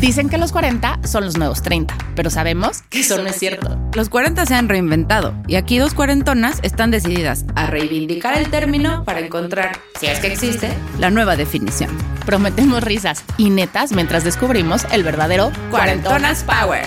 Dicen 0.00 0.30
que 0.30 0.38
los 0.38 0.50
40 0.50 1.00
son 1.06 1.26
los 1.26 1.36
nuevos 1.36 1.60
30, 1.60 1.94
pero 2.16 2.30
sabemos 2.30 2.80
que 2.88 3.00
eso 3.00 3.18
no 3.18 3.28
es 3.28 3.36
cierto. 3.36 3.78
Los 3.92 4.08
40 4.08 4.46
se 4.46 4.54
han 4.54 4.70
reinventado 4.70 5.34
y 5.46 5.56
aquí 5.56 5.76
dos 5.76 5.92
cuarentonas 5.92 6.58
están 6.62 6.90
decididas 6.90 7.44
a 7.54 7.66
reivindicar 7.66 8.38
el 8.38 8.48
término 8.48 9.04
para 9.04 9.20
encontrar, 9.20 9.78
si 10.00 10.06
es 10.06 10.18
que 10.20 10.28
existe, 10.28 10.72
la 10.98 11.10
nueva 11.10 11.36
definición. 11.36 11.90
Prometemos 12.24 12.82
risas 12.82 13.24
y 13.36 13.50
netas 13.50 13.92
mientras 13.92 14.24
descubrimos 14.24 14.86
el 14.90 15.02
verdadero 15.02 15.52
Cuarentonas 15.70 16.44
Power. 16.44 16.86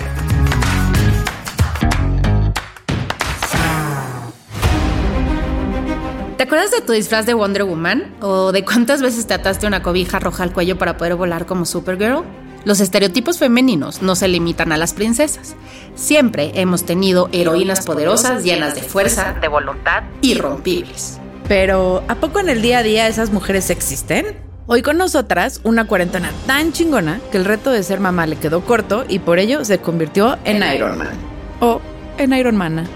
¿Te 6.36 6.42
acuerdas 6.42 6.72
de 6.72 6.80
tu 6.80 6.92
disfraz 6.92 7.26
de 7.26 7.34
Wonder 7.34 7.62
Woman? 7.62 8.12
¿O 8.20 8.50
de 8.50 8.64
cuántas 8.64 9.00
veces 9.00 9.28
te 9.28 9.34
ataste 9.34 9.68
una 9.68 9.84
cobija 9.84 10.18
roja 10.18 10.42
al 10.42 10.52
cuello 10.52 10.76
para 10.76 10.96
poder 10.96 11.14
volar 11.14 11.46
como 11.46 11.64
Supergirl? 11.64 12.24
Los 12.64 12.80
estereotipos 12.80 13.38
femeninos 13.38 14.00
no 14.00 14.16
se 14.16 14.26
limitan 14.26 14.72
a 14.72 14.78
las 14.78 14.94
princesas. 14.94 15.54
Siempre 15.94 16.52
hemos 16.54 16.84
tenido 16.84 17.28
heroínas 17.32 17.84
poderosas 17.84 18.42
llenas 18.42 18.74
de 18.74 18.82
fuerza, 18.82 19.36
de 19.40 19.48
voluntad, 19.48 20.04
irrompibles. 20.22 21.18
Pero, 21.46 22.02
¿a 22.08 22.14
poco 22.14 22.40
en 22.40 22.48
el 22.48 22.62
día 22.62 22.78
a 22.78 22.82
día 22.82 23.06
esas 23.06 23.30
mujeres 23.30 23.68
existen? 23.68 24.38
Hoy 24.66 24.80
con 24.80 24.96
nosotras, 24.96 25.60
una 25.62 25.86
cuarentona 25.86 26.32
tan 26.46 26.72
chingona 26.72 27.20
que 27.30 27.36
el 27.36 27.44
reto 27.44 27.70
de 27.70 27.82
ser 27.82 28.00
mamá 28.00 28.26
le 28.26 28.36
quedó 28.36 28.64
corto 28.64 29.04
y 29.06 29.18
por 29.18 29.38
ello 29.38 29.62
se 29.66 29.78
convirtió 29.78 30.38
en 30.44 30.62
Iron 30.74 30.96
Man. 30.96 31.12
O 31.60 31.82
en 32.16 32.32
Iron 32.32 32.56
Mana. 32.56 32.86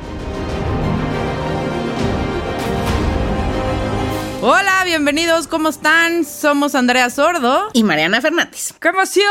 Hola, 4.41 4.85
bienvenidos, 4.85 5.49
¿cómo 5.49 5.69
están? 5.71 6.25
Somos 6.25 6.77
Andrea 6.77 7.11
Sordo 7.11 7.71
Y 7.73 7.83
Mariana 7.83 8.21
Fernández. 8.21 8.73
¡Qué 8.81 8.87
emoción! 8.87 9.25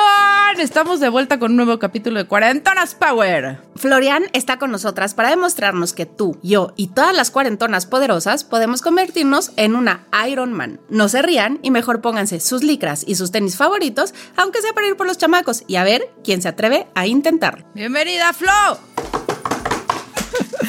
Estamos 0.59 0.99
de 0.99 1.07
vuelta 1.07 1.39
con 1.39 1.51
un 1.51 1.57
nuevo 1.57 1.79
capítulo 1.79 2.19
de 2.19 2.27
Cuarentonas 2.27 2.93
Power. 2.93 3.61
Florian 3.77 4.25
está 4.33 4.59
con 4.59 4.69
nosotras 4.69 5.13
para 5.13 5.29
demostrarnos 5.29 5.93
que 5.93 6.05
tú, 6.05 6.37
yo 6.43 6.73
y 6.75 6.87
todas 6.87 7.15
las 7.15 7.31
cuarentonas 7.31 7.85
poderosas 7.85 8.43
podemos 8.43 8.81
convertirnos 8.81 9.53
en 9.55 9.77
una 9.77 10.05
Iron 10.29 10.51
Man. 10.51 10.81
No 10.89 11.07
se 11.07 11.21
rían 11.21 11.59
y 11.61 11.71
mejor 11.71 12.01
pónganse 12.01 12.41
sus 12.41 12.61
licras 12.61 13.05
y 13.07 13.15
sus 13.15 13.31
tenis 13.31 13.55
favoritos, 13.55 14.13
aunque 14.35 14.61
sea 14.61 14.73
para 14.73 14.87
ir 14.87 14.97
por 14.97 15.07
los 15.07 15.17
chamacos 15.17 15.63
y 15.67 15.77
a 15.77 15.85
ver 15.85 16.09
quién 16.21 16.41
se 16.41 16.49
atreve 16.49 16.87
a 16.95 17.07
intentarlo. 17.07 17.65
Bienvenida, 17.73 18.33
Flo. 18.33 18.51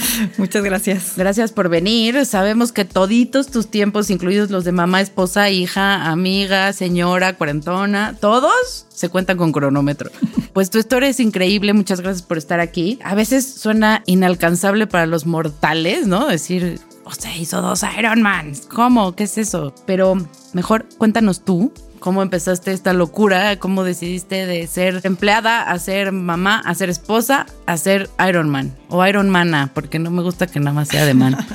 Muchas 0.38 0.62
gracias. 0.62 1.14
Gracias 1.16 1.52
por 1.52 1.68
venir. 1.68 2.24
Sabemos 2.27 2.72
que 2.72 2.84
toditos 2.84 3.48
tus 3.48 3.70
tiempos, 3.70 4.10
incluidos 4.10 4.50
los 4.50 4.64
de 4.64 4.72
mamá, 4.72 5.00
esposa, 5.00 5.50
hija, 5.50 6.10
amiga, 6.10 6.72
señora, 6.72 7.36
cuarentona, 7.36 8.16
todos 8.20 8.86
se 8.88 9.08
cuentan 9.08 9.36
con 9.36 9.52
cronómetro. 9.52 10.10
Pues 10.54 10.70
tu 10.70 10.78
historia 10.78 11.08
es 11.08 11.20
increíble, 11.20 11.72
muchas 11.72 12.00
gracias 12.00 12.22
por 12.22 12.36
estar 12.36 12.58
aquí. 12.58 12.98
A 13.04 13.14
veces 13.14 13.48
suena 13.48 14.02
inalcanzable 14.06 14.88
para 14.88 15.06
los 15.06 15.24
mortales, 15.24 16.08
¿no? 16.08 16.26
Decir, 16.26 16.80
o 17.04 17.12
sea, 17.12 17.36
hizo 17.36 17.62
dos 17.62 17.84
Ironman. 17.96 18.54
¿Cómo? 18.69 19.14
¿Qué 19.14 19.24
es 19.24 19.38
eso? 19.38 19.72
Pero 19.86 20.16
mejor 20.52 20.86
cuéntanos 20.98 21.44
tú. 21.44 21.72
¿Cómo 22.00 22.22
empezaste 22.22 22.72
esta 22.72 22.92
locura? 22.92 23.58
¿Cómo 23.58 23.84
decidiste 23.84 24.46
de 24.46 24.66
ser 24.66 25.00
empleada 25.04 25.62
a 25.62 25.78
ser 25.78 26.12
mamá, 26.12 26.62
a 26.64 26.74
ser 26.74 26.91
esposa, 26.91 27.46
a 27.66 27.77
ser 27.77 28.08
Ironman 28.27 28.77
o 28.88 29.04
Ironmana? 29.06 29.70
Porque 29.74 29.98
no 29.98 30.10
me 30.10 30.22
gusta 30.22 30.46
que 30.46 30.60
nada 30.60 30.72
más 30.72 30.88
sea 30.88 31.04
de 31.04 31.14
man. 31.14 31.36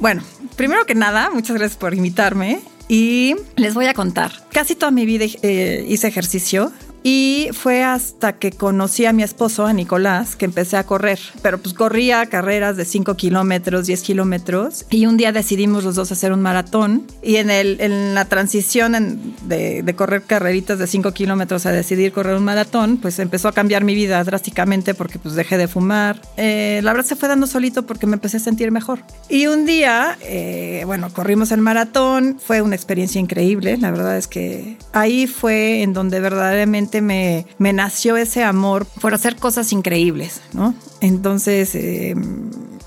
Bueno, 0.00 0.22
primero 0.54 0.86
que 0.86 0.94
nada, 0.94 1.28
muchas 1.30 1.56
gracias 1.56 1.76
por 1.76 1.92
invitarme 1.92 2.60
y 2.86 3.34
les 3.56 3.74
voy 3.74 3.86
a 3.86 3.94
contar. 3.94 4.30
Casi 4.52 4.76
toda 4.76 4.92
mi 4.92 5.04
vida 5.04 5.24
eh, 5.42 5.84
hice 5.88 6.06
ejercicio 6.06 6.72
y 7.10 7.48
fue 7.54 7.82
hasta 7.84 8.34
que 8.34 8.50
conocí 8.52 9.06
a 9.06 9.14
mi 9.14 9.22
esposo, 9.22 9.64
a 9.64 9.72
Nicolás, 9.72 10.36
que 10.36 10.44
empecé 10.44 10.76
a 10.76 10.84
correr. 10.84 11.18
Pero 11.40 11.56
pues 11.56 11.72
corría 11.74 12.26
carreras 12.26 12.76
de 12.76 12.84
5 12.84 13.14
kilómetros, 13.16 13.86
10 13.86 14.02
kilómetros. 14.02 14.84
Y 14.90 15.06
un 15.06 15.16
día 15.16 15.32
decidimos 15.32 15.84
los 15.84 15.94
dos 15.94 16.12
hacer 16.12 16.32
un 16.34 16.42
maratón. 16.42 17.04
Y 17.22 17.36
en, 17.36 17.48
el, 17.50 17.80
en 17.80 18.14
la 18.14 18.26
transición 18.26 18.94
en- 18.94 19.34
de, 19.48 19.82
de 19.82 19.94
correr 19.96 20.20
carreritas 20.24 20.78
de 20.78 20.86
5 20.86 21.12
kilómetros 21.12 21.64
a 21.64 21.72
decidir 21.72 22.12
correr 22.12 22.36
un 22.36 22.44
maratón, 22.44 22.98
pues 22.98 23.18
empezó 23.20 23.48
a 23.48 23.52
cambiar 23.52 23.84
mi 23.84 23.94
vida 23.94 24.22
drásticamente 24.22 24.92
porque 24.92 25.18
pues 25.18 25.34
dejé 25.34 25.56
de 25.56 25.66
fumar. 25.66 26.20
Eh, 26.36 26.80
la 26.82 26.92
verdad 26.92 27.06
se 27.08 27.16
fue 27.16 27.30
dando 27.30 27.46
solito 27.46 27.86
porque 27.86 28.06
me 28.06 28.16
empecé 28.16 28.36
a 28.36 28.40
sentir 28.40 28.70
mejor. 28.70 28.98
Y 29.30 29.46
un 29.46 29.64
día, 29.64 30.18
eh, 30.20 30.82
bueno, 30.84 31.08
corrimos 31.10 31.52
el 31.52 31.62
maratón. 31.62 32.38
Fue 32.38 32.60
una 32.60 32.74
experiencia 32.76 33.18
increíble. 33.18 33.78
La 33.78 33.90
verdad 33.90 34.18
es 34.18 34.26
que 34.26 34.76
ahí 34.92 35.26
fue 35.26 35.80
en 35.82 35.94
donde 35.94 36.20
verdaderamente 36.20 36.97
me, 37.00 37.46
me 37.58 37.72
nació 37.72 38.16
ese 38.16 38.44
amor 38.44 38.86
por 39.00 39.14
hacer 39.14 39.36
cosas 39.36 39.72
increíbles, 39.72 40.40
¿no? 40.52 40.74
Entonces, 41.00 41.74
eh, 41.74 42.14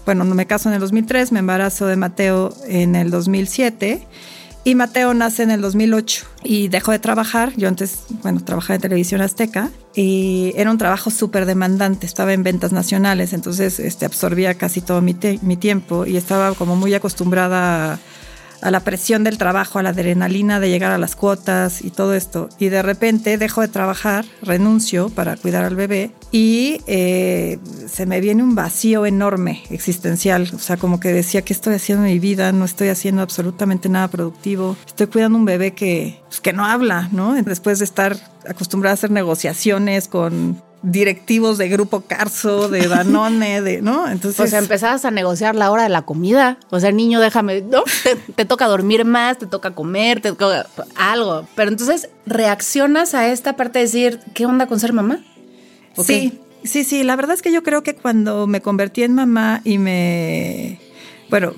bueno, 0.06 0.26
me 0.26 0.46
caso 0.48 0.70
en 0.70 0.76
el 0.76 0.82
2003, 0.82 1.32
me 1.32 1.40
embarazo 1.40 1.86
de 1.88 1.96
Mateo 1.96 2.54
en 2.68 2.96
el 2.96 3.12
2007 3.12 4.08
y 4.64 4.76
Mateo 4.76 5.14
nace 5.16 5.42
en 5.42 5.50
el 5.50 5.62
2008 5.62 6.26
y 6.44 6.68
dejó 6.68 6.92
de 6.92 7.00
trabajar. 7.00 7.54
Yo 7.58 7.68
antes, 7.68 8.04
bueno, 8.22 8.44
trabajaba 8.44 8.76
en 8.76 8.82
televisión 8.82 9.22
azteca 9.22 9.72
y 9.96 10.54
era 10.56 10.70
un 10.70 10.78
trabajo 10.78 11.10
súper 11.10 11.48
demandante. 11.48 12.06
Estaba 12.06 12.34
en 12.34 12.44
ventas 12.44 12.72
nacionales, 12.72 13.34
entonces 13.34 13.80
este, 13.80 14.06
absorbía 14.06 14.54
casi 14.54 14.82
todo 14.82 15.02
mi, 15.02 15.16
mi 15.42 15.58
tiempo 15.58 16.06
y 16.06 16.16
estaba 16.16 16.54
como 16.54 16.76
muy 16.76 16.94
acostumbrada 16.94 17.94
a, 17.94 18.00
a 18.62 18.72
la 18.72 18.82
presión 18.82 19.24
del 19.24 19.38
trabajo, 19.38 19.80
a 19.80 19.84
la 19.84 19.90
adrenalina 19.90 20.60
de 20.60 20.70
llegar 20.70 20.92
a 20.92 20.98
las 20.98 21.16
cuotas 21.16 21.82
y 21.82 21.92
todo 21.92 22.14
esto. 22.14 22.50
Y 22.60 22.70
de 22.70 22.82
repente 22.82 23.38
dejo 23.38 23.62
de 23.62 23.68
trabajar, 23.68 24.26
renuncio 24.42 25.10
para 25.10 25.36
cuidar 25.36 25.64
al 25.64 25.76
bebé 25.76 26.12
y 26.32 26.82
eh, 26.88 27.60
se 27.88 28.06
me 28.06 28.22
viene 28.22 28.44
un 28.44 28.56
vacío 28.56 29.06
enorme 29.06 29.64
existencial. 29.70 30.50
O 30.54 30.60
sea, 30.60 30.78
como 30.78 31.00
que 31.00 31.12
decía, 31.12 31.42
¿qué 31.42 31.54
estoy 31.54 31.76
haciendo 31.76 32.06
en 32.06 32.14
mi 32.14 32.20
vida? 32.20 32.52
No 32.52 32.66
estoy 32.66 32.90
haciendo 32.90 33.22
absolutamente 33.22 33.90
nada 33.90 34.08
productivo. 34.08 34.78
Estoy 34.86 35.08
cuidando 35.08 35.38
un 35.38 35.46
bebé 35.46 35.74
que, 35.74 36.22
pues, 36.28 36.42
que 36.42 36.54
no 36.54 36.66
habla, 36.66 37.10
¿no? 37.12 37.34
Después 37.34 37.80
de 37.80 37.86
estar 37.86 38.16
acostumbrada 38.48 38.94
a 38.94 38.96
hacer 38.96 39.12
negociaciones 39.12 40.08
con 40.08 40.62
directivos 40.84 41.58
de 41.58 41.70
Grupo 41.70 42.02
Carso, 42.02 42.70
de 42.70 42.88
Danone, 42.88 43.62
de, 43.62 43.82
¿no? 43.82 44.10
Entonces, 44.10 44.40
O 44.40 44.48
sea, 44.48 44.60
empezabas 44.60 45.06
a 45.06 45.12
negociar 45.12 45.56
la 45.56 45.72
hora 45.72 45.84
de 45.84 45.90
la 45.90 46.04
comida. 46.04 46.58
O 46.70 46.80
sea, 46.80 46.92
niño, 46.92 47.20
déjame, 47.20 47.62
¿no? 47.62 47.84
Te, 48.04 48.16
te 48.16 48.46
toca 48.46 48.68
dormir 48.68 49.06
más, 49.06 49.38
te 49.38 49.48
toca 49.48 49.72
comer, 49.72 50.22
te 50.22 50.32
toca 50.32 50.68
algo. 50.96 51.48
Pero 51.56 51.70
entonces 51.70 52.10
reaccionas 52.26 53.14
a 53.14 53.28
esta 53.28 53.56
parte 53.56 53.80
de 53.80 53.86
decir, 53.86 54.20
¿qué 54.34 54.46
onda 54.46 54.68
con 54.68 54.80
ser 54.80 54.94
mamá? 54.94 55.24
¿O 55.96 56.04
Sí, 56.04 56.40
sí, 56.64 56.84
sí. 56.84 57.04
La 57.04 57.16
verdad 57.16 57.36
es 57.36 57.42
que 57.42 57.52
yo 57.52 57.64
creo 57.64 57.84
que 57.84 57.96
cuando 57.96 58.48
me 58.48 58.62
convertí 58.62 59.04
en 59.04 59.16
mamá 59.16 59.62
y 59.64 59.78
me. 59.78 60.80
Bueno, 61.30 61.54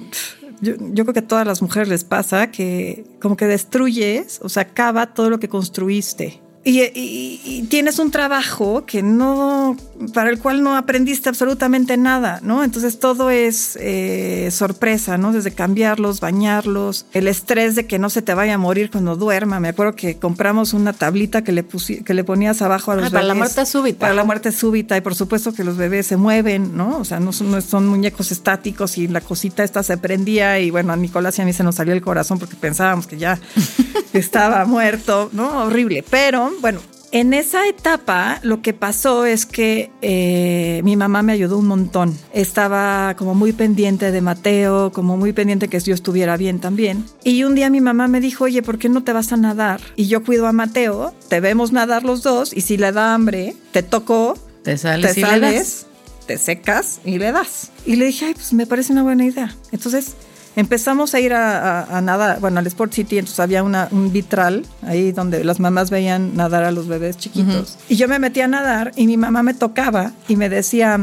yo, 0.62 0.74
yo 0.80 1.04
creo 1.04 1.14
que 1.14 1.20
a 1.20 1.28
todas 1.28 1.48
las 1.48 1.62
mujeres 1.62 1.90
les 1.90 2.04
pasa 2.04 2.52
que 2.52 3.06
como 3.22 3.36
que 3.36 3.46
destruyes, 3.46 4.40
o 4.42 4.50
sea, 4.50 4.64
acaba 4.64 5.14
todo 5.14 5.30
lo 5.30 5.40
que 5.40 5.50
construiste. 5.50 6.42
Y, 6.66 6.80
y- 6.82 7.42
y 7.44 7.64
tienes 7.64 8.00
un 8.00 8.10
trabajo 8.10 8.86
que 8.86 9.04
no, 9.04 9.76
para 10.14 10.30
el 10.30 10.40
cual 10.40 10.64
no 10.64 10.78
aprendiste 10.78 11.28
absolutamente 11.28 11.98
nada, 11.98 12.40
¿no? 12.42 12.64
Entonces 12.64 13.00
todo 13.00 13.30
es 13.32 13.78
eh, 13.82 14.48
sorpresa, 14.50 15.18
¿no? 15.18 15.34
Desde 15.34 15.52
cambiarlos, 15.52 16.22
bañarlos, 16.22 17.06
el 17.12 17.28
estrés 17.28 17.76
de 17.76 17.86
que 17.86 18.00
no 18.00 18.10
se 18.10 18.22
te 18.22 18.34
vaya 18.34 18.54
a 18.54 18.58
morir 18.58 18.90
cuando 18.92 19.18
duerma. 19.18 19.60
Me 19.60 19.68
acuerdo 19.68 19.94
que 19.98 20.16
compramos 20.20 20.72
una 20.72 20.94
tablita 20.94 21.44
que 21.44 21.52
le, 21.52 21.66
que 22.06 22.14
le 22.14 22.24
ponías 22.24 22.62
abajo 22.62 22.92
a 22.92 22.96
los 22.96 23.08
Ah, 23.08 23.10
para 23.10 23.24
la 23.24 23.34
bebés. 23.34 23.50
muerte 23.56 23.70
súbita. 23.70 24.00
Para 24.00 24.14
la 24.14 24.24
muerte 24.24 24.52
súbita 24.54 24.96
y 24.96 25.02
por 25.02 25.16
supuesto 25.16 25.52
que 25.54 25.66
los 25.66 25.76
bebés 25.76 26.08
se 26.08 26.16
mueven, 26.16 26.78
¿no? 26.78 26.98
O 27.00 27.04
sea, 27.04 27.20
no 27.20 27.34
son, 27.34 27.52
no 27.52 27.60
son 27.60 27.88
muñecos 27.88 28.32
estáticos 28.32 28.98
y 28.98 29.10
la 29.10 29.20
cosita 29.20 29.66
esta 29.66 29.84
se 29.84 29.98
prendía 29.98 30.60
y 30.62 30.72
bueno, 30.72 30.94
a 30.94 30.96
Nicolás 30.96 31.38
y 31.40 31.42
a 31.42 31.46
mí 31.46 31.52
se 31.52 31.64
nos 31.66 31.76
salió 31.76 31.94
el 31.94 32.02
corazón 32.02 32.40
porque 32.40 32.56
pensábamos 32.56 33.06
que 33.06 33.18
ya 33.18 33.38
estaba 34.14 34.64
muerto, 34.64 35.30
¿no? 35.34 35.64
Horrible. 35.66 36.06
Pero 36.10 36.53
bueno, 36.62 36.80
en 37.12 37.34
esa 37.34 37.68
etapa 37.68 38.40
lo 38.42 38.62
que 38.64 38.74
pasó 38.74 39.26
es 39.26 39.46
que 39.46 39.92
eh, 40.02 40.82
mi 40.84 40.96
mamá 40.96 41.22
me 41.22 41.32
ayudó 41.34 41.60
un 41.60 41.68
montón. 41.68 42.18
Estaba 42.34 43.16
como 43.18 43.36
muy 43.36 43.54
pendiente 43.54 44.12
de 44.12 44.22
Mateo, 44.22 44.92
como 44.92 45.16
muy 45.16 45.32
pendiente 45.32 45.68
que 45.68 45.80
yo 45.80 45.94
estuviera 45.94 46.38
bien 46.38 46.60
también. 46.60 47.06
Y 47.24 47.44
un 47.44 47.54
día 47.54 47.70
mi 47.70 47.82
mamá 47.82 48.08
me 48.08 48.20
dijo, 48.20 48.46
oye, 48.46 48.64
¿por 48.64 48.80
qué 48.80 48.90
no 48.90 49.04
te 49.04 49.14
vas 49.14 49.32
a 49.32 49.38
nadar? 49.38 49.80
Y 49.96 50.08
yo 50.08 50.24
cuido 50.24 50.48
a 50.48 50.54
Mateo, 50.54 51.14
te 51.30 51.40
vemos 51.40 51.72
nadar 51.72 52.04
los 52.04 52.24
dos 52.24 52.52
y 52.52 52.62
si 52.62 52.78
le 52.78 52.92
da 52.92 53.14
hambre, 53.14 53.56
te 53.72 53.84
tocó, 53.84 54.36
Te 54.64 54.78
sales 54.78 55.14
te 55.14 55.20
y 55.20 55.24
le 55.24 55.30
sales, 55.30 55.54
das. 55.54 55.86
te 56.26 56.38
secas 56.40 57.00
y 57.06 57.20
le 57.20 57.32
das. 57.32 57.70
Y 57.86 57.96
le 57.96 58.06
dije, 58.06 58.26
ay, 58.26 58.34
pues 58.34 58.54
me 58.54 58.66
parece 58.66 58.92
una 58.92 59.04
buena 59.04 59.24
idea. 59.26 59.56
Entonces 59.72 60.14
empezamos 60.56 61.14
a 61.14 61.20
ir 61.20 61.34
a, 61.34 61.82
a- 61.82 61.98
a 61.98 62.02
nadar, 62.02 62.40
bueno, 62.40 62.60
al 62.60 62.68
Sport 62.68 62.94
City, 62.94 63.18
entonces 63.20 63.40
había 63.40 63.64
una, 63.64 63.88
un 63.92 64.12
vitral 64.12 64.66
ahí 64.84 65.12
donde 65.12 65.44
las 65.44 65.60
mamás 65.60 65.90
veían 65.90 66.36
nadar 66.36 66.64
a 66.64 66.72
los 66.72 66.88
bebés 66.88 67.18
chiquitos. 67.18 67.78
Y 67.90 67.96
yo 67.96 68.08
me 68.08 68.20
metí 68.20 68.42
a 68.42 68.48
nadar 68.48 68.92
y 68.96 69.08
mi 69.08 69.18
mamá 69.18 69.44
me 69.44 69.54
tocaba 69.54 70.12
y 70.28 70.36
me 70.36 70.50
decía, 70.50 71.00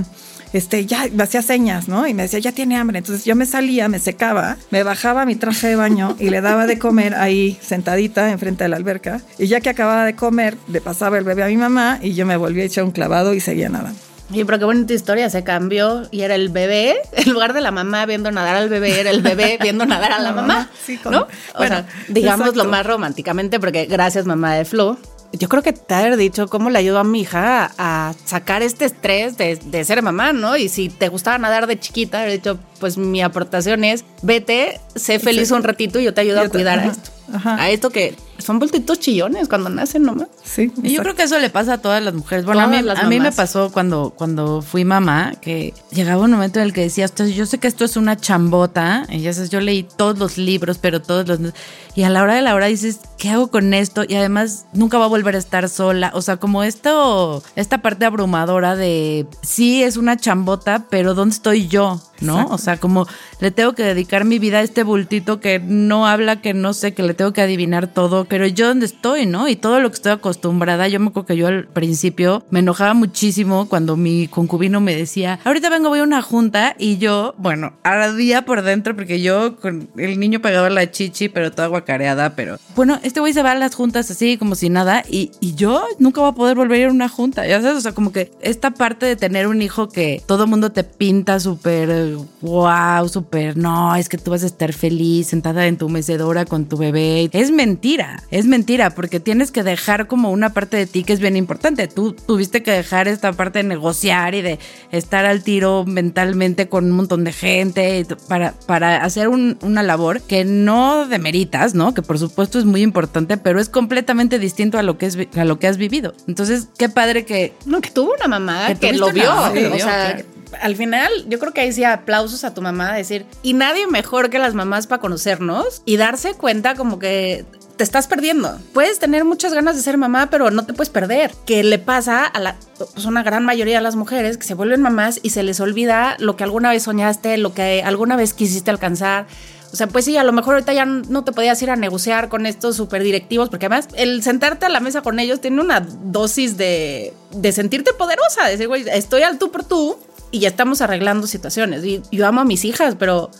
este, 0.53 0.85
ya, 0.87 1.07
me 1.13 1.23
hacía 1.23 1.43
señas, 1.43 1.87
¿no? 1.87 2.09
Y 2.09 2.15
me 2.15 2.23
decía, 2.25 2.41
ya 2.41 2.51
tiene 2.53 2.77
hambre. 2.77 2.99
Entonces 2.99 3.25
yo 3.25 3.37
me 3.37 3.47
salía, 3.47 3.89
me 3.89 3.99
secaba, 4.01 4.57
me 4.71 4.83
bajaba 4.83 5.25
mi 5.25 5.37
traje 5.37 5.69
de 5.69 5.77
baño 5.77 6.17
y 6.19 6.31
le 6.31 6.41
daba 6.41 6.67
de 6.67 6.79
comer 6.79 7.15
ahí 7.15 7.57
sentadita 7.63 8.31
enfrente 8.33 8.65
de 8.65 8.69
la 8.69 8.77
alberca. 8.77 9.21
Y 9.39 9.47
ya 9.47 9.61
que 9.61 9.71
acababa 9.71 10.05
de 10.05 10.15
comer, 10.17 10.57
le 10.69 10.81
pasaba 10.81 11.19
el 11.19 11.25
bebé 11.25 11.45
a 11.45 11.47
mi 11.47 11.57
mamá 11.57 11.99
y 12.03 12.15
yo 12.15 12.27
me 12.27 12.37
volvía 12.37 12.65
a 12.65 12.67
echar 12.67 12.83
un 12.85 12.91
clavado 12.91 13.33
y 13.35 13.41
seguía 13.41 13.69
nadando. 13.69 13.99
Sí, 14.33 14.45
pero 14.45 14.59
qué 14.59 14.65
bonita 14.65 14.93
historia, 14.95 15.29
se 15.31 15.43
cambió 15.45 16.03
y 16.11 16.23
era 16.23 16.35
el 16.35 16.49
bebé, 16.49 17.01
en 17.13 17.33
lugar 17.33 17.53
de 17.53 17.61
la 17.61 17.71
mamá 17.71 18.07
viendo 18.07 18.31
nadar 18.31 18.57
al 18.57 18.69
bebé, 18.69 19.01
era 19.01 19.11
el 19.11 19.23
bebé 19.23 19.59
viendo 19.63 19.87
nadar 19.87 20.13
a 20.13 20.19
la 20.21 20.33
mamá. 20.33 20.71
Sí, 20.85 20.99
¿no? 21.05 21.23
O 21.23 21.59
bueno, 21.59 21.77
sea, 21.77 21.87
digámoslo 22.09 22.65
más 22.65 22.87
románticamente, 22.87 23.59
porque 23.61 23.87
gracias 23.87 24.27
mamá 24.27 24.55
de 24.55 24.65
Flo. 24.65 24.99
Yo 25.33 25.49
creo 25.49 25.63
que 25.63 25.73
te 25.73 25.95
haber 25.95 26.17
dicho 26.17 26.49
cómo 26.49 26.71
le 26.71 26.79
ayudó 26.81 26.99
a 26.99 27.05
mi 27.05 27.21
hija 27.21 27.71
a, 27.79 28.13
sacar 28.25 28.63
este 28.63 28.85
estrés 28.85 29.39
de, 29.39 29.57
de 29.57 29.85
ser 29.85 30.03
mamá, 30.03 30.33
¿no? 30.33 30.57
Y 30.57 30.69
si 30.69 30.89
te 30.89 31.09
gustaba 31.09 31.39
nadar 31.39 31.69
de 31.69 31.79
chiquita, 31.79 32.19
haber 32.23 32.33
dicho, 32.33 32.59
pues 32.81 32.99
mi 32.99 33.23
aportación 33.23 33.85
es, 33.85 34.05
vete, 34.23 34.81
sé 34.97 35.21
feliz 35.21 35.53
un 35.53 35.63
ratito 35.63 36.01
y 36.01 36.05
yo 36.05 36.15
te 36.15 36.23
ayudo 36.23 36.37
Yo 36.37 36.41
a 36.43 36.45
te- 36.47 36.51
cuidar 36.51 36.81
a 36.81 36.87
esto. 36.87 37.11
Ajá. 37.33 37.57
A 37.63 37.71
esto 37.71 37.91
que 37.91 38.15
son 38.39 38.59
voltitos 38.59 38.99
chillones 39.01 39.49
cuando 39.49 39.69
nacen 39.69 40.03
nomás. 40.03 40.29
Sí, 40.43 40.73
Y 40.83 40.95
yo 40.95 41.03
creo 41.03 41.15
que 41.15 41.25
eso 41.25 41.39
le 41.39 41.51
pasa 41.51 41.75
a 41.75 41.79
todas 41.79 42.03
las 42.03 42.15
mujeres. 42.15 42.45
Bueno, 42.47 42.63
a 42.63 42.67
mí, 42.67 42.81
las 42.81 42.99
a 42.99 43.03
mí 43.07 43.21
me 43.21 43.33
pasó 43.33 43.71
cuando, 43.71 44.15
cuando 44.17 44.63
fui 44.63 44.85
mamá, 44.87 45.33
que 45.43 45.75
llegaba 45.93 46.25
un 46.25 46.31
momento 46.31 46.59
en 46.59 46.65
el 46.67 46.73
que 46.73 46.81
decía, 46.81 47.05
"Esto- 47.05 47.27
yo 47.27 47.45
sé 47.45 47.59
que 47.59 47.69
esto 47.69 47.85
es 47.85 47.97
una 47.99 48.17
chambota, 48.17 49.07
y 49.11 49.21
ya 49.21 49.33
sabes, 49.35 49.51
yo 49.51 49.61
leí 49.61 49.83
todos 49.83 50.19
los 50.19 50.39
libros, 50.39 50.79
pero 50.79 51.03
todos 51.03 51.27
los... 51.29 51.53
Y 51.97 52.05
a 52.05 52.09
la 52.11 52.23
hora 52.23 52.35
de 52.35 52.43
la 52.43 52.55
hora 52.55 52.67
dices, 52.67 53.01
¿qué 53.19 53.31
hago 53.31 53.49
con 53.49 53.75
esto? 53.75 54.05
Y 54.09 54.15
además 54.15 54.65
nunca 54.73 54.97
va 54.97 55.05
a 55.07 55.09
volver 55.09 55.35
a 55.35 55.39
estar 55.39 55.69
sola. 55.69 56.13
O 56.15 56.23
sea, 56.23 56.37
como 56.39 56.63
esto, 56.63 57.43
esta 57.57 57.83
parte 57.83 58.05
abrumadora 58.07 58.77
de, 58.77 59.27
sí, 59.43 59.83
es 59.83 59.97
una 59.97 60.17
chambota, 60.17 60.87
pero 60.89 61.15
¿dónde 61.15 61.35
estoy 61.35 61.67
yo? 61.69 62.01
¿No? 62.21 62.35
Exacto. 62.35 62.55
O 62.55 62.59
sea, 62.59 62.77
como 62.79 63.07
le 63.41 63.51
tengo 63.51 63.73
que 63.75 63.83
dedicar 63.83 64.25
mi 64.25 64.39
vida 64.39 64.59
a 64.59 64.63
este 64.63 64.83
bultito 64.85 65.41
que 65.41 65.59
no 65.59 66.07
habla, 66.07 66.41
que 66.41 66.55
no 66.55 66.75
sé, 66.75 66.95
que 66.95 67.03
le 67.03 67.15
tengo 67.21 67.35
que 67.35 67.43
adivinar 67.43 67.87
todo, 67.87 68.25
pero 68.25 68.47
yo 68.47 68.69
dónde 68.69 68.87
estoy, 68.87 69.27
¿no? 69.27 69.47
Y 69.47 69.55
todo 69.55 69.79
lo 69.81 69.91
que 69.91 69.97
estoy 69.97 70.13
acostumbrada, 70.13 70.89
yo 70.89 70.99
me 71.01 71.09
acuerdo 71.09 71.27
que 71.27 71.37
yo 71.37 71.49
al 71.49 71.67
principio 71.67 72.47
me 72.49 72.61
enojaba 72.61 72.95
muchísimo 72.95 73.69
cuando 73.69 73.99
mi 73.99 74.27
concubino 74.27 74.81
me 74.81 74.97
decía, 74.97 75.39
ahorita 75.45 75.69
vengo, 75.69 75.91
voy 75.91 75.99
a 75.99 76.05
una 76.05 76.23
junta 76.23 76.75
y 76.79 76.97
yo, 76.97 77.35
bueno, 77.37 77.75
ardía 77.83 78.47
por 78.47 78.63
dentro 78.63 78.97
porque 78.97 79.21
yo 79.21 79.57
con 79.57 79.91
el 79.99 80.19
niño 80.19 80.41
pegado 80.41 80.65
a 80.65 80.71
la 80.71 80.91
chichi, 80.91 81.29
pero 81.29 81.53
toda 81.53 81.69
guacareada, 81.69 82.35
pero 82.35 82.57
bueno, 82.75 82.99
este 83.03 83.21
güey 83.21 83.35
se 83.35 83.43
va 83.43 83.51
a 83.51 83.55
las 83.55 83.75
juntas 83.75 84.11
así 84.11 84.39
como 84.39 84.55
si 84.55 84.71
nada 84.71 85.03
y, 85.07 85.31
y 85.41 85.55
yo 85.57 85.85
nunca 85.99 86.23
voy 86.23 86.31
a 86.31 86.35
poder 86.35 86.57
volver 86.57 86.79
a 86.79 86.81
ir 86.85 86.89
a 86.89 86.91
una 86.91 87.11
junta, 87.11 87.47
ya 87.47 87.61
sabes, 87.61 87.77
o 87.77 87.81
sea, 87.83 87.93
como 87.93 88.13
que 88.13 88.33
esta 88.41 88.71
parte 88.71 89.05
de 89.05 89.17
tener 89.17 89.47
un 89.47 89.61
hijo 89.61 89.91
que 89.91 90.23
todo 90.25 90.47
mundo 90.47 90.73
te 90.73 90.85
pinta 90.85 91.39
súper 91.39 92.17
wow, 92.41 93.07
súper, 93.11 93.59
no, 93.59 93.95
es 93.95 94.09
que 94.09 94.17
tú 94.17 94.31
vas 94.31 94.43
a 94.43 94.47
estar 94.47 94.73
feliz 94.73 95.27
sentada 95.27 95.67
en 95.67 95.77
tu 95.77 95.91
mecedora 95.91 96.47
con 96.47 96.65
tu 96.65 96.79
bebé. 96.79 97.10
Es 97.33 97.51
mentira, 97.51 98.23
es 98.31 98.47
mentira, 98.47 98.91
porque 98.91 99.21
tienes 99.21 99.51
que 99.51 99.63
dejar 99.63 100.07
como 100.07 100.31
una 100.31 100.53
parte 100.53 100.77
de 100.77 100.87
ti 100.87 101.05
que 101.05 101.13
es 101.13 101.21
bien 101.21 101.37
importante. 101.37 101.89
Tú 101.89 102.13
tuviste 102.13 102.63
que 102.63 102.71
dejar 102.71 103.09
esta 103.09 103.33
parte 103.33 103.61
de 103.61 103.65
negociar 103.65 104.35
y 104.35 104.43
de 104.43 104.59
estar 104.93 105.25
al 105.27 105.43
tiro 105.43 105.85
mentalmente 105.87 106.69
con 106.69 106.85
un 106.87 106.93
montón 106.93 107.25
de 107.25 107.33
gente 107.33 108.07
para, 108.29 108.53
para 108.67 109.03
hacer 109.05 109.29
un- 109.29 109.59
una 109.63 109.83
labor 109.83 110.21
que 110.23 110.45
no 110.45 111.07
demeritas, 111.07 111.75
¿no? 111.75 111.95
Que 111.95 112.03
por 112.03 112.19
supuesto 112.19 112.59
es 112.59 112.65
muy 112.65 112.83
importante, 112.83 113.37
pero 113.37 113.61
es 113.61 113.69
completamente 113.69 114.39
distinto 114.39 114.79
a 114.79 114.83
lo 114.83 114.99
que, 114.99 115.07
es, 115.07 115.19
a 115.37 115.45
lo 115.45 115.59
que 115.59 115.67
has 115.67 115.77
vivido. 115.77 116.15
Entonces, 116.29 116.69
qué 116.79 116.89
padre 116.89 117.25
que... 117.25 117.53
No, 117.67 117.81
que 117.81 117.91
tuvo 117.91 118.15
una 118.15 118.29
mamá 118.29 118.75
Que 118.81 118.93
lo 118.93 119.11
vio. 119.13 119.25
mamá 119.35 119.53
que 119.53 119.61
lo 119.63 119.69
o 119.69 119.73
vio, 119.73 119.85
sea, 119.85 120.13
claro. 120.15 120.25
Al 120.61 120.77
final, 120.77 121.11
yo 121.29 121.39
creo 121.39 121.53
que 121.53 121.61
ahí 121.61 121.73
sí 121.73 121.85
aplausos 121.85 122.45
a 122.45 122.55
tu 122.55 122.63
mamá, 122.63 122.95
decir, 122.95 123.27
y 123.43 123.55
nadie 123.55 123.87
mejor 123.87 124.31
que 124.31 124.39
las 124.39 124.55
mamás 124.55 124.87
para 124.87 125.01
conocernos 125.01 125.83
y 125.85 125.97
darse 125.97 126.35
cuenta 126.35 126.75
como 126.75 126.99
que 126.99 127.45
te 127.81 127.85
estás 127.85 128.09
perdiendo. 128.09 128.59
Puedes 128.75 128.99
tener 128.99 129.25
muchas 129.25 129.55
ganas 129.55 129.75
de 129.75 129.83
ser 129.83 129.97
mamá, 129.97 130.29
pero 130.31 130.51
no 130.51 130.67
te 130.67 130.75
puedes 130.75 130.91
perder. 130.91 131.33
Que 131.47 131.65
le 131.65 131.79
pasa 131.79 132.27
a 132.27 132.39
la, 132.39 132.57
pues 132.77 133.07
una 133.07 133.23
gran 133.23 133.43
mayoría 133.47 133.77
de 133.77 133.83
las 133.83 133.97
mujeres 133.97 134.37
que 134.37 134.45
se 134.45 134.53
vuelven 134.53 134.83
mamás 134.83 135.19
y 135.23 135.31
se 135.31 135.43
les 135.43 135.61
olvida 135.61 136.15
lo 136.19 136.37
que 136.37 136.45
alguna 136.45 136.69
vez 136.69 136.83
soñaste, 136.83 137.39
lo 137.39 137.55
que 137.55 137.83
alguna 137.83 138.17
vez 138.17 138.35
quisiste 138.35 138.71
alcanzar. 138.71 139.27
O 139.73 139.77
sea, 139.77 139.87
pues 139.87 140.05
sí, 140.05 140.19
a 140.19 140.25
lo 140.25 140.33
mejor 140.33 140.57
ahorita 140.57 140.75
ya 140.75 140.85
no 140.85 141.25
te 141.25 141.33
podías 141.33 141.63
ir 141.63 141.71
a 141.71 141.77
negociar 141.77 142.29
con 142.29 142.45
estos 142.45 142.77
super 142.77 143.03
directivos, 143.03 143.49
porque 143.49 143.65
además 143.67 143.89
el 143.95 144.23
sentarte 144.23 144.67
a 144.67 144.69
la 144.69 144.81
mesa 144.81 145.01
con 145.01 145.19
ellos 145.19 145.41
tiene 145.41 145.61
una 145.63 145.81
dosis 145.81 146.57
de, 146.57 147.15
de 147.31 147.53
sentirte 147.53 147.93
poderosa, 147.93 148.45
de 148.45 148.51
decir, 148.51 148.69
güey, 148.69 148.85
estoy 148.89 149.23
al 149.23 149.39
tú 149.39 149.51
por 149.51 149.65
tú 149.65 149.97
y 150.31 150.41
ya 150.41 150.49
estamos 150.49 150.81
arreglando 150.81 151.27
situaciones. 151.27 151.85
Y 151.85 152.03
yo 152.13 152.27
amo 152.27 152.41
a 152.41 152.45
mis 152.45 152.65
hijas, 152.65 152.97
pero 152.99 153.31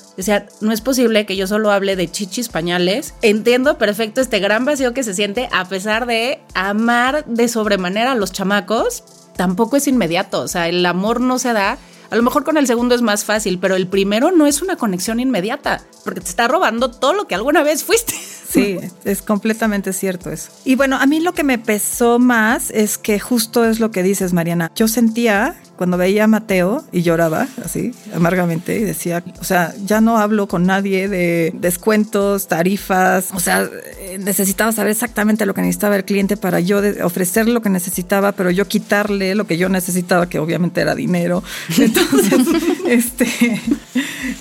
no 0.61 0.73
es 0.73 0.81
posible 0.81 1.27
que 1.27 1.37
yo 1.37 1.47
solo 1.47 1.71
hable 1.71 1.97
de 1.97 2.11
chichis 2.11 2.49
pañales. 2.49 3.15
Entiendo 3.23 3.79
perfecto 3.79 4.21
este 4.21 4.41
gran 4.41 4.65
vacío 4.65 4.93
que 4.93 5.03
se 5.03 5.15
siente 5.15 5.49
a 5.53 5.67
pesar 5.67 6.07
de 6.07 6.41
amar 6.55 7.25
de 7.27 7.49
sobremanera 7.49 8.13
a 8.13 8.17
los 8.17 8.33
chamacos. 8.33 9.05
Tampoco 9.37 9.77
es 9.77 9.87
inmediato, 9.87 10.41
o 10.43 10.49
sea, 10.49 10.69
el 10.69 10.85
amor 10.85 11.21
no 11.21 11.39
se 11.39 11.53
da. 11.53 11.79
A 12.11 12.17
lo 12.17 12.23
mejor 12.23 12.43
con 12.45 12.57
el 12.57 12.67
segundo 12.67 12.95
es 12.95 13.03
más 13.03 13.25
fácil, 13.25 13.59
pero 13.61 13.77
el 13.77 13.87
primero 13.87 14.33
no 14.33 14.47
es 14.47 14.63
una 14.63 14.77
conexión 14.77 15.21
inmediata, 15.21 15.85
porque 16.05 16.21
te 16.21 16.29
está 16.29 16.49
robando 16.49 16.91
todo 16.91 17.13
lo 17.13 17.29
que 17.29 17.37
alguna 17.37 17.63
vez 17.63 17.85
fuiste. 17.85 18.15
Sí, 18.51 18.79
es 19.05 19.23
completamente 19.23 19.93
cierto 19.93 20.31
eso. 20.31 20.51
Y 20.65 20.75
bueno, 20.75 20.97
a 20.97 21.07
mí 21.07 21.21
lo 21.21 21.33
que 21.33 21.45
me 21.45 21.59
pesó 21.59 22.19
más 22.19 22.71
es 22.71 22.99
que 22.99 23.21
justo 23.21 23.65
es 23.65 23.81
lo 23.81 23.91
que 23.91 24.03
dices, 24.03 24.33
Mariana. 24.33 24.71
Yo 24.75 24.89
sentía 24.89 25.57
cuando 25.81 25.97
veía 25.97 26.25
a 26.25 26.27
Mateo 26.27 26.85
y 26.93 27.01
lloraba 27.01 27.49
así 27.65 27.95
amargamente 28.15 28.79
y 28.79 28.85
decía, 28.85 29.25
o 29.41 29.45
sea, 29.45 29.73
ya 29.87 30.03
no 30.03 30.19
hablo 30.19 30.47
con 30.47 30.67
nadie 30.67 31.09
de 31.09 31.55
descuentos, 31.55 32.49
tarifas, 32.49 33.31
o 33.33 33.41
sea, 33.41 33.67
eh, 33.99 34.19
necesitaba 34.21 34.73
saber 34.73 34.91
exactamente 34.91 35.47
lo 35.47 35.55
que 35.55 35.63
necesitaba 35.63 35.97
el 35.97 36.05
cliente 36.05 36.37
para 36.37 36.61
yo 36.61 36.83
ofrecerle 37.03 37.55
lo 37.55 37.63
que 37.63 37.71
necesitaba, 37.71 38.33
pero 38.33 38.51
yo 38.51 38.69
quitarle 38.69 39.35
lo 39.35 39.47
que 39.47 39.57
yo 39.57 39.71
necesitaba, 39.71 40.29
que 40.29 40.39
obviamente 40.39 40.83
era 40.83 40.95
dinero. 40.95 41.43
Entonces, 41.79 42.47
este, 42.87 43.63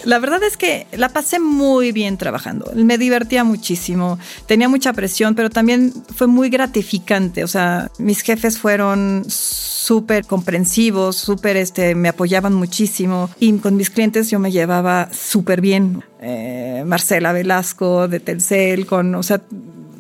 la 0.04 0.20
verdad 0.20 0.44
es 0.44 0.58
que 0.58 0.88
la 0.92 1.08
pasé 1.08 1.40
muy 1.40 1.94
bien 1.94 2.18
trabajando. 2.18 2.70
Me 2.76 2.98
divertía 2.98 3.46
muchísimo. 3.46 3.99
Tenía 4.46 4.70
mucha 4.70 4.94
presión, 4.94 5.36
pero 5.36 5.50
también 5.50 5.94
fue 6.16 6.28
muy 6.28 6.50
gratificante. 6.50 7.44
O 7.44 7.48
sea, 7.48 7.92
mis 7.98 8.22
jefes 8.22 8.58
fueron 8.58 9.26
súper 9.28 10.26
comprensivos, 10.26 11.16
súper, 11.16 11.58
este, 11.58 11.96
me 11.96 12.10
apoyaban 12.10 12.54
muchísimo. 12.54 13.30
Y 13.40 13.54
con 13.58 13.76
mis 13.76 13.90
clientes 13.90 14.30
yo 14.30 14.40
me 14.40 14.52
llevaba 14.52 15.10
súper 15.12 15.62
bien. 15.62 16.04
Eh, 16.22 16.84
Marcela 16.86 17.34
Velasco 17.34 18.08
de 18.08 18.20
Telcel, 18.20 18.86
con, 18.86 19.16
o 19.16 19.24
sea, 19.24 19.42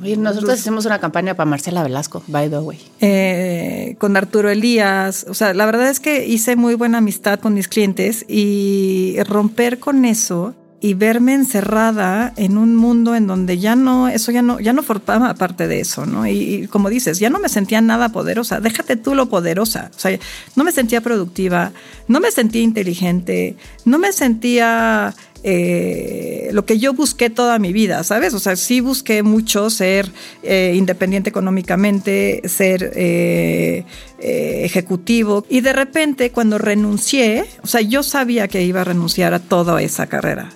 Oye, 0.01 0.15
nosotros 0.15 0.57
hicimos 0.57 0.85
una 0.85 0.99
campaña 0.99 1.33
para 1.33 1.49
Marcela 1.49 1.83
Velasco, 1.83 2.23
by 2.27 2.49
the 2.49 2.59
way. 2.59 2.79
eh, 3.01 3.95
con 3.97 4.15
Arturo 4.15 4.49
Elías. 4.49 5.25
O 5.27 5.33
sea, 5.33 5.53
la 5.53 5.65
verdad 5.65 5.89
es 5.89 5.99
que 5.99 6.25
hice 6.25 6.55
muy 6.55 6.75
buena 6.75 6.99
amistad 6.99 7.39
con 7.39 7.53
mis 7.53 7.67
clientes 7.67 8.23
y 8.27 9.17
romper 9.25 9.79
con 9.79 10.05
eso 10.05 10.55
y 10.81 10.93
verme 10.93 11.33
encerrada 11.33 12.33
en 12.37 12.57
un 12.57 12.75
mundo 12.75 13.15
en 13.15 13.27
donde 13.27 13.57
ya 13.57 13.75
no, 13.75 14.07
eso 14.07 14.31
ya 14.31 14.41
no, 14.41 14.59
ya 14.59 14.71
no 14.71 14.81
formaba 14.81 15.33
parte 15.33 15.67
de 15.67 15.81
eso, 15.81 16.05
¿no? 16.05 16.25
Y, 16.25 16.67
como 16.67 16.89
dices, 16.89 17.19
ya 17.19 17.29
no 17.29 17.39
me 17.39 17.49
sentía 17.49 17.81
nada 17.81 18.09
poderosa. 18.09 18.61
Déjate 18.61 18.95
tú 18.95 19.13
lo 19.13 19.27
poderosa. 19.27 19.91
O 19.95 19.99
sea, 19.99 20.17
no 20.55 20.63
me 20.63 20.71
sentía 20.71 21.01
productiva, 21.01 21.73
no 22.07 22.19
me 22.21 22.31
sentía 22.31 22.61
inteligente, 22.61 23.57
no 23.83 23.97
me 23.97 24.13
sentía 24.13 25.13
eh, 25.43 26.49
lo 26.51 26.65
que 26.65 26.79
yo 26.79 26.93
busqué 26.93 27.29
toda 27.29 27.59
mi 27.59 27.71
vida, 27.71 28.03
¿sabes? 28.03 28.33
O 28.33 28.39
sea, 28.39 28.55
sí 28.55 28.81
busqué 28.81 29.23
mucho 29.23 29.69
ser 29.69 30.11
eh, 30.43 30.73
independiente 30.75 31.29
económicamente, 31.29 32.41
ser 32.45 32.91
eh, 32.95 33.85
eh, 34.21 34.61
ejecutivo. 34.65 35.45
Y 35.49 35.61
de 35.61 35.73
repente, 35.73 36.31
cuando 36.31 36.57
renuncié, 36.57 37.45
o 37.63 37.67
sea, 37.67 37.81
yo 37.81 38.03
sabía 38.03 38.47
que 38.47 38.63
iba 38.63 38.81
a 38.81 38.83
renunciar 38.83 39.33
a 39.33 39.39
toda 39.39 39.81
esa 39.81 40.07
carrera 40.07 40.49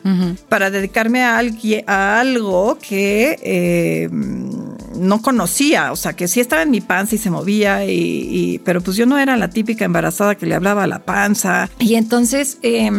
para 0.49 0.69
dedicarme 0.69 1.23
a, 1.23 1.37
alguien, 1.37 1.83
a 1.87 2.19
algo 2.19 2.77
que 2.79 3.37
eh, 3.41 4.09
no 4.11 5.21
conocía, 5.21 5.91
o 5.91 5.95
sea, 5.95 6.13
que 6.13 6.27
sí 6.27 6.39
estaba 6.39 6.61
en 6.61 6.71
mi 6.71 6.81
panza 6.81 7.15
y 7.15 7.17
se 7.17 7.29
movía, 7.29 7.85
y, 7.85 7.91
y- 7.93 8.59
pero 8.59 8.81
pues 8.81 8.95
yo 8.97 9.05
no 9.05 9.17
era 9.17 9.35
la 9.37 9.49
típica 9.49 9.85
embarazada 9.85 10.35
que 10.35 10.45
le 10.45 10.55
hablaba 10.55 10.83
a 10.83 10.87
la 10.87 10.99
panza. 10.99 11.69
Y 11.79 11.95
entonces, 11.95 12.57
eh, 12.61 12.91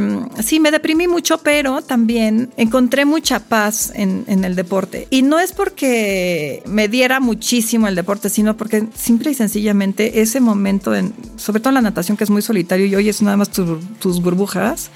sí, 0.42 0.60
me 0.60 0.70
deprimí 0.70 1.06
mucho, 1.08 1.38
pero 1.38 1.82
también 1.82 2.50
encontré 2.56 3.04
mucha 3.04 3.38
paz 3.40 3.92
en, 3.94 4.24
en 4.26 4.44
el 4.44 4.54
deporte. 4.56 5.06
Y 5.10 5.22
no 5.22 5.38
es 5.40 5.52
porque 5.52 6.62
me 6.66 6.88
diera 6.88 7.20
muchísimo 7.20 7.86
el 7.88 7.94
deporte, 7.94 8.28
sino 8.28 8.56
porque 8.56 8.84
simple 8.94 9.30
y 9.30 9.34
sencillamente 9.34 10.20
ese 10.20 10.40
momento, 10.40 10.53
en, 10.94 11.12
sobre 11.36 11.60
todo 11.60 11.70
en 11.70 11.74
la 11.74 11.80
natación, 11.82 12.16
que 12.16 12.24
es 12.24 12.30
muy 12.30 12.42
solitario 12.42 12.86
y 12.86 12.94
hoy 12.94 13.08
es 13.08 13.22
nada 13.22 13.36
más 13.36 13.50
tu- 13.50 13.78
tus 14.00 14.22
burbujas, 14.22 14.90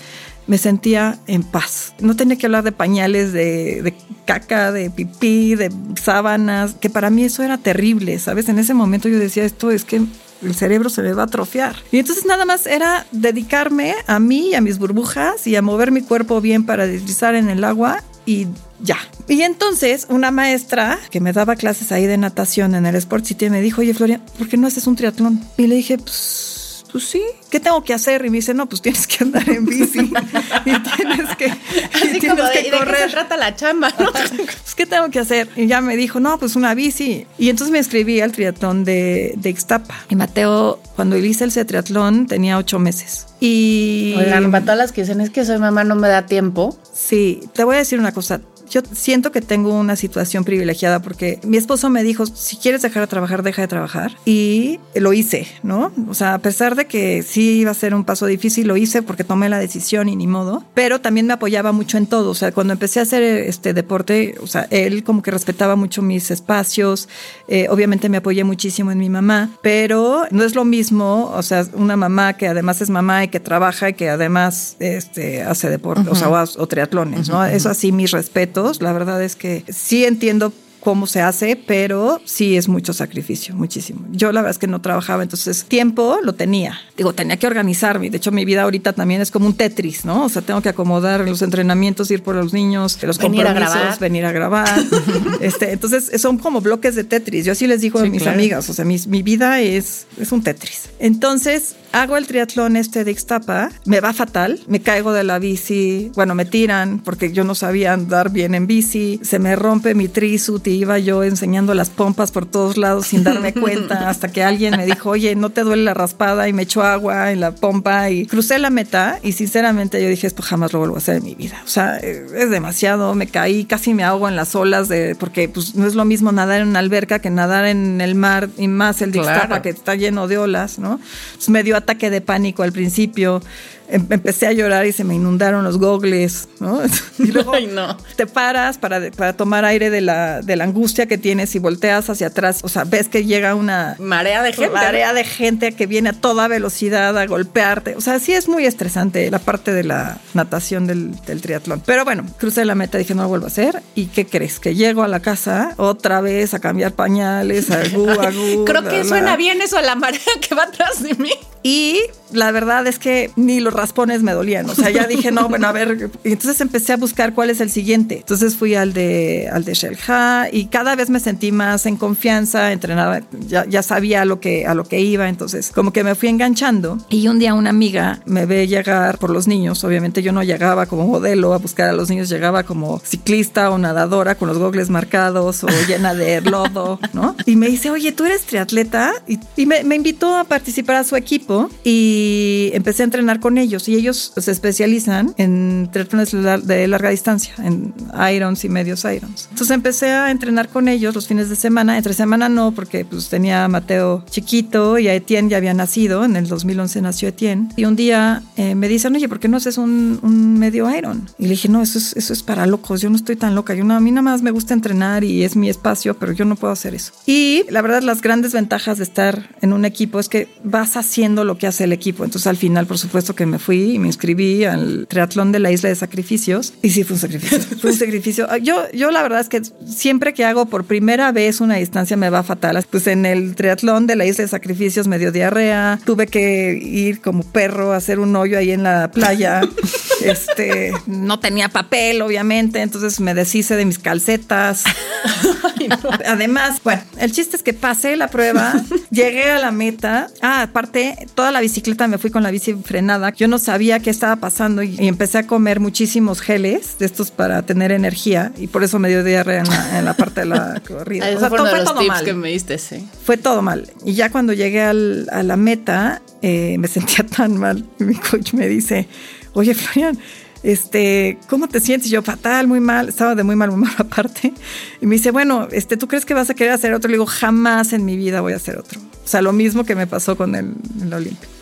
me 0.46 0.56
sentía 0.58 1.18
en 1.26 1.42
paz. 1.42 1.92
No 2.00 2.16
tenía 2.16 2.38
que 2.38 2.46
hablar 2.46 2.64
de 2.64 2.72
pañales, 2.72 3.32
de, 3.32 3.82
de 3.82 3.94
caca, 4.24 4.72
de 4.72 4.90
pipí, 4.90 5.54
de 5.54 5.70
sábanas, 6.02 6.74
que 6.80 6.88
para 6.88 7.10
mí 7.10 7.24
eso 7.24 7.42
era 7.42 7.58
terrible, 7.58 8.18
¿sabes? 8.18 8.48
En 8.48 8.58
ese 8.58 8.72
momento 8.74 9.08
yo 9.08 9.18
decía, 9.18 9.44
esto 9.44 9.70
es 9.70 9.84
que 9.84 10.02
el 10.42 10.54
cerebro 10.54 10.88
se 10.88 11.02
me 11.02 11.12
va 11.12 11.22
a 11.22 11.26
atrofiar. 11.26 11.76
Y 11.92 11.98
entonces 11.98 12.24
nada 12.24 12.44
más 12.46 12.66
era 12.66 13.06
dedicarme 13.12 13.94
a 14.06 14.18
mí 14.20 14.50
y 14.50 14.54
a 14.54 14.60
mis 14.60 14.78
burbujas 14.78 15.46
y 15.46 15.56
a 15.56 15.62
mover 15.62 15.90
mi 15.92 16.00
cuerpo 16.00 16.40
bien 16.40 16.64
para 16.64 16.86
deslizar 16.86 17.34
en 17.34 17.50
el 17.50 17.62
agua 17.64 18.02
y 18.24 18.46
ya. 18.80 18.98
Y 19.26 19.42
entonces 19.42 20.06
una 20.08 20.30
maestra 20.30 20.98
que 21.10 21.20
me 21.20 21.32
daba 21.32 21.56
clases 21.56 21.92
ahí 21.92 22.06
de 22.06 22.16
natación 22.16 22.74
en 22.74 22.86
el 22.86 22.96
Sport 22.96 23.24
City 23.24 23.50
me 23.50 23.60
dijo, 23.60 23.80
oye 23.80 23.94
Florian, 23.94 24.22
¿por 24.38 24.48
qué 24.48 24.56
no 24.56 24.66
haces 24.66 24.86
un 24.86 24.96
triatlón? 24.96 25.40
Y 25.56 25.66
le 25.66 25.76
dije, 25.76 25.98
pues 25.98 26.58
pues 26.90 27.04
sí, 27.04 27.22
¿qué 27.50 27.60
tengo 27.60 27.82
que 27.82 27.92
hacer? 27.92 28.24
Y 28.24 28.30
me 28.30 28.38
dice, 28.38 28.54
no, 28.54 28.66
pues 28.66 28.80
tienes 28.80 29.06
que 29.06 29.22
andar 29.22 29.48
en 29.48 29.64
bici 29.66 30.00
y 30.64 30.72
tienes 30.80 31.36
que, 31.36 31.46
Así 31.46 32.20
como 32.26 32.42
de, 32.42 32.60
¿y 32.60 32.70
de 32.70 32.78
qué 32.78 32.96
se 32.96 33.08
trata 33.10 33.36
la 33.36 33.54
chamba? 33.54 33.92
¿no? 33.98 34.10
pues, 34.12 34.74
¿qué 34.74 34.86
tengo 34.86 35.10
que 35.10 35.18
hacer? 35.18 35.48
Y 35.56 35.66
ya 35.66 35.80
me 35.80 35.96
dijo, 35.96 36.20
no, 36.20 36.38
pues 36.38 36.56
una 36.56 36.74
bici. 36.74 37.26
Y 37.38 37.50
entonces 37.50 37.72
me 37.72 37.78
inscribí 37.78 38.20
al 38.20 38.32
triatlón 38.32 38.84
de, 38.84 39.34
de 39.36 39.50
Ixtapa. 39.50 39.94
Y 40.08 40.16
Mateo, 40.16 40.80
cuando 40.96 41.16
hice 41.18 41.44
el 41.44 41.52
triatlón, 41.66 42.26
tenía 42.26 42.56
ocho 42.58 42.78
meses. 42.78 43.26
Y... 43.40 44.14
Oigan, 44.16 44.50
para 44.50 44.64
todas 44.64 44.78
las 44.78 44.92
que 44.92 45.02
dicen, 45.02 45.20
es 45.20 45.30
que 45.30 45.44
soy 45.44 45.58
mamá, 45.58 45.84
no 45.84 45.94
me 45.94 46.08
da 46.08 46.26
tiempo. 46.26 46.76
Sí, 46.92 47.40
te 47.52 47.64
voy 47.64 47.76
a 47.76 47.78
decir 47.78 47.98
una 47.98 48.12
cosa 48.12 48.40
yo 48.68 48.82
siento 48.92 49.32
que 49.32 49.40
tengo 49.40 49.72
una 49.72 49.96
situación 49.96 50.44
privilegiada 50.44 51.00
porque 51.00 51.40
mi 51.44 51.56
esposo 51.56 51.90
me 51.90 52.02
dijo, 52.02 52.26
si 52.26 52.56
quieres 52.56 52.82
dejar 52.82 53.02
de 53.02 53.06
trabajar, 53.06 53.42
deja 53.42 53.62
de 53.62 53.68
trabajar. 53.68 54.12
Y 54.24 54.80
lo 54.94 55.12
hice, 55.12 55.46
¿no? 55.62 55.92
O 56.08 56.14
sea, 56.14 56.34
a 56.34 56.38
pesar 56.38 56.76
de 56.76 56.86
que 56.86 57.22
sí 57.22 57.60
iba 57.60 57.70
a 57.70 57.74
ser 57.74 57.94
un 57.94 58.04
paso 58.04 58.26
difícil, 58.26 58.66
lo 58.66 58.76
hice 58.76 59.02
porque 59.02 59.24
tomé 59.24 59.48
la 59.48 59.58
decisión 59.58 60.08
y 60.08 60.16
ni 60.16 60.26
modo, 60.26 60.64
pero 60.74 61.00
también 61.00 61.26
me 61.26 61.32
apoyaba 61.32 61.72
mucho 61.72 61.98
en 61.98 62.06
todo. 62.06 62.30
O 62.30 62.34
sea, 62.34 62.52
cuando 62.52 62.72
empecé 62.72 63.00
a 63.00 63.04
hacer 63.04 63.22
este 63.22 63.72
deporte, 63.72 64.34
o 64.42 64.46
sea, 64.46 64.66
él 64.70 65.04
como 65.04 65.22
que 65.22 65.30
respetaba 65.30 65.76
mucho 65.76 66.02
mis 66.02 66.30
espacios, 66.30 67.08
eh, 67.48 67.66
obviamente 67.70 68.08
me 68.08 68.18
apoyé 68.18 68.44
muchísimo 68.44 68.90
en 68.90 68.98
mi 68.98 69.08
mamá, 69.08 69.50
pero 69.62 70.24
no 70.30 70.44
es 70.44 70.54
lo 70.54 70.64
mismo, 70.64 71.32
o 71.34 71.42
sea, 71.42 71.66
una 71.74 71.96
mamá 71.96 72.34
que 72.34 72.48
además 72.48 72.80
es 72.80 72.90
mamá 72.90 73.24
y 73.24 73.28
que 73.28 73.40
trabaja 73.40 73.90
y 73.90 73.94
que 73.94 74.10
además 74.10 74.76
este, 74.78 75.42
hace 75.42 75.70
deporte, 75.70 76.08
o 76.10 76.14
sea, 76.14 76.28
o, 76.28 76.66
triatlones, 76.66 77.28
¿no? 77.28 77.44
Eso 77.44 77.70
así, 77.70 77.92
mis 77.92 78.10
respetos 78.10 78.57
la 78.80 78.92
verdad 78.92 79.22
es 79.22 79.36
que 79.36 79.64
sí 79.68 80.04
entiendo 80.04 80.52
cómo 80.80 81.06
se 81.06 81.20
hace, 81.20 81.56
pero 81.56 82.20
sí 82.24 82.56
es 82.56 82.68
mucho 82.68 82.92
sacrificio, 82.92 83.54
muchísimo. 83.54 84.06
Yo 84.10 84.32
la 84.32 84.40
verdad 84.40 84.52
es 84.52 84.58
que 84.58 84.66
no 84.66 84.80
trabajaba, 84.80 85.22
entonces 85.22 85.64
tiempo 85.64 86.18
lo 86.22 86.34
tenía. 86.34 86.80
Digo, 86.96 87.12
tenía 87.12 87.36
que 87.36 87.46
organizarme. 87.46 88.10
De 88.10 88.16
hecho, 88.16 88.32
mi 88.32 88.44
vida 88.44 88.62
ahorita 88.62 88.92
también 88.92 89.20
es 89.20 89.30
como 89.30 89.46
un 89.46 89.54
Tetris, 89.54 90.04
¿no? 90.04 90.24
O 90.24 90.28
sea, 90.28 90.42
tengo 90.42 90.60
que 90.60 90.68
acomodar 90.68 91.20
los 91.20 91.42
entrenamientos, 91.42 92.10
ir 92.10 92.22
por 92.22 92.34
los 92.34 92.52
niños, 92.52 92.98
los 93.02 93.18
venir 93.18 93.44
compromisos, 93.44 93.74
a 93.74 93.78
grabar. 93.78 93.98
venir 93.98 94.24
a 94.24 94.32
grabar. 94.32 94.84
este, 95.40 95.72
entonces, 95.72 96.10
son 96.20 96.38
como 96.38 96.60
bloques 96.60 96.94
de 96.94 97.04
Tetris. 97.04 97.44
Yo 97.44 97.52
así 97.52 97.66
les 97.66 97.80
digo 97.80 97.98
a 97.98 98.04
mis 98.04 98.22
claro. 98.22 98.38
amigas, 98.38 98.68
o 98.68 98.74
sea, 98.74 98.84
mi, 98.84 98.98
mi 99.06 99.22
vida 99.22 99.60
es, 99.60 100.06
es 100.18 100.32
un 100.32 100.42
Tetris. 100.42 100.88
Entonces, 100.98 101.76
hago 101.92 102.16
el 102.16 102.26
triatlón 102.26 102.76
este 102.76 103.04
de 103.04 103.10
Ixtapa, 103.10 103.70
me 103.84 104.00
va 104.00 104.12
fatal, 104.12 104.60
me 104.66 104.80
caigo 104.80 105.12
de 105.12 105.24
la 105.24 105.38
bici, 105.38 106.10
bueno, 106.14 106.34
me 106.34 106.44
tiran 106.44 107.00
porque 107.00 107.32
yo 107.32 107.44
no 107.44 107.54
sabía 107.54 107.92
andar 107.92 108.30
bien 108.30 108.54
en 108.54 108.66
bici, 108.66 109.20
se 109.22 109.38
me 109.38 109.56
rompe 109.56 109.94
mi 109.94 110.08
trisut 110.08 110.66
iba 110.70 110.98
yo 110.98 111.22
enseñando 111.24 111.74
las 111.74 111.90
pompas 111.90 112.30
por 112.30 112.46
todos 112.46 112.76
lados 112.76 113.06
sin 113.08 113.24
darme 113.24 113.52
cuenta 113.52 114.08
hasta 114.08 114.28
que 114.28 114.42
alguien 114.42 114.76
me 114.76 114.86
dijo, 114.86 115.10
oye, 115.10 115.34
¿no 115.34 115.50
te 115.50 115.62
duele 115.62 115.84
la 115.84 115.94
raspada? 115.94 116.48
Y 116.48 116.52
me 116.52 116.62
echó 116.62 116.82
agua 116.82 117.32
en 117.32 117.40
la 117.40 117.52
pompa 117.52 118.10
y 118.10 118.26
crucé 118.26 118.58
la 118.58 118.70
meta 118.70 119.18
y 119.22 119.32
sinceramente 119.32 120.02
yo 120.02 120.08
dije, 120.08 120.26
esto 120.26 120.42
jamás 120.42 120.72
lo 120.72 120.78
vuelvo 120.78 120.96
a 120.96 120.98
hacer 120.98 121.16
en 121.16 121.24
mi 121.24 121.34
vida. 121.34 121.60
O 121.64 121.68
sea, 121.68 121.96
es 121.98 122.50
demasiado, 122.50 123.14
me 123.14 123.26
caí, 123.26 123.64
casi 123.64 123.94
me 123.94 124.04
ahogo 124.04 124.28
en 124.28 124.36
las 124.36 124.54
olas 124.54 124.88
de, 124.88 125.14
porque 125.14 125.48
pues 125.48 125.74
no 125.74 125.86
es 125.86 125.94
lo 125.94 126.04
mismo 126.04 126.32
nadar 126.32 126.60
en 126.60 126.68
una 126.68 126.78
alberca 126.78 127.18
que 127.20 127.30
nadar 127.30 127.66
en 127.66 128.00
el 128.00 128.14
mar 128.14 128.48
y 128.56 128.68
más 128.68 129.02
el 129.02 129.12
de 129.12 129.20
claro. 129.20 129.62
Que 129.62 129.70
está 129.70 129.94
lleno 129.94 130.28
de 130.28 130.38
olas, 130.38 130.78
¿no? 130.78 131.00
Entonces 131.28 131.48
me 131.48 131.62
dio 131.62 131.76
ataque 131.76 132.10
de 132.10 132.20
pánico 132.20 132.62
al 132.62 132.72
principio. 132.72 133.42
Em, 133.88 134.06
Empecé 134.10 134.46
a 134.46 134.52
llorar 134.52 134.86
y 134.86 134.92
se 134.92 135.04
me 135.04 135.14
inundaron 135.14 135.64
los 135.64 135.78
gogles, 135.78 136.48
¿no? 136.60 136.80
Y 137.18 137.28
luego 137.32 137.54
Ay, 137.54 137.66
no. 137.66 137.96
te 138.16 138.26
paras 138.26 138.78
para, 138.78 139.10
para 139.10 139.32
tomar 139.32 139.64
aire 139.64 139.90
de 139.90 140.00
la, 140.00 140.40
de 140.42 140.56
la 140.56 140.64
angustia 140.64 141.06
que 141.06 141.18
tienes 141.18 141.54
y 141.54 141.58
volteas 141.58 142.08
hacia 142.10 142.28
atrás. 142.28 142.60
O 142.62 142.68
sea, 142.68 142.84
ves 142.84 143.08
que 143.08 143.24
llega 143.24 143.54
una 143.54 143.96
marea 143.98 144.42
de 144.42 144.52
gente. 144.52 144.70
Marea 144.70 145.12
de 145.12 145.24
gente 145.24 145.72
que 145.72 145.86
viene 145.86 146.10
a 146.10 146.12
toda 146.12 146.48
velocidad 146.48 147.16
a 147.18 147.26
golpearte. 147.26 147.96
O 147.96 148.00
sea, 148.00 148.18
sí 148.18 148.32
es 148.32 148.48
muy 148.48 148.66
estresante 148.66 149.30
la 149.30 149.38
parte 149.38 149.72
de 149.72 149.84
la 149.84 150.18
natación 150.34 150.86
del, 150.86 151.14
del 151.26 151.40
triatlón. 151.40 151.82
Pero 151.84 152.04
bueno, 152.04 152.24
crucé 152.38 152.64
la 152.64 152.74
meta, 152.74 152.98
dije 152.98 153.14
no 153.14 153.22
lo 153.22 153.28
vuelvo 153.28 153.46
a 153.46 153.48
hacer. 153.48 153.82
¿Y 153.94 154.06
qué 154.06 154.26
crees? 154.26 154.60
Que 154.60 154.74
llego 154.74 155.02
a 155.02 155.08
la 155.08 155.20
casa 155.20 155.74
otra 155.76 156.20
vez 156.20 156.54
a 156.54 156.60
cambiar 156.60 156.92
pañales, 156.92 157.70
a 157.70 157.82
gu, 157.88 158.08
a 158.10 158.30
gu, 158.30 158.64
Creo 158.64 158.82
la, 158.82 158.90
que 158.90 158.98
la. 158.98 159.04
suena 159.04 159.36
bien 159.36 159.60
eso 159.62 159.76
a 159.78 159.82
la 159.82 159.94
marea 159.94 160.20
que 160.46 160.54
va 160.54 160.64
atrás 160.64 161.02
de 161.02 161.14
mí. 161.14 161.32
Y 161.62 162.00
la 162.32 162.52
verdad 162.52 162.86
es 162.86 162.98
que 163.00 163.32
ni 163.34 163.58
los 163.60 163.74
raspones 163.78 164.22
me 164.22 164.32
dolían. 164.32 164.68
O 164.68 164.74
sea, 164.74 164.90
ya 164.90 165.06
dije, 165.06 165.30
no, 165.30 165.48
bueno, 165.48 165.68
a 165.68 165.72
ver. 165.72 166.10
Y 166.24 166.32
entonces 166.32 166.60
empecé 166.60 166.92
a 166.92 166.96
buscar 166.96 167.32
cuál 167.32 167.50
es 167.50 167.60
el 167.60 167.70
siguiente. 167.70 168.18
Entonces 168.18 168.56
fui 168.56 168.74
al 168.74 168.92
de, 168.92 169.48
al 169.52 169.64
de 169.64 169.74
Shelha 169.74 170.48
y 170.52 170.66
cada 170.66 170.96
vez 170.96 171.10
me 171.10 171.20
sentí 171.20 171.52
más 171.52 171.86
en 171.86 171.96
confianza, 171.96 172.72
entrenaba, 172.72 173.20
ya, 173.46 173.64
ya 173.66 173.82
sabía 173.82 174.22
a 174.22 174.24
lo, 174.24 174.40
que, 174.40 174.66
a 174.66 174.74
lo 174.74 174.84
que 174.84 175.00
iba. 175.00 175.28
Entonces, 175.28 175.70
como 175.72 175.92
que 175.92 176.02
me 176.02 176.14
fui 176.14 176.28
enganchando. 176.28 176.98
Y 177.08 177.28
un 177.28 177.38
día 177.38 177.54
una 177.54 177.70
amiga 177.70 178.20
me 178.26 178.46
ve 178.46 178.66
llegar 178.66 179.18
por 179.18 179.30
los 179.30 179.46
niños. 179.46 179.84
Obviamente 179.84 180.22
yo 180.22 180.32
no 180.32 180.42
llegaba 180.42 180.86
como 180.86 181.06
modelo 181.06 181.54
a 181.54 181.58
buscar 181.58 181.88
a 181.88 181.92
los 181.92 182.10
niños, 182.10 182.28
llegaba 182.28 182.64
como 182.64 183.00
ciclista 183.04 183.70
o 183.70 183.78
nadadora 183.78 184.34
con 184.34 184.48
los 184.48 184.58
gogles 184.58 184.90
marcados 184.90 185.62
o 185.62 185.68
llena 185.86 186.14
de 186.14 186.40
lodo, 186.40 186.98
¿no? 187.12 187.36
Y 187.46 187.54
me 187.54 187.68
dice, 187.68 187.90
oye, 187.90 188.10
tú 188.12 188.24
eres 188.24 188.42
triatleta. 188.42 189.12
Y, 189.28 189.38
y 189.56 189.66
me, 189.66 189.84
me 189.84 189.94
invitó 189.94 190.36
a 190.36 190.44
participar 190.44 190.96
a 190.96 191.04
su 191.04 191.14
equipo 191.14 191.70
y 191.84 192.70
empecé 192.74 193.02
a 193.02 193.04
entrenar 193.04 193.38
con 193.40 193.56
ellos 193.68 193.88
y 193.88 193.94
ellos 193.94 194.32
se 194.36 194.50
especializan 194.50 195.34
en 195.36 195.88
triatlones 195.92 196.32
de 196.32 196.88
larga 196.88 197.10
distancia, 197.10 197.54
en 197.58 197.94
irons 198.34 198.64
y 198.64 198.68
medios 198.68 199.04
irons. 199.04 199.48
Entonces 199.50 199.70
empecé 199.70 200.10
a 200.10 200.30
entrenar 200.30 200.68
con 200.68 200.88
ellos 200.88 201.14
los 201.14 201.28
fines 201.28 201.48
de 201.48 201.56
semana, 201.56 201.96
entre 201.96 202.14
semana 202.14 202.48
no, 202.48 202.72
porque 202.72 203.04
pues 203.04 203.28
tenía 203.28 203.64
a 203.64 203.68
Mateo 203.68 204.24
chiquito 204.30 204.98
y 204.98 205.08
a 205.08 205.14
Etienne 205.14 205.50
ya 205.50 205.58
había 205.58 205.74
nacido, 205.74 206.24
en 206.24 206.36
el 206.36 206.48
2011 206.48 207.02
nació 207.02 207.28
Etienne. 207.28 207.68
Y 207.76 207.84
un 207.84 207.96
día 207.96 208.42
eh, 208.56 208.74
me 208.74 208.88
dicen, 208.88 209.14
oye, 209.14 209.28
¿por 209.28 209.40
qué 209.40 209.48
no 209.48 209.56
haces 209.56 209.78
un, 209.78 210.18
un, 210.22 210.58
medio 210.58 210.94
iron? 210.94 211.28
Y 211.38 211.44
le 211.44 211.50
dije, 211.50 211.68
no, 211.68 211.82
eso 211.82 211.98
es, 211.98 212.16
eso 212.16 212.32
es 212.32 212.42
para 212.42 212.66
locos, 212.66 213.00
yo 213.00 213.10
no 213.10 213.16
estoy 213.16 213.36
tan 213.36 213.54
loca, 213.54 213.74
yo 213.74 213.84
no, 213.84 213.94
a 213.94 214.00
mí 214.00 214.10
nada 214.10 214.22
más 214.22 214.42
me 214.42 214.50
gusta 214.50 214.74
entrenar 214.74 215.24
y 215.24 215.44
es 215.44 215.56
mi 215.56 215.68
espacio, 215.68 216.14
pero 216.18 216.32
yo 216.32 216.44
no 216.44 216.56
puedo 216.56 216.72
hacer 216.72 216.94
eso. 216.94 217.12
Y 217.26 217.64
la 217.70 217.82
verdad, 217.82 218.02
las 218.02 218.22
grandes 218.22 218.52
ventajas 218.52 218.98
de 218.98 219.04
estar 219.04 219.50
en 219.60 219.72
un 219.72 219.84
equipo 219.84 220.20
es 220.20 220.28
que 220.28 220.48
vas 220.64 220.96
haciendo 220.96 221.44
lo 221.44 221.58
que 221.58 221.66
hace 221.66 221.84
el 221.84 221.92
equipo. 221.92 222.24
Entonces 222.24 222.46
al 222.46 222.56
final, 222.56 222.86
por 222.86 222.98
supuesto 222.98 223.34
que 223.34 223.46
me 223.46 223.57
fui 223.58 223.94
y 223.94 223.98
me 223.98 224.06
inscribí 224.06 224.64
al 224.64 225.06
triatlón 225.08 225.52
de 225.52 225.58
la 225.58 225.70
isla 225.70 225.88
de 225.88 225.94
sacrificios. 225.94 226.74
Y 226.82 226.90
sí, 226.90 227.04
fue 227.04 227.14
un 227.14 227.20
sacrificio. 227.20 227.58
fue 227.80 227.90
un 227.90 227.96
sacrificio. 227.96 228.56
Yo, 228.58 228.90
yo 228.92 229.10
la 229.10 229.22
verdad 229.22 229.40
es 229.40 229.48
que 229.48 229.62
siempre 229.86 230.34
que 230.34 230.44
hago 230.44 230.66
por 230.66 230.84
primera 230.84 231.32
vez 231.32 231.60
una 231.60 231.76
distancia 231.76 232.16
me 232.16 232.30
va 232.30 232.42
fatal. 232.42 232.84
Pues 232.90 233.06
en 233.06 233.26
el 233.26 233.54
triatlón 233.54 234.06
de 234.06 234.16
la 234.16 234.26
isla 234.26 234.42
de 234.42 234.48
sacrificios 234.48 235.08
me 235.08 235.18
dio 235.18 235.32
diarrea. 235.32 235.98
Tuve 236.04 236.26
que 236.26 236.78
ir 236.80 237.20
como 237.20 237.42
perro 237.42 237.92
a 237.92 237.96
hacer 237.96 238.18
un 238.18 238.34
hoyo 238.36 238.58
ahí 238.58 238.70
en 238.70 238.82
la 238.82 239.10
playa. 239.10 239.62
este, 240.22 240.92
no 241.06 241.40
tenía 241.40 241.68
papel, 241.68 242.22
obviamente. 242.22 242.82
Entonces 242.82 243.20
me 243.20 243.34
deshice 243.34 243.76
de 243.76 243.84
mis 243.84 243.98
calcetas. 243.98 244.84
Ay, 245.78 245.88
no. 245.88 246.10
Además, 246.26 246.80
bueno, 246.82 247.02
el 247.18 247.32
chiste 247.32 247.56
es 247.56 247.62
que 247.62 247.72
pasé 247.72 248.16
la 248.16 248.28
prueba, 248.28 248.74
llegué 249.10 249.50
a 249.50 249.58
la 249.58 249.70
meta. 249.70 250.28
Ah, 250.40 250.62
aparte, 250.62 251.26
toda 251.34 251.50
la 251.50 251.60
bicicleta 251.60 252.06
me 252.08 252.18
fui 252.18 252.30
con 252.30 252.42
la 252.42 252.50
bici 252.50 252.74
frenada. 252.74 253.32
Yo 253.32 253.47
no 253.48 253.58
sabía 253.58 254.00
qué 254.00 254.10
estaba 254.10 254.36
pasando 254.36 254.82
y, 254.82 254.96
y 254.98 255.08
empecé 255.08 255.38
a 255.38 255.46
comer 255.46 255.80
muchísimos 255.80 256.40
geles 256.40 256.96
de 256.98 257.06
estos 257.06 257.30
para 257.30 257.62
tener 257.62 257.92
energía 257.92 258.52
y 258.56 258.66
por 258.68 258.84
eso 258.84 258.98
me 258.98 259.08
dio 259.08 259.24
diarrea 259.24 259.60
en 259.60 259.68
la, 259.68 259.98
en 259.98 260.04
la 260.04 260.14
parte 260.14 260.40
de 260.40 260.46
la 260.46 260.80
corrida. 260.88 261.26
O 261.34 261.38
sea, 261.38 261.48
fue 261.48 261.58
tips 261.58 262.08
mal. 262.08 262.24
que 262.24 262.34
me 262.34 262.48
diste, 262.50 262.78
sí. 262.78 263.06
Fue 263.24 263.36
todo 263.36 263.62
mal. 263.62 263.90
Y 264.04 264.14
ya 264.14 264.30
cuando 264.30 264.52
llegué 264.52 264.82
al, 264.82 265.28
a 265.32 265.42
la 265.42 265.56
meta, 265.56 266.22
eh, 266.42 266.76
me 266.78 266.88
sentía 266.88 267.26
tan 267.36 267.56
mal. 267.56 267.84
Mi 267.98 268.14
coach 268.14 268.52
me 268.54 268.68
dice, 268.68 269.08
oye, 269.52 269.74
Florian, 269.74 270.18
este, 270.62 271.38
¿cómo 271.48 271.68
te 271.68 271.80
sientes? 271.80 272.10
Yo 272.10 272.22
fatal, 272.22 272.66
muy 272.66 272.80
mal, 272.80 273.08
estaba 273.08 273.34
de 273.34 273.44
muy 273.44 273.56
mal 273.56 273.70
humor 273.70 273.90
aparte. 273.98 274.52
Y 275.00 275.06
me 275.06 275.16
dice, 275.16 275.30
bueno, 275.30 275.68
este, 275.72 275.96
¿tú 275.96 276.08
crees 276.08 276.24
que 276.24 276.34
vas 276.34 276.50
a 276.50 276.54
querer 276.54 276.72
hacer 276.72 276.92
otro? 276.94 277.08
Le 277.08 277.14
digo, 277.14 277.26
jamás 277.26 277.92
en 277.92 278.04
mi 278.04 278.16
vida 278.16 278.40
voy 278.40 278.52
a 278.52 278.56
hacer 278.56 278.76
otro. 278.76 279.00
O 279.00 279.28
sea, 279.28 279.42
lo 279.42 279.52
mismo 279.52 279.84
que 279.84 279.94
me 279.94 280.06
pasó 280.06 280.36
con 280.36 280.54
el, 280.54 280.74
el 281.02 281.12
Olímpico. 281.12 281.57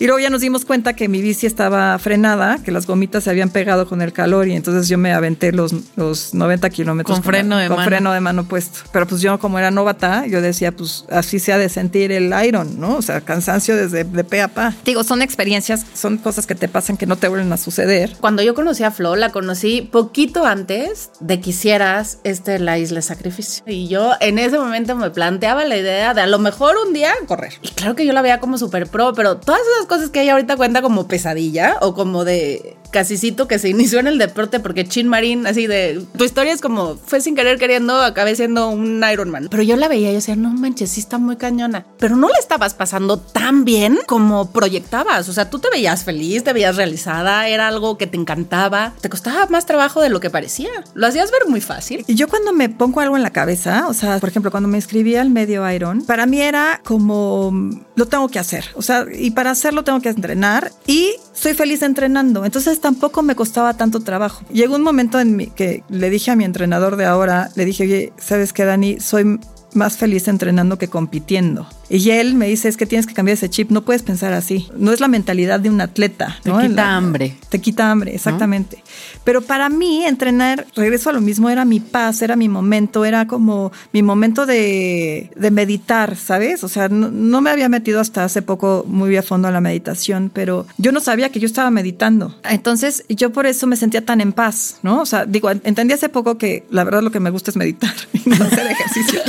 Y 0.00 0.06
luego 0.06 0.18
ya 0.18 0.30
nos 0.30 0.40
dimos 0.40 0.64
cuenta 0.64 0.94
que 0.94 1.08
mi 1.08 1.20
bici 1.20 1.46
estaba 1.46 1.98
frenada, 1.98 2.56
que 2.64 2.72
las 2.72 2.86
gomitas 2.86 3.24
se 3.24 3.28
habían 3.28 3.50
pegado 3.50 3.86
con 3.86 4.00
el 4.00 4.14
calor 4.14 4.48
y 4.48 4.56
entonces 4.56 4.88
yo 4.88 4.96
me 4.96 5.12
aventé 5.12 5.52
los, 5.52 5.74
los 5.94 6.32
90 6.32 6.70
kilómetros. 6.70 7.18
Con 7.18 7.22
freno 7.22 7.58
de 7.58 7.68
con 7.68 7.76
mano. 7.76 7.86
freno 7.86 8.12
de 8.14 8.20
mano 8.20 8.44
puesto. 8.44 8.78
Pero 8.92 9.06
pues 9.06 9.20
yo 9.20 9.38
como 9.38 9.58
era 9.58 9.70
novata, 9.70 10.26
yo 10.26 10.40
decía, 10.40 10.72
pues 10.72 11.04
así 11.10 11.38
se 11.38 11.52
ha 11.52 11.58
de 11.58 11.68
sentir 11.68 12.12
el 12.12 12.32
Iron, 12.46 12.80
¿no? 12.80 12.96
O 12.96 13.02
sea, 13.02 13.20
cansancio 13.20 13.76
desde 13.76 14.04
de 14.04 14.24
pe 14.24 14.40
a 14.40 14.48
pa. 14.48 14.72
Digo, 14.86 15.04
son 15.04 15.20
experiencias, 15.20 15.84
son 15.92 16.16
cosas 16.16 16.46
que 16.46 16.54
te 16.54 16.66
pasan 16.66 16.96
que 16.96 17.04
no 17.04 17.16
te 17.16 17.28
vuelven 17.28 17.52
a 17.52 17.58
suceder. 17.58 18.16
Cuando 18.22 18.42
yo 18.42 18.54
conocí 18.54 18.82
a 18.84 18.92
Flo, 18.92 19.16
la 19.16 19.32
conocí 19.32 19.82
poquito 19.82 20.46
antes 20.46 21.10
de 21.20 21.42
que 21.42 21.50
hicieras 21.50 22.20
este, 22.24 22.58
la 22.58 22.78
isla 22.78 23.00
de 23.00 23.02
sacrificio. 23.02 23.62
Y 23.66 23.88
yo 23.88 24.12
en 24.20 24.38
ese 24.38 24.58
momento 24.58 24.96
me 24.96 25.10
planteaba 25.10 25.66
la 25.66 25.76
idea 25.76 26.14
de 26.14 26.22
a 26.22 26.26
lo 26.26 26.38
mejor 26.38 26.76
un 26.86 26.94
día 26.94 27.12
correr. 27.26 27.52
Y 27.60 27.68
claro 27.68 27.94
que 27.94 28.06
yo 28.06 28.14
la 28.14 28.22
veía 28.22 28.40
como 28.40 28.56
súper 28.56 28.86
pro, 28.86 29.12
pero 29.12 29.36
todas 29.36 29.60
esas 29.60 29.89
cosas 29.90 30.10
que 30.10 30.22
ella 30.22 30.32
ahorita 30.32 30.56
cuenta 30.56 30.82
como 30.82 31.08
pesadilla 31.08 31.76
o 31.80 31.94
como 31.94 32.24
de 32.24 32.76
casicito 32.92 33.48
que 33.48 33.58
se 33.58 33.68
inició 33.68 33.98
en 33.98 34.06
el 34.06 34.18
deporte 34.18 34.60
porque 34.60 34.86
Chin 34.86 35.08
Marín, 35.08 35.46
así 35.46 35.66
de. 35.66 36.04
Tu 36.16 36.24
historia 36.24 36.52
es 36.52 36.60
como 36.60 36.96
fue 36.96 37.20
sin 37.20 37.34
querer 37.34 37.58
queriendo, 37.58 38.00
acabé 38.00 38.36
siendo 38.36 38.68
un 38.68 39.02
Ironman. 39.10 39.48
Pero 39.50 39.62
yo 39.62 39.76
la 39.76 39.88
veía 39.88 40.10
y 40.10 40.14
decía, 40.14 40.36
no 40.36 40.50
manches, 40.50 40.90
sí 40.90 41.00
está 41.00 41.18
muy 41.18 41.36
cañona. 41.36 41.86
Pero 41.98 42.16
no 42.16 42.28
la 42.28 42.38
estabas 42.38 42.74
pasando 42.74 43.18
tan 43.18 43.64
bien 43.64 43.98
como 44.06 44.52
proyectabas. 44.52 45.28
O 45.28 45.32
sea, 45.32 45.50
tú 45.50 45.58
te 45.58 45.68
veías 45.70 46.04
feliz, 46.04 46.44
te 46.44 46.52
veías 46.52 46.76
realizada, 46.76 47.48
era 47.48 47.66
algo 47.66 47.98
que 47.98 48.06
te 48.06 48.16
encantaba. 48.16 48.94
Te 49.00 49.08
costaba 49.08 49.46
más 49.46 49.66
trabajo 49.66 50.00
de 50.00 50.08
lo 50.08 50.20
que 50.20 50.30
parecía. 50.30 50.70
Lo 50.94 51.08
hacías 51.08 51.32
ver 51.32 51.48
muy 51.48 51.60
fácil. 51.60 52.04
Y 52.06 52.14
yo 52.14 52.28
cuando 52.28 52.52
me 52.52 52.68
pongo 52.68 53.00
algo 53.00 53.16
en 53.16 53.22
la 53.22 53.30
cabeza, 53.30 53.86
o 53.88 53.94
sea, 53.94 54.18
por 54.18 54.28
ejemplo, 54.28 54.52
cuando 54.52 54.68
me 54.68 54.78
inscribí 54.78 55.16
al 55.16 55.30
medio 55.30 55.68
Iron, 55.68 56.04
para 56.04 56.26
mí 56.26 56.40
era 56.40 56.80
como 56.84 57.52
lo 57.96 58.06
tengo 58.06 58.28
que 58.28 58.38
hacer. 58.38 58.66
O 58.74 58.82
sea, 58.82 59.06
y 59.12 59.32
para 59.32 59.50
hacerlo 59.50 59.79
tengo 59.84 60.00
que 60.00 60.08
entrenar 60.08 60.72
y 60.86 61.14
soy 61.32 61.54
feliz 61.54 61.82
entrenando. 61.82 62.44
Entonces 62.44 62.80
tampoco 62.80 63.22
me 63.22 63.34
costaba 63.34 63.74
tanto 63.74 64.00
trabajo. 64.00 64.44
Llegó 64.52 64.76
un 64.76 64.82
momento 64.82 65.20
en 65.20 65.36
mi 65.36 65.46
que 65.48 65.82
le 65.88 66.10
dije 66.10 66.30
a 66.30 66.36
mi 66.36 66.44
entrenador 66.44 66.96
de 66.96 67.06
ahora, 67.06 67.50
le 67.54 67.64
dije, 67.64 67.84
oye, 67.84 68.12
¿sabes 68.18 68.52
qué, 68.52 68.64
Dani? 68.64 69.00
Soy 69.00 69.38
más 69.74 69.96
feliz 69.96 70.28
entrenando 70.28 70.78
que 70.78 70.88
compitiendo. 70.88 71.66
Y 71.88 72.10
él 72.10 72.34
me 72.34 72.46
dice, 72.46 72.68
es 72.68 72.76
que 72.76 72.86
tienes 72.86 73.06
que 73.06 73.14
cambiar 73.14 73.34
ese 73.34 73.50
chip, 73.50 73.70
no 73.70 73.82
puedes 73.82 74.02
pensar 74.02 74.32
así. 74.32 74.68
No 74.76 74.92
es 74.92 75.00
la 75.00 75.08
mentalidad 75.08 75.58
de 75.58 75.70
un 75.70 75.80
atleta. 75.80 76.38
Te 76.42 76.50
¿no? 76.50 76.60
quita 76.60 76.74
La- 76.74 76.96
hambre. 76.96 77.36
Te 77.48 77.60
quita 77.60 77.90
hambre, 77.90 78.14
exactamente. 78.14 78.82
Pero 79.24 79.42
para 79.42 79.68
mí, 79.68 80.04
entrenar, 80.04 80.66
regreso 80.76 81.10
a 81.10 81.12
lo 81.12 81.20
mismo, 81.20 81.50
era 81.50 81.64
mi 81.64 81.80
paz, 81.80 82.22
era 82.22 82.36
mi 82.36 82.48
momento, 82.48 83.04
era 83.04 83.26
como 83.26 83.72
mi 83.92 84.02
momento 84.04 84.46
de, 84.46 85.30
de 85.34 85.50
meditar, 85.50 86.16
¿sabes? 86.16 86.62
O 86.62 86.68
sea, 86.68 86.88
no, 86.88 87.10
no 87.10 87.40
me 87.40 87.50
había 87.50 87.68
metido 87.68 88.00
hasta 88.00 88.22
hace 88.24 88.42
poco 88.42 88.84
muy 88.86 89.16
a 89.16 89.22
fondo 89.22 89.48
a 89.48 89.50
la 89.50 89.60
meditación, 89.60 90.30
pero 90.32 90.66
yo 90.78 90.92
no 90.92 91.00
sabía 91.00 91.30
que 91.30 91.40
yo 91.40 91.46
estaba 91.46 91.70
meditando. 91.70 92.36
Entonces, 92.48 93.04
yo 93.08 93.30
por 93.32 93.46
eso 93.46 93.66
me 93.66 93.76
sentía 93.76 94.04
tan 94.04 94.20
en 94.20 94.32
paz, 94.32 94.76
¿no? 94.82 95.00
O 95.00 95.06
sea, 95.06 95.26
digo, 95.26 95.50
entendí 95.50 95.92
hace 95.94 96.08
poco 96.08 96.38
que 96.38 96.64
la 96.70 96.84
verdad 96.84 97.02
lo 97.02 97.10
que 97.10 97.20
me 97.20 97.30
gusta 97.30 97.50
es 97.50 97.56
meditar 97.56 97.92
y 98.12 98.28
no 98.28 98.44
hacer 98.44 98.66
ejercicio. 98.68 99.20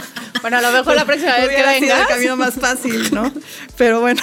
Bueno, 0.41 0.57
a 0.57 0.61
lo 0.61 0.71
mejor 0.71 0.95
la 0.95 1.05
próxima 1.05 1.35
vez 1.38 1.50
que 1.50 1.63
vengas, 1.63 2.01
el 2.01 2.07
camino 2.07 2.38
más 2.38 2.55
fácil, 2.55 3.13
¿no? 3.13 3.31
Pero 3.77 4.01
bueno. 4.01 4.21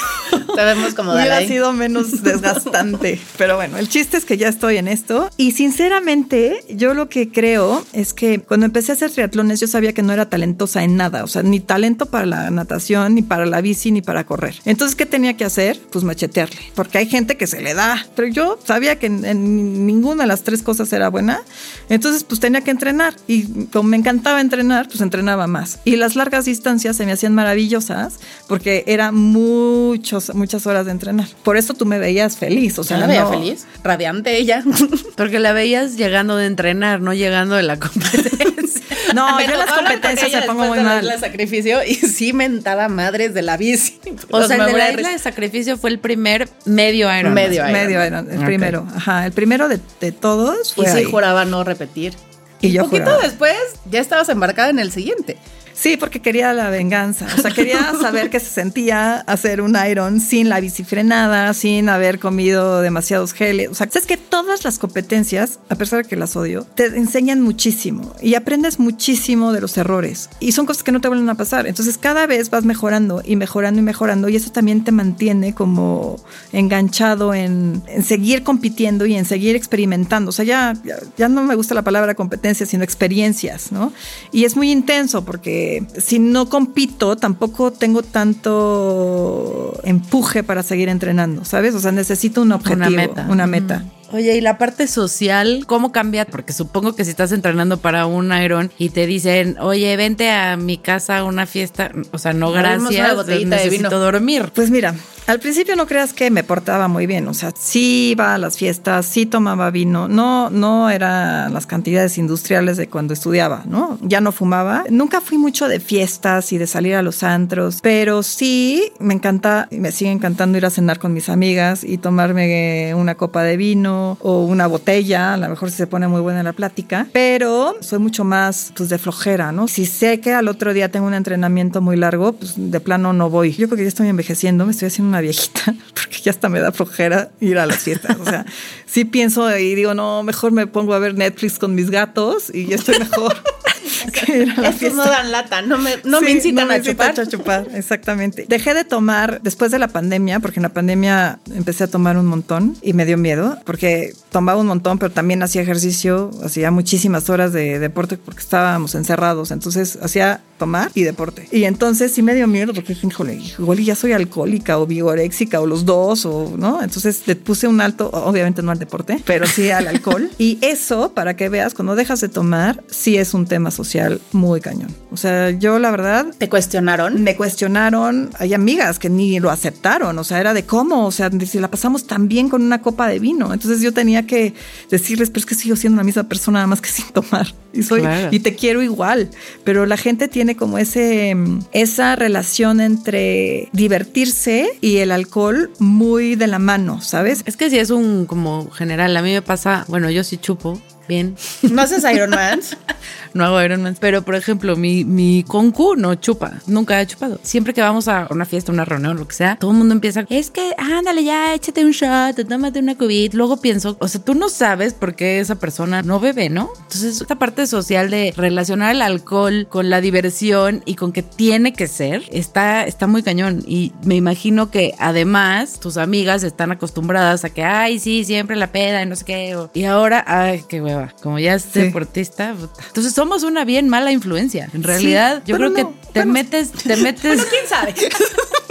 te 0.55 0.65
vemos 0.65 0.95
como 0.95 1.13
Hubiera 1.13 1.41
sido 1.47 1.73
menos 1.73 2.23
desgastante. 2.23 3.21
Pero 3.37 3.57
bueno, 3.57 3.77
el 3.79 3.89
chiste 3.89 4.17
es 4.17 4.25
que 4.25 4.37
ya 4.37 4.49
estoy 4.49 4.77
en 4.77 4.89
esto. 4.89 5.31
Y 5.37 5.53
sinceramente, 5.53 6.65
yo 6.71 6.95
lo 6.95 7.09
que 7.09 7.31
creo 7.31 7.85
es 7.93 8.13
que 8.15 8.41
cuando 8.41 8.67
empecé 8.67 8.93
a 8.93 8.95
hacer 8.95 9.11
triatlones, 9.11 9.61
yo 9.61 9.67
sabía 9.67 9.93
que 9.93 10.03
no 10.03 10.13
era 10.13 10.29
talentosa 10.29 10.83
en 10.83 10.97
nada. 10.97 11.25
O 11.25 11.29
sea, 11.29 11.43
ni 11.43 11.61
talento 11.61 12.07
para 12.07 12.27
la 12.27 12.51
natación, 12.51 13.15
ni 13.15 13.23
para 13.23 13.47
la 13.47 13.61
bici, 13.61 13.91
ni 13.91 14.03
para 14.03 14.25
correr. 14.25 14.57
Entonces, 14.65 14.97
¿qué 14.97 15.07
tenía 15.07 15.37
que 15.37 15.45
hacer? 15.45 15.81
Pues 15.91 16.05
machetearle. 16.05 16.61
Porque 16.75 16.99
hay 16.99 17.07
gente 17.07 17.37
que 17.37 17.47
se 17.47 17.61
le 17.61 17.75
da. 17.75 18.07
Pero 18.17 18.29
yo 18.29 18.59
sabía 18.65 18.99
que 18.99 19.07
en, 19.07 19.25
en 19.25 19.87
ninguna 19.87 20.25
de 20.25 20.29
las 20.29 20.43
tres 20.43 20.63
cosas 20.63 20.93
era 20.93 21.09
buena. 21.09 21.43
Entonces, 21.89 22.25
pues 22.25 22.41
tenía 22.41 22.63
que 22.63 22.71
entrenar. 22.71 23.15
Y 23.27 23.67
como 23.67 23.91
me 23.91 23.97
encantaba 23.97 24.41
entrenar, 24.41 24.89
pues 24.89 25.01
entrenaba 25.01 25.47
más. 25.47 25.79
Y 25.85 25.98
las 25.99 26.17
largas 26.17 26.45
distancias 26.47 26.97
se 26.97 27.05
me 27.05 27.13
hacían 27.13 27.35
maravillosas 27.35 28.15
porque 28.47 28.85
era 28.87 29.13
muchos, 29.13 30.35
muchas 30.35 30.67
horas 30.67 30.87
de 30.87 30.93
entrenar. 30.93 31.27
Por 31.43 31.57
eso 31.57 31.75
tú 31.75 31.85
me 31.87 31.99
veías 31.99 32.37
feliz. 32.37 32.79
O 32.79 32.85
sea, 32.85 32.97
la 32.99 33.07
veía 33.07 33.23
no- 33.25 33.31
feliz, 33.31 33.67
radiante 33.85 34.37
ella. 34.39 34.63
Porque 35.17 35.39
la 35.39 35.53
veías 35.53 35.97
llegando 35.97 36.37
de 36.37 36.47
entrenar, 36.47 37.01
no 37.01 37.13
llegando 37.13 37.57
de 37.57 37.63
la 37.65 37.79
competencia. 37.79 38.83
No, 39.15 39.37
Me 39.39 39.47
yo 39.47 39.53
en 39.55 39.59
las 39.59 39.73
competencias 39.73 40.33
me 40.33 40.43
pongo 40.43 40.67
muy 40.67 40.77
de 40.79 40.85
la 40.85 40.91
mal. 40.91 40.99
isla 41.03 41.15
de 41.15 41.19
sacrificio 41.21 41.79
y 41.83 41.95
sí 41.95 42.35
mentaba 42.35 42.89
madres 42.89 43.33
de 43.33 43.41
la 43.41 43.57
bici. 43.57 43.99
O 44.31 44.43
sea, 44.43 44.57
el 44.67 44.67
de 44.73 44.79
la 44.79 44.91
isla 44.93 45.09
de 45.09 45.19
sacrificio 45.19 45.79
fue 45.79 45.89
el 45.89 45.99
primer 45.99 46.47
medio 46.67 47.09
Iron. 47.19 47.33
Medio 47.33 47.63
Iron. 47.63 47.73
Medio 47.73 48.05
Iron, 48.07 48.31
el 48.31 48.45
primero. 48.45 48.87
Ajá, 48.95 49.25
el 49.25 49.33
primero 49.33 49.67
de, 49.69 49.81
de 50.03 50.13
todos 50.13 50.73
Y 50.73 50.83
fue 50.83 50.91
sí 50.93 50.99
ahí. 50.99 51.05
juraba 51.05 51.47
no 51.47 51.65
repetir. 51.65 52.13
Y 52.61 52.71
yo 52.73 52.85
poquito 52.85 53.05
juraba. 53.05 53.23
después 53.23 53.55
ya 53.91 54.01
estabas 54.01 54.29
embarcada 54.29 54.69
en 54.69 54.79
el 54.79 54.93
siguiente. 54.93 55.39
Sí, 55.79 55.97
porque 55.97 56.21
quería 56.21 56.53
la 56.55 56.71
venganza. 56.71 57.29
O 57.39 57.41
sea, 57.41 57.53
quería 57.53 57.93
saber 58.01 58.31
qué 58.31 58.41
se 58.41 58.51
sentía 58.51 59.19
hacer 59.19 59.61
un 59.61 59.77
Iron 59.89 60.21
sin 60.21 60.49
la 60.49 60.59
bici 60.59 60.83
frenada, 60.83 61.55
sin 61.55 61.89
haber 61.89 62.19
comido 62.19 62.81
demasiados 62.81 63.33
geles. 63.33 63.69
O 63.71 63.75
sea, 63.75 63.89
sabes 63.89 64.09
que 64.09 64.17
todas 64.17 64.65
las 64.65 64.81
competencias, 64.81 65.61
a 65.69 65.77
pesar 65.77 66.03
de 66.03 66.09
que 66.09 66.17
las 66.17 66.35
odio, 66.35 66.67
te 66.75 66.87
enseñan 66.87 67.43
muchísimo 67.43 68.13
y 68.21 68.35
aprendes 68.35 68.81
muchísimo 68.81 69.53
de 69.53 69.61
los 69.61 69.79
errores. 69.79 70.31
Y 70.41 70.51
son 70.51 70.67
cosas 70.67 70.83
que 70.83 70.91
no 70.91 71.01
te 71.01 71.07
vuelven 71.07 71.31
a 71.31 71.37
pasar. 71.37 71.69
Entonces, 71.69 71.97
cada 71.97 72.27
vez 72.27 72.51
vas 72.51 72.65
mejorando 72.65 73.23
y 73.25 73.37
mejorando 73.37 73.79
y 73.79 73.85
mejorando. 73.85 74.29
Y 74.29 74.35
eso 74.35 74.51
también 74.51 74.83
te 74.83 74.91
mantiene 74.91 75.55
como 75.55 76.17
enganchado 76.53 77.35
en, 77.35 77.85
en 77.87 78.03
seguir 78.03 78.43
compitiendo 78.43 79.07
y 79.07 79.15
en 79.15 79.25
seguir 79.25 79.55
experimentando. 79.55 80.31
O 80.31 80.33
sea, 80.33 80.45
ya, 80.45 80.75
ya, 80.85 80.97
ya 81.17 81.29
no 81.29 81.45
me 81.45 81.55
gusta 81.55 81.77
la 81.77 81.83
palabra 81.83 82.17
competencia, 82.17 82.67
sino 82.67 82.83
experiencias, 82.83 83.71
¿no? 83.71 83.93
Y 84.33 84.45
es 84.45 84.57
muy 84.57 84.73
intenso 84.73 85.25
porque 85.25 85.68
si 85.97 86.19
no 86.19 86.49
compito, 86.49 87.17
tampoco 87.17 87.73
tengo 87.73 88.03
tanto 88.03 89.79
empuje 89.85 90.43
para 90.43 90.63
seguir 90.63 90.89
entrenando, 90.89 91.45
¿sabes? 91.45 91.75
O 91.75 91.81
sea, 91.81 91.93
necesito 91.93 92.43
un 92.43 92.53
objetivo, 92.53 92.91
meta. 92.91 93.27
Una 93.29 93.47
meta. 93.47 93.85
Oye, 94.11 94.37
y 94.37 94.41
la 94.41 94.57
parte 94.57 94.87
social, 94.87 95.65
¿cómo 95.67 95.93
cambia? 95.93 96.25
Porque 96.25 96.55
supongo 96.55 96.95
que 96.95 97.05
si 97.05 97.11
estás 97.11 97.31
entrenando 97.33 97.77
para 97.77 98.07
un 98.07 98.33
Iron 98.33 98.71
y 98.79 98.89
te 98.89 99.07
dicen, 99.07 99.57
oye, 99.61 99.95
vente 99.97 100.31
a 100.31 100.57
mi 100.57 100.79
casa 100.79 101.19
a 101.19 101.25
una 101.25 101.45
fiesta, 101.45 101.93
o 102.13 102.19
sea, 102.19 102.33
no 102.33 102.47
Abrimos 102.49 102.89
una 102.89 102.89
gracias, 102.91 103.15
botellita 103.17 103.57
de 103.57 103.65
necesito 103.65 103.89
vino. 103.91 104.01
dormir. 104.01 104.51
Pues 104.55 104.71
mira, 104.71 104.95
al 105.27 105.41
principio 105.41 105.77
no 105.77 105.87
creas 105.87 106.15
que 106.15 106.31
me 106.31 106.43
portaba 106.43 106.89
muy 106.89 107.07
bien, 107.07 107.29
o 107.29 107.35
sea, 107.35 107.53
sí 107.55 108.13
iba 108.13 108.33
a 108.35 108.39
las 108.39 108.57
fiestas, 108.57 109.05
sí 109.05 109.27
tomaba 109.27 109.71
vino, 109.71 110.09
no, 110.09 110.49
no 110.49 110.89
eran 110.89 111.53
las 111.53 111.67
cantidades 111.67 112.17
industriales 112.17 112.79
de 112.79 112.89
cuando 112.89 113.13
estudiaba, 113.13 113.63
¿no? 113.67 113.99
Ya 114.01 114.23
no 114.23 114.33
fumaba, 114.33 114.85
nunca 114.89 115.21
fui 115.21 115.37
mucho 115.37 115.69
de 115.69 115.81
fiestas 115.81 116.51
y 116.53 116.57
de 116.57 116.67
salir 116.67 116.95
a 116.95 117.03
los 117.03 117.23
antros, 117.23 117.81
pero 117.83 118.23
sí 118.23 118.91
me 119.01 119.13
encanta, 119.13 119.69
y 119.71 119.77
me 119.81 119.93
sigue 119.93 120.11
encantando 120.13 120.57
ir 120.57 120.65
a 120.65 120.71
cenar 120.71 120.99
con 120.99 121.13
mis 121.13 121.29
amigas 121.29 121.85
y 121.85 121.99
tomarme 121.99 122.95
una 122.95 123.15
copa 123.17 123.43
de 123.43 123.59
vino 123.59 123.98
o 124.21 124.45
una 124.45 124.67
botella, 124.67 125.35
a 125.35 125.37
lo 125.37 125.49
mejor 125.49 125.71
si 125.71 125.77
se 125.77 125.87
pone 125.87 126.09
muy 126.09 126.21
buena 126.21 126.43
la 126.43 126.53
plática, 126.53 127.07
pero 127.13 127.77
soy 127.81 127.99
mucho 127.99 128.25
más 128.25 128.73
pues 128.77 128.89
de 128.89 128.99
flojera, 128.99 129.53
¿no? 129.53 129.69
Si 129.69 129.87
sé 129.87 130.21
que 130.21 130.33
al 130.33 130.49
otro 130.49 130.73
día 130.73 130.91
tengo 130.91 131.07
un 131.07 131.15
entrenamiento 131.15 131.81
muy 131.81 131.97
largo, 131.97 132.33
pues 132.33 132.55
de 132.57 132.81
plano 132.81 133.13
no 133.13 133.31
voy. 133.31 133.53
Yo 133.53 133.69
creo 133.69 133.77
que 133.77 133.83
ya 133.85 133.89
estoy 133.89 134.09
envejeciendo, 134.09 134.65
me 134.65 134.73
estoy 134.73 134.89
haciendo 134.89 135.09
una 135.09 135.21
viejita, 135.21 135.75
porque 135.95 136.19
ya 136.23 136.31
hasta 136.31 136.49
me 136.49 136.61
da 136.61 136.73
flojera 136.73 137.31
ir 137.41 137.59
a 137.59 137.67
las 137.67 137.79
fiestas. 137.79 138.17
O 138.21 138.25
sea, 138.25 138.47
sí 138.87 139.05
pienso 139.05 139.57
y 139.57 139.75
digo, 139.75 139.95
no, 139.95 140.23
mejor 140.23 140.53
me 140.53 140.67
pongo 140.67 140.95
a 140.95 140.99
ver 140.99 141.15
Netflix 141.15 141.59
con 141.59 141.75
mis 141.75 141.91
gatos 141.91 142.51
y 142.55 142.67
ya 142.67 142.77
estoy 142.77 142.99
mejor. 142.99 143.37
que 144.13 144.39
ir 144.39 144.51
a 144.51 144.61
la 144.61 144.69
Estos 144.69 144.81
fiesta. 144.81 145.05
no 145.05 145.11
dan 145.11 145.31
lata, 145.31 145.63
no 145.63 145.79
me, 145.79 145.97
no 146.05 146.21
me 146.21 146.31
incitan 146.31 146.67
no 146.67 146.73
me 146.73 146.81
a 146.81 146.83
chupar. 146.83 147.19
a 147.19 147.27
chupar, 147.27 147.67
exactamente. 147.75 148.47
Dejé 148.49 148.75
de 148.75 148.85
tomar 148.85 149.41
después 149.43 149.71
de 149.71 149.79
la 149.79 149.89
pandemia, 149.89 150.41
porque 150.41 150.61
en 150.61 150.65
la 150.65 150.69
pandemia 150.71 151.39
empecé 151.55 151.85
a 151.85 151.89
tomar 151.89 152.17
un 152.17 152.27
montón 152.27 152.77
y 152.83 152.93
me 152.93 153.05
dio 153.05 153.17
miedo, 153.19 153.59
porque 153.65 154.15
tomaba 154.31 154.61
un 154.61 154.67
montón, 154.67 154.99
pero 154.99 155.13
también 155.13 155.43
hacía 155.43 155.63
ejercicio, 155.63 156.31
hacía 156.45 156.71
muchísimas 156.71 157.31
horas 157.31 157.53
de 157.53 157.79
deporte 157.79 158.17
porque 158.17 158.41
estábamos 158.41 158.95
encerrados, 158.95 159.51
entonces 159.51 159.99
hacía 160.03 160.41
tomar 160.59 160.91
y 160.95 161.03
deporte. 161.05 161.49
Y 161.53 161.65
entonces 161.65 162.13
sí 162.13 162.23
me 162.23 162.35
dio 162.35 162.47
miedo 162.47 162.75
porque 162.75 162.95
dije, 162.95 163.07
híjole, 163.07 163.41
igual 163.59 163.79
ya 163.79 163.95
soy 163.95 164.13
alcohólica 164.13 164.79
o 164.79 164.87
vigoréxica 164.87 165.61
o 165.61 165.67
los 165.67 165.85
dos, 165.85 166.27
o 166.27 166.55
no. 166.57 166.83
Entonces 166.83 167.23
le 167.27 167.37
puse 167.37 167.67
un 167.69 167.81
alto, 167.81 168.11
obviamente 168.13 168.63
no 168.63 168.71
al 168.73 168.79
deporte, 168.79 169.21
pero 169.25 169.47
sí 169.47 169.71
al 169.71 169.87
alcohol. 169.89 170.31
y 170.39 170.59
eso, 170.61 171.13
para 171.15 171.37
que 171.37 171.49
veas, 171.49 171.75
cuando 171.75 171.95
dejas 171.95 172.21
de 172.21 172.29
tomar, 172.29 172.83
sí 172.89 173.17
es 173.17 173.35
un 173.35 173.47
tema 173.47 173.71
social 173.71 174.21
muy 174.33 174.61
cañón. 174.61 174.95
O 175.11 175.17
sea, 175.17 175.51
yo 175.51 175.79
la 175.79 175.91
verdad 175.91 176.27
¿Te 176.37 176.49
cuestionaron? 176.49 177.23
me 177.23 177.37
cuestionaron, 177.37 178.31
hay 178.39 178.55
amigas 178.55 178.99
que 178.99 179.09
ni 179.11 179.41
lo 179.41 179.51
aceptaron, 179.51 180.19
o 180.19 180.25
sea, 180.25 180.41
era 180.41 180.55
de 180.55 180.65
cómo, 180.65 181.07
o 181.07 181.11
sea, 181.13 181.31
si 181.47 181.59
la 181.59 181.71
pasamos 181.71 182.07
tan 182.07 182.29
bien 182.29 182.49
con 182.49 182.63
una 182.63 182.83
copa 182.83 183.09
de 183.09 183.19
vino. 183.19 183.53
Entonces 183.53 183.81
yo 183.81 183.93
tenía 183.93 184.27
que 184.27 184.55
decirles, 184.91 185.31
pero 185.31 185.41
es 185.41 185.47
que 185.47 185.55
sigo 185.55 185.77
siendo 185.77 185.97
la 185.99 186.05
misma 186.05 186.25
persona, 186.25 186.59
nada 186.59 186.67
más 186.67 186.81
que 186.81 186.89
sin 186.91 187.07
tomar. 187.09 187.47
Y 187.73 187.83
soy, 187.83 188.01
Claro. 188.01 188.29
y 188.33 188.41
te 188.41 188.55
quiero 188.57 188.83
igual. 188.83 189.31
Pero 189.65 189.87
la 189.87 189.97
gente 189.97 190.27
tiene 190.29 190.48
tiene 190.49 190.57
como 190.57 190.79
ese, 190.79 191.35
mm, 191.35 191.59
esa 191.73 192.17
relación 192.17 192.81
entre 192.81 193.69
divertirse 193.75 194.71
y 194.81 194.97
el 194.97 195.13
alcohol 195.13 195.71
muy 195.79 196.37
de 196.37 196.47
la 196.47 196.59
mano, 196.59 197.03
¿sabes? 197.03 197.43
Es 197.45 197.59
que 197.59 197.69
si 197.69 197.79
es 197.79 197.91
un 197.91 198.25
como 198.25 198.71
general, 198.71 199.15
a 199.15 199.21
mí 199.21 199.31
me 199.31 199.43
pasa, 199.43 199.85
bueno, 199.89 200.09
yo 200.09 200.25
sí 200.25 200.39
chupo, 200.39 200.81
bien. 201.09 201.37
¿No 201.63 201.83
haces 201.83 202.05
Ironman? 202.05 202.61
no 203.35 203.45
hago 203.45 203.63
Ironman. 203.63 203.97
Pero, 203.99 204.23
por 204.23 204.35
ejemplo, 204.35 204.77
mi, 204.77 205.05
mi 205.05 205.45
concu 205.45 205.97
no 205.97 206.15
chupa. 206.15 206.61
Nunca 206.67 206.99
ha 206.99 207.07
chupado. 207.07 207.41
Siempre 207.43 207.75
que 207.75 207.81
vamos 207.81 208.09
a 208.09 208.29
una 208.31 208.45
fiesta, 208.45 208.73
una 208.73 208.85
reunión, 208.85 209.17
lo 209.17 209.27
que 209.27 209.35
sea, 209.35 209.57
todo 209.57 209.71
el 209.71 209.77
mundo 209.77 209.95
empieza, 209.95 210.25
es 210.29 210.51
que, 210.51 210.75
ándale 210.77 211.25
ya, 211.25 211.55
échate 211.55 211.85
un 211.85 211.93
shot, 211.93 212.47
tómate 212.49 212.79
una 212.79 212.97
COVID. 212.97 213.35
Luego 213.35 213.61
pienso, 213.61 213.97
o 214.01 214.09
sea, 214.09 214.21
tú 214.23 214.35
no 214.35 214.49
sabes 214.49 214.95
por 214.95 215.15
qué 215.15 215.41
esa 215.41 215.57
persona 215.57 216.03
no 216.03 216.21
bebe, 216.21 216.51
¿no? 216.51 216.71
Entonces, 216.77 217.21
esta 217.21 217.37
parte 217.37 217.67
social 217.67 218.11
de 218.11 218.33
relacionar 218.37 218.95
el 218.95 219.03
alcohol 219.03 219.67
con 219.69 219.91
la 219.91 220.01
diversión 220.01 220.83
y 220.85 220.95
con 220.95 221.13
que 221.13 221.23
tiene 221.23 221.73
que 221.73 221.87
ser, 221.87 222.23
está, 222.31 222.85
está 222.85 223.07
muy 223.07 223.23
cañón. 223.23 223.63
Y 223.67 223.93
me 224.05 224.17
imagino 224.17 224.71
que 224.71 224.95
además 224.99 225.81
tus 225.81 225.97
amigas 225.97 226.43
están 226.43 226.73
acostumbradas 226.73 227.45
a 227.45 227.51
que, 227.51 227.63
ay, 227.63 227.99
sí, 227.99 228.25
siempre 228.25 228.57
la 228.57 228.73
peda 228.73 229.03
y 229.03 229.07
no 229.07 229.17
sé 229.17 229.25
qué. 229.25 229.57
Y 229.75 229.85
ahora, 229.85 230.25
ay, 230.27 230.65
qué 230.69 230.81
como 231.23 231.39
ya 231.39 231.55
es 231.55 231.73
deportista. 231.73 232.55
Entonces 232.89 233.15
somos 233.15 233.43
una 233.43 233.65
bien 233.65 233.89
mala 233.89 234.13
influencia. 234.13 234.69
En 234.73 234.83
realidad, 234.83 235.43
yo 235.47 235.57
creo 235.57 235.73
que 235.73 235.87
te 236.13 236.25
metes, 236.25 236.73
te 236.73 236.97
metes. 236.97 237.23
bueno, 237.37 237.45
quién 237.51 237.67
sabe. 237.69 237.95